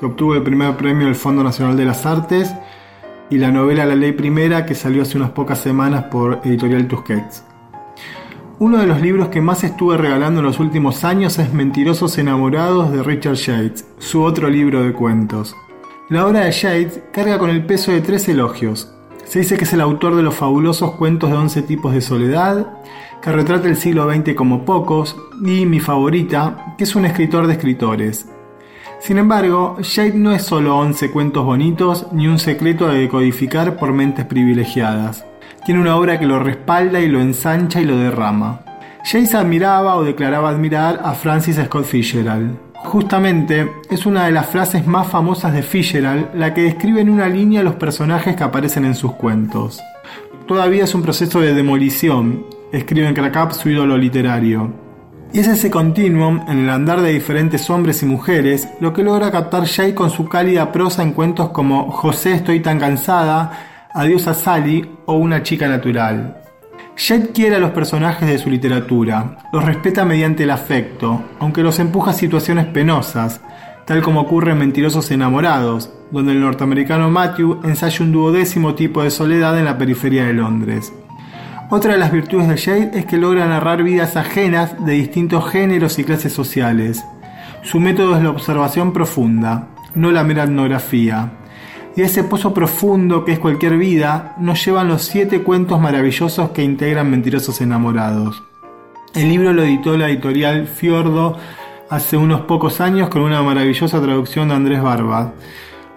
que 0.00 0.06
obtuvo 0.06 0.34
el 0.34 0.42
primer 0.42 0.76
premio 0.76 1.06
del 1.06 1.14
Fondo 1.14 1.44
Nacional 1.44 1.76
de 1.76 1.84
las 1.84 2.04
Artes, 2.06 2.52
y 3.30 3.38
la 3.38 3.52
novela 3.52 3.86
La 3.86 3.94
Ley 3.94 4.10
Primera, 4.10 4.66
que 4.66 4.74
salió 4.74 5.02
hace 5.02 5.16
unas 5.16 5.30
pocas 5.30 5.60
semanas 5.60 6.06
por 6.10 6.40
Editorial 6.42 6.88
Tusquets. 6.88 7.44
Uno 8.58 8.78
de 8.78 8.88
los 8.88 9.00
libros 9.00 9.28
que 9.28 9.40
más 9.40 9.62
estuve 9.62 9.96
regalando 9.96 10.40
en 10.40 10.46
los 10.46 10.58
últimos 10.58 11.04
años 11.04 11.38
es 11.38 11.54
Mentirosos 11.54 12.18
Enamorados 12.18 12.90
de 12.90 13.04
Richard 13.04 13.36
Yates, 13.36 13.86
su 13.98 14.24
otro 14.24 14.50
libro 14.50 14.82
de 14.82 14.92
cuentos. 14.92 15.54
La 16.08 16.26
obra 16.26 16.40
de 16.40 16.50
Yates 16.50 17.00
carga 17.12 17.38
con 17.38 17.50
el 17.50 17.64
peso 17.64 17.92
de 17.92 18.00
tres 18.00 18.28
elogios. 18.28 18.92
Se 19.28 19.40
dice 19.40 19.58
que 19.58 19.64
es 19.64 19.72
el 19.74 19.82
autor 19.82 20.16
de 20.16 20.22
los 20.22 20.34
fabulosos 20.34 20.92
cuentos 20.92 21.30
de 21.30 21.36
11 21.36 21.60
tipos 21.62 21.92
de 21.92 22.00
soledad, 22.00 22.66
que 23.20 23.30
retrata 23.30 23.68
el 23.68 23.76
siglo 23.76 24.10
XX 24.10 24.34
como 24.34 24.64
pocos, 24.64 25.18
y 25.44 25.66
mi 25.66 25.80
favorita, 25.80 26.74
que 26.78 26.84
es 26.84 26.96
un 26.96 27.04
escritor 27.04 27.46
de 27.46 27.52
escritores. 27.52 28.26
Sin 29.00 29.18
embargo, 29.18 29.76
Yates 29.80 30.14
no 30.14 30.32
es 30.32 30.44
solo 30.44 30.78
11 30.78 31.10
cuentos 31.10 31.44
bonitos 31.44 32.06
ni 32.10 32.26
un 32.26 32.38
secreto 32.38 32.88
de 32.88 33.00
decodificar 33.00 33.76
por 33.76 33.92
mentes 33.92 34.24
privilegiadas. 34.24 35.26
Tiene 35.66 35.82
una 35.82 35.96
obra 35.96 36.18
que 36.18 36.26
lo 36.26 36.38
respalda 36.38 36.98
y 37.00 37.08
lo 37.08 37.20
ensancha 37.20 37.82
y 37.82 37.84
lo 37.84 37.98
derrama. 37.98 38.62
Yates 39.04 39.34
admiraba 39.34 39.96
o 39.96 40.04
declaraba 40.04 40.48
admirar 40.48 41.02
a 41.04 41.12
Francis 41.12 41.56
Scott 41.62 41.84
Fitzgerald. 41.84 42.67
Justamente 42.84 43.70
es 43.90 44.06
una 44.06 44.26
de 44.26 44.32
las 44.32 44.46
frases 44.46 44.86
más 44.86 45.08
famosas 45.08 45.52
de 45.52 45.62
Fitzgerald 45.62 46.34
la 46.34 46.54
que 46.54 46.62
describe 46.62 47.00
en 47.00 47.10
una 47.10 47.28
línea 47.28 47.62
los 47.62 47.74
personajes 47.74 48.36
que 48.36 48.44
aparecen 48.44 48.84
en 48.84 48.94
sus 48.94 49.12
cuentos. 49.14 49.80
Todavía 50.46 50.84
es 50.84 50.94
un 50.94 51.02
proceso 51.02 51.40
de 51.40 51.52
demolición, 51.52 52.46
escribe 52.72 53.06
en 53.06 53.14
Crack 53.14 53.52
su 53.52 53.68
ídolo 53.68 53.98
literario. 53.98 54.72
Y 55.32 55.40
es 55.40 55.48
ese 55.48 55.70
continuum 55.70 56.40
en 56.48 56.60
el 56.60 56.70
andar 56.70 57.02
de 57.02 57.12
diferentes 57.12 57.68
hombres 57.68 58.02
y 58.02 58.06
mujeres 58.06 58.68
lo 58.80 58.94
que 58.94 59.02
logra 59.02 59.30
captar 59.30 59.66
Jay 59.66 59.92
con 59.92 60.08
su 60.08 60.26
cálida 60.26 60.72
prosa 60.72 61.02
en 61.02 61.12
cuentos 61.12 61.50
como 61.50 61.90
José 61.90 62.32
estoy 62.32 62.60
tan 62.60 62.80
cansada, 62.80 63.88
Adiós 63.92 64.26
a 64.26 64.34
Sally 64.34 64.88
o 65.06 65.14
Una 65.14 65.42
chica 65.42 65.68
natural. 65.68 66.37
Jade 67.00 67.28
quiere 67.28 67.54
a 67.54 67.60
los 67.60 67.70
personajes 67.70 68.28
de 68.28 68.38
su 68.38 68.50
literatura, 68.50 69.38
los 69.52 69.64
respeta 69.64 70.04
mediante 70.04 70.42
el 70.42 70.50
afecto, 70.50 71.22
aunque 71.38 71.62
los 71.62 71.78
empuja 71.78 72.10
a 72.10 72.14
situaciones 72.14 72.66
penosas, 72.66 73.40
tal 73.86 74.02
como 74.02 74.22
ocurre 74.22 74.50
en 74.50 74.58
Mentirosos 74.58 75.08
Enamorados, 75.12 75.92
donde 76.10 76.32
el 76.32 76.40
norteamericano 76.40 77.08
Matthew 77.08 77.60
ensaya 77.62 78.04
un 78.04 78.10
duodécimo 78.10 78.74
tipo 78.74 79.04
de 79.04 79.12
soledad 79.12 79.56
en 79.56 79.66
la 79.66 79.78
periferia 79.78 80.24
de 80.24 80.32
Londres. 80.32 80.92
Otra 81.70 81.92
de 81.92 81.98
las 81.98 82.10
virtudes 82.10 82.48
de 82.48 82.58
Jade 82.58 82.98
es 82.98 83.06
que 83.06 83.16
logra 83.16 83.46
narrar 83.46 83.84
vidas 83.84 84.16
ajenas 84.16 84.84
de 84.84 84.94
distintos 84.94 85.48
géneros 85.48 86.00
y 86.00 86.04
clases 86.04 86.32
sociales. 86.32 87.04
Su 87.62 87.78
método 87.78 88.16
es 88.16 88.24
la 88.24 88.30
observación 88.30 88.92
profunda, 88.92 89.68
no 89.94 90.10
la 90.10 90.24
mera 90.24 90.42
etnografía. 90.42 91.30
Y 91.98 92.02
a 92.02 92.06
ese 92.06 92.22
pozo 92.22 92.54
profundo 92.54 93.24
que 93.24 93.32
es 93.32 93.40
cualquier 93.40 93.76
vida, 93.76 94.36
nos 94.38 94.64
llevan 94.64 94.86
los 94.86 95.02
siete 95.02 95.42
cuentos 95.42 95.80
maravillosos 95.80 96.50
que 96.50 96.62
integran 96.62 97.10
Mentirosos 97.10 97.60
Enamorados. 97.60 98.40
El 99.16 99.28
libro 99.28 99.52
lo 99.52 99.64
editó 99.64 99.96
la 99.96 100.08
editorial 100.08 100.68
Fiordo 100.68 101.36
hace 101.90 102.16
unos 102.16 102.42
pocos 102.42 102.80
años 102.80 103.08
con 103.08 103.22
una 103.22 103.42
maravillosa 103.42 104.00
traducción 104.00 104.48
de 104.48 104.54
Andrés 104.54 104.80
Barba. 104.80 105.32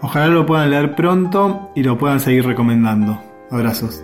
Ojalá 0.01 0.25
lo 0.25 0.43
puedan 0.47 0.71
leer 0.71 0.95
pronto 0.95 1.69
y 1.75 1.83
lo 1.83 1.99
puedan 1.99 2.19
seguir 2.19 2.47
recomendando. 2.47 3.21
Abrazos. 3.51 4.03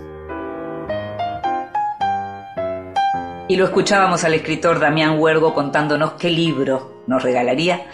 Y 3.48 3.56
lo 3.56 3.64
escuchábamos 3.64 4.22
al 4.22 4.34
escritor 4.34 4.78
Damián 4.78 5.18
Huergo 5.18 5.52
contándonos 5.52 6.12
qué 6.12 6.30
libro 6.30 6.97
nos 7.08 7.22
regalaría. 7.22 7.86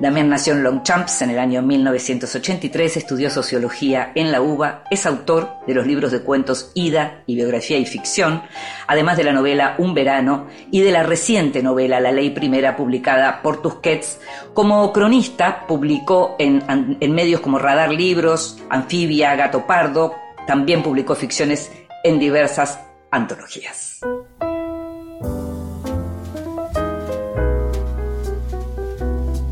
Damián 0.00 0.28
nació 0.28 0.52
en 0.52 0.64
Longchamps 0.64 1.22
en 1.22 1.30
el 1.30 1.38
año 1.38 1.62
1983, 1.62 2.98
estudió 2.98 3.30
sociología 3.30 4.12
en 4.14 4.30
la 4.32 4.42
UBA, 4.42 4.84
es 4.90 5.06
autor 5.06 5.48
de 5.66 5.74
los 5.74 5.86
libros 5.86 6.10
de 6.10 6.20
cuentos 6.20 6.72
Ida 6.74 7.22
y 7.26 7.36
Biografía 7.36 7.78
y 7.78 7.86
Ficción, 7.86 8.42
además 8.86 9.16
de 9.16 9.24
la 9.24 9.32
novela 9.32 9.76
Un 9.78 9.94
Verano 9.94 10.48
y 10.70 10.82
de 10.82 10.92
la 10.92 11.04
reciente 11.04 11.62
novela 11.62 12.00
La 12.00 12.12
Ley 12.12 12.30
Primera 12.30 12.76
publicada 12.76 13.40
por 13.40 13.62
Tusquets. 13.62 14.20
Como 14.52 14.92
cronista 14.92 15.64
publicó 15.66 16.36
en, 16.38 16.62
en 16.68 17.14
medios 17.14 17.40
como 17.40 17.58
Radar 17.58 17.92
Libros, 17.92 18.58
Anfibia, 18.68 19.36
Gato 19.36 19.66
Pardo, 19.66 20.14
también 20.46 20.82
publicó 20.82 21.14
ficciones 21.14 21.70
en 22.02 22.18
diversas 22.18 22.80
antologías. 23.10 24.00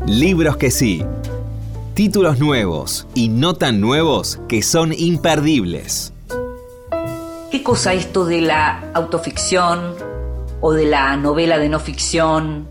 Libros 0.07 0.55
que 0.55 0.71
sí. 0.71 1.03
Títulos 1.93 2.39
nuevos 2.39 3.05
y 3.13 3.27
no 3.27 3.55
tan 3.55 3.81
nuevos 3.81 4.39
que 4.47 4.61
son 4.61 4.93
imperdibles. 4.93 6.13
¿Qué 7.51 7.61
cosa 7.61 7.93
esto 7.93 8.23
de 8.23 8.39
la 8.39 8.89
autoficción 8.93 9.95
o 10.61 10.71
de 10.71 10.85
la 10.85 11.17
novela 11.17 11.57
de 11.57 11.67
no 11.67 11.81
ficción 11.81 12.69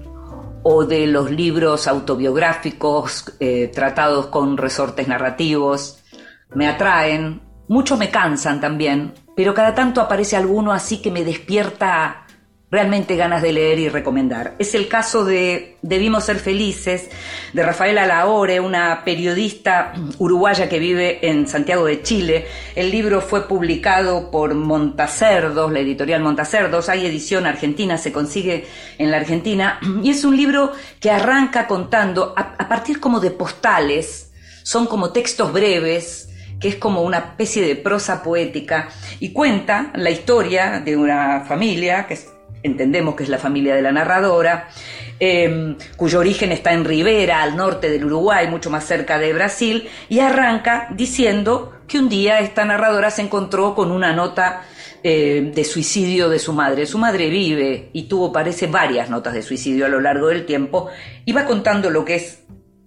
o 0.63 0.87
de 0.87 1.07
los 1.09 1.31
libros 1.31 1.87
autobiográficos 1.87 3.37
eh, 3.39 3.71
tratados 3.73 4.29
con 4.29 4.57
resortes 4.57 5.07
narrativos? 5.07 5.99
Me 6.55 6.67
atraen, 6.67 7.43
muchos 7.69 7.99
me 7.99 8.11
cansan 8.11 8.63
también, 8.63 9.13
pero 9.37 9.53
cada 9.53 9.75
tanto 9.75 10.01
aparece 10.01 10.37
alguno 10.37 10.73
así 10.73 11.03
que 11.03 11.11
me 11.11 11.23
despierta 11.23 12.26
realmente 12.77 13.17
ganas 13.17 13.41
de 13.41 13.55
leer 13.55 13.79
y 13.79 13.89
recomendar. 13.89 14.55
Es 14.59 14.75
el 14.75 14.87
caso 14.87 15.25
de 15.25 15.79
Debimos 15.81 16.25
ser 16.25 16.37
felices, 16.37 17.09
de 17.55 17.63
Rafaela 17.63 18.05
Laore, 18.05 18.61
una 18.61 19.03
periodista 19.03 19.95
uruguaya 20.19 20.69
que 20.69 20.79
vive 20.79 21.27
en 21.27 21.49
Santiago 21.49 21.87
de 21.87 22.03
Chile. 22.03 22.47
El 22.75 22.91
libro 22.91 23.23
fue 23.23 23.49
publicado 23.49 24.31
por 24.31 24.53
Montacerdos, 24.53 25.73
la 25.73 25.79
editorial 25.79 26.21
Montacerdos. 26.21 26.91
Hay 26.91 27.07
edición 27.07 27.47
argentina, 27.47 27.97
se 27.97 28.13
consigue 28.13 28.67
en 28.99 29.11
la 29.11 29.17
Argentina. 29.17 29.81
Y 30.03 30.11
es 30.11 30.23
un 30.27 30.37
libro 30.37 30.73
que 31.01 31.11
arranca 31.11 31.67
contando, 31.67 32.35
a, 32.37 32.57
a 32.59 32.69
partir 32.69 33.01
como 33.01 33.21
de 33.21 33.31
postales, 33.31 34.33
son 34.65 34.87
como 34.87 35.13
textos 35.13 35.51
breves, 35.51 36.29
que 36.61 36.69
es 36.69 36.77
como 36.77 37.01
una 37.01 37.19
especie 37.19 37.67
de 37.67 37.77
prosa 37.77 38.23
poética, 38.23 38.91
y 39.19 39.33
cuenta 39.33 39.93
la 39.95 40.11
historia 40.11 40.83
de 40.85 40.95
una 40.95 41.41
familia 41.49 42.07
que 42.07 42.36
entendemos 42.67 43.15
que 43.15 43.23
es 43.23 43.29
la 43.29 43.39
familia 43.39 43.75
de 43.75 43.83
la 43.83 43.93
narradora, 43.93 44.69
eh, 45.19 45.77
cuyo 45.97 46.21
origen 46.21 46.53
está 46.53 46.73
en 46.73 46.85
Rivera, 46.85 47.43
al 47.43 47.57
norte 47.57 47.89
del 47.89 48.05
Uruguay, 48.05 48.49
mucho 48.49 48.69
más 48.69 48.85
cerca 48.85 49.19
de 49.19 49.33
Brasil, 49.33 49.89
y 50.09 50.19
arranca 50.21 50.89
diciendo 50.95 51.73
que 51.89 51.99
un 51.99 52.09
día 52.09 52.41
esta 52.41 52.65
narradora 52.65 53.11
se 53.11 53.23
encontró 53.23 53.75
con 53.75 53.91
una 53.91 54.13
nota 54.13 54.63
eh, 55.03 55.53
de 55.55 55.65
suicidio 55.65 56.29
de 56.29 56.39
su 56.39 56.53
madre. 56.53 56.85
Su 56.85 56.99
madre 56.99 57.31
vive 57.31 57.91
y 57.93 58.03
tuvo, 58.05 58.33
parece, 58.33 58.67
varias 58.67 59.09
notas 59.09 59.35
de 59.35 59.43
suicidio 59.43 59.87
a 59.87 59.89
lo 59.89 60.01
largo 60.01 60.29
del 60.29 60.45
tiempo, 60.45 60.89
y 61.25 61.33
va 61.33 61.45
contando 61.45 61.91
lo 61.91 62.05
que 62.05 62.17
es 62.17 62.41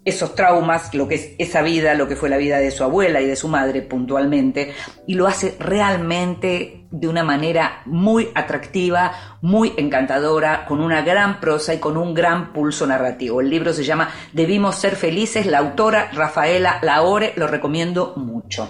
esos 0.10 0.36
traumas, 0.36 0.94
lo 0.94 1.08
que 1.08 1.16
es 1.16 1.32
esa 1.38 1.62
vida, 1.62 1.94
lo 1.94 2.08
que 2.08 2.16
fue 2.16 2.30
la 2.30 2.38
vida 2.38 2.58
de 2.58 2.72
su 2.72 2.84
abuela 2.84 3.22
y 3.22 3.28
de 3.28 3.36
su 3.36 3.48
madre 3.48 3.82
puntualmente, 3.82 4.74
y 5.08 5.16
lo 5.16 5.28
hace 5.28 5.56
realmente 5.60 6.86
de 6.92 7.08
una 7.08 7.24
manera 7.24 7.82
muy 7.86 8.30
atractiva, 8.36 9.38
muy 9.42 9.74
encantadora, 9.78 10.66
con 10.66 10.82
una 10.82 11.02
gran 11.02 11.40
prosa 11.40 11.74
y 11.74 11.80
con 11.80 11.98
un 11.98 12.14
gran 12.14 12.52
pulso 12.52 12.86
narrativo. 12.88 13.42
El 13.42 13.50
libro 13.50 13.74
se 13.74 13.84
llama 13.84 14.10
Debimos 14.34 14.76
ser 14.76 14.96
felices, 14.96 15.46
la 15.46 15.60
autora 15.60 16.12
Rafaela 16.12 16.80
Laore, 16.82 17.34
lo 17.36 17.48
recomiendo 17.48 18.14
mucho. 18.18 18.70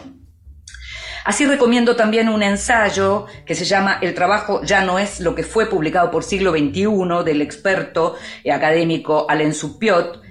Así 1.26 1.46
recomiendo 1.46 1.96
también 1.96 2.30
un 2.30 2.42
ensayo 2.42 3.28
que 3.46 3.54
se 3.54 3.66
llama 3.66 4.00
El 4.02 4.16
trabajo 4.16 4.64
ya 4.64 4.84
no 4.84 4.98
es 4.98 5.20
lo 5.20 5.36
que 5.36 5.44
fue, 5.44 5.68
publicado 5.68 6.10
por 6.10 6.24
siglo 6.24 6.52
XXI, 6.52 7.24
del 7.24 7.42
experto 7.42 8.16
académico 8.52 9.28
Alain 9.30 9.54
Supiot, 9.54 10.22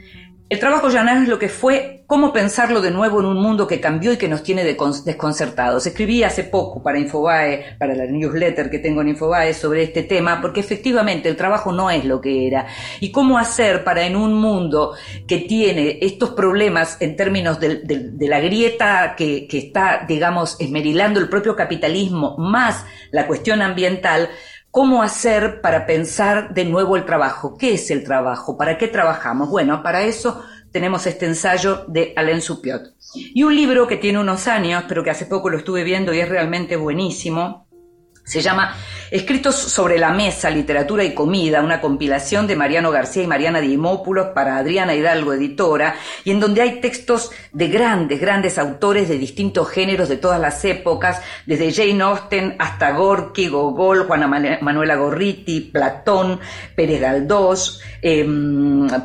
el 0.50 0.58
trabajo 0.58 0.88
no 0.88 1.22
es 1.22 1.28
lo 1.28 1.38
que 1.38 1.50
fue, 1.50 2.04
cómo 2.06 2.32
pensarlo 2.32 2.80
de 2.80 2.90
nuevo 2.90 3.20
en 3.20 3.26
un 3.26 3.36
mundo 3.36 3.66
que 3.66 3.80
cambió 3.80 4.12
y 4.14 4.16
que 4.16 4.28
nos 4.28 4.42
tiene 4.42 4.64
desconcertados. 4.64 5.86
Escribí 5.86 6.22
hace 6.22 6.44
poco 6.44 6.82
para 6.82 6.98
Infobae, 6.98 7.76
para 7.78 7.94
la 7.94 8.06
newsletter 8.06 8.70
que 8.70 8.78
tengo 8.78 9.02
en 9.02 9.08
Infobae 9.08 9.52
sobre 9.52 9.82
este 9.82 10.04
tema, 10.04 10.40
porque 10.40 10.60
efectivamente 10.60 11.28
el 11.28 11.36
trabajo 11.36 11.70
no 11.70 11.90
es 11.90 12.06
lo 12.06 12.22
que 12.22 12.46
era. 12.46 12.66
Y 13.00 13.12
cómo 13.12 13.36
hacer 13.36 13.84
para 13.84 14.06
en 14.06 14.16
un 14.16 14.32
mundo 14.32 14.94
que 15.26 15.40
tiene 15.40 15.98
estos 16.00 16.30
problemas 16.30 16.96
en 17.00 17.14
términos 17.14 17.60
de, 17.60 17.80
de, 17.84 18.28
la 18.28 18.40
grieta 18.40 19.16
que 19.16 19.46
está, 19.52 20.06
digamos, 20.08 20.56
esmerilando 20.58 21.20
el 21.20 21.28
propio 21.28 21.54
capitalismo, 21.56 22.36
más 22.38 22.86
la 23.10 23.26
cuestión 23.26 23.60
ambiental, 23.60 24.30
¿Cómo 24.78 25.02
hacer 25.02 25.60
para 25.60 25.86
pensar 25.86 26.54
de 26.54 26.64
nuevo 26.64 26.96
el 26.96 27.04
trabajo? 27.04 27.56
¿Qué 27.58 27.74
es 27.74 27.90
el 27.90 28.04
trabajo? 28.04 28.56
¿Para 28.56 28.78
qué 28.78 28.86
trabajamos? 28.86 29.50
Bueno, 29.50 29.82
para 29.82 30.04
eso 30.04 30.40
tenemos 30.70 31.04
este 31.08 31.26
ensayo 31.26 31.84
de 31.88 32.12
Alain 32.14 32.40
Supiot. 32.40 32.94
Y 33.12 33.42
un 33.42 33.56
libro 33.56 33.88
que 33.88 33.96
tiene 33.96 34.20
unos 34.20 34.46
años, 34.46 34.84
pero 34.86 35.02
que 35.02 35.10
hace 35.10 35.26
poco 35.26 35.50
lo 35.50 35.58
estuve 35.58 35.82
viendo 35.82 36.14
y 36.14 36.20
es 36.20 36.28
realmente 36.28 36.76
buenísimo, 36.76 37.66
se 38.28 38.42
llama 38.42 38.76
Escritos 39.10 39.54
sobre 39.54 39.98
la 39.98 40.10
mesa, 40.10 40.50
literatura 40.50 41.02
y 41.02 41.14
comida, 41.14 41.62
una 41.62 41.80
compilación 41.80 42.46
de 42.46 42.56
Mariano 42.56 42.90
García 42.90 43.22
y 43.22 43.26
Mariana 43.26 43.62
Dimópulos 43.62 44.28
para 44.34 44.58
Adriana 44.58 44.94
Hidalgo, 44.94 45.32
editora, 45.32 45.94
y 46.24 46.30
en 46.30 46.40
donde 46.40 46.60
hay 46.60 46.82
textos 46.82 47.30
de 47.52 47.68
grandes, 47.68 48.20
grandes 48.20 48.58
autores 48.58 49.08
de 49.08 49.16
distintos 49.16 49.70
géneros 49.70 50.10
de 50.10 50.18
todas 50.18 50.38
las 50.38 50.62
épocas, 50.66 51.22
desde 51.46 51.72
Jane 51.72 52.02
Austen 52.02 52.56
hasta 52.58 52.90
Gorky, 52.90 53.48
Gogol, 53.48 54.06
Juana 54.06 54.26
Manuela 54.60 54.96
Gorriti, 54.96 55.60
Platón, 55.60 56.38
Pérez 56.76 57.00
Galdós, 57.00 57.80
eh, 58.02 58.26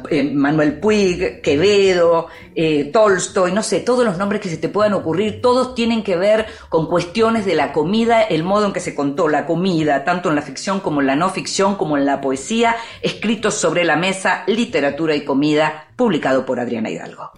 eh, 0.09 0.23
Manuel 0.33 0.79
Puig, 0.79 1.41
Quevedo, 1.41 2.27
eh, 2.55 2.89
Tolstoy, 2.91 3.53
no 3.53 3.63
sé, 3.63 3.79
todos 3.79 4.03
los 4.03 4.17
nombres 4.17 4.41
que 4.41 4.49
se 4.49 4.57
te 4.57 4.67
puedan 4.67 4.93
ocurrir, 4.93 5.41
todos 5.41 5.75
tienen 5.75 6.03
que 6.03 6.17
ver 6.17 6.45
con 6.67 6.87
cuestiones 6.87 7.45
de 7.45 7.55
la 7.55 7.71
comida, 7.71 8.21
el 8.21 8.43
modo 8.43 8.67
en 8.67 8.73
que 8.73 8.81
se 8.81 8.93
la 9.29 9.45
comida, 9.45 10.03
tanto 10.03 10.29
en 10.29 10.35
la 10.35 10.41
ficción 10.41 10.79
como 10.79 11.01
en 11.01 11.07
la 11.07 11.15
no 11.15 11.29
ficción, 11.29 11.75
como 11.75 11.97
en 11.97 12.05
la 12.05 12.21
poesía, 12.21 12.75
escritos 13.01 13.53
sobre 13.53 13.83
la 13.83 13.95
mesa, 13.95 14.43
literatura 14.47 15.15
y 15.15 15.23
comida, 15.23 15.87
publicado 15.95 16.45
por 16.45 16.59
Adriana 16.59 16.89
Hidalgo. 16.89 17.31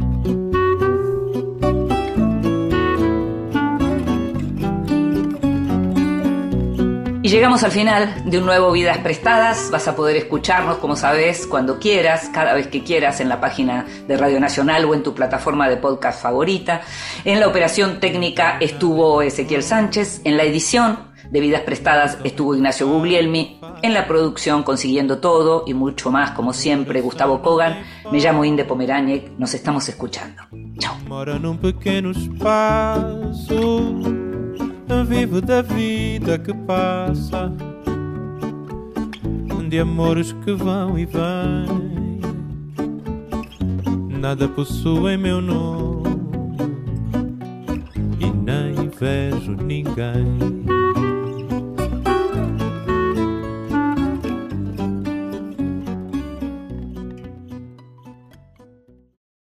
Y 7.26 7.30
llegamos 7.30 7.64
al 7.64 7.72
final 7.72 8.22
de 8.30 8.38
un 8.38 8.46
nuevo 8.46 8.72
Vidas 8.72 9.00
Prestadas. 9.00 9.70
Vas 9.72 9.88
a 9.88 9.96
poder 9.96 10.16
escucharnos, 10.16 10.78
como 10.78 10.96
sabes, 10.96 11.48
cuando 11.48 11.80
quieras, 11.80 12.30
cada 12.32 12.54
vez 12.54 12.68
que 12.68 12.84
quieras, 12.84 13.20
en 13.20 13.30
la 13.30 13.42
página 13.42 13.84
de 14.08 14.16
Radio 14.16 14.40
Nacional 14.40 14.86
o 14.86 14.94
en 14.94 15.02
tu 15.02 15.16
plataforma 15.16 15.68
de 15.68 15.78
podcast 15.78 16.22
favorita. 16.22 16.82
En 17.24 17.40
la 17.40 17.48
operación 17.48 18.00
técnica 18.00 18.58
estuvo 18.60 19.24
Ezequiel 19.24 19.64
Sánchez. 19.64 20.22
En 20.24 20.38
la 20.38 20.44
edición 20.44 21.15
de 21.30 21.40
Vidas 21.40 21.62
Prestadas 21.62 22.18
estuvo 22.24 22.56
Ignacio 22.56 22.88
Guglielmi. 22.88 23.60
En 23.82 23.94
la 23.94 24.08
producción, 24.08 24.64
consiguiendo 24.64 25.20
todo 25.20 25.64
y 25.68 25.74
mucho 25.74 26.12
más, 26.12 26.32
como 26.32 26.54
siempre, 26.54 27.02
Gustavo 27.02 27.42
Kogan. 27.42 27.84
Me 28.12 28.20
llamo 28.20 28.46
Inde 28.46 28.66
Pomeraniec. 28.66 29.32
Nos 29.38 29.54
estamos 29.54 29.88
escuchando. 29.90 30.44
Chao. 30.80 30.96
Mora 31.08 31.38
num 31.38 31.58
pequeno 31.58 32.12
espaço 32.12 33.94
Vivo 35.08 35.40
da 35.40 35.62
vida 35.62 36.40
que 36.40 36.52
passa 36.52 37.52
De 39.70 39.80
amores 39.80 40.34
que 40.44 40.52
vão 40.54 40.98
e 40.98 41.06
vêm 41.06 42.06
nada 44.26 44.48
possui 44.48 45.18
meu 45.18 45.40
nome 45.40 46.10
e 48.20 48.26
nem 48.26 48.90
vejo 48.90 49.52
ninguém. 49.52 50.75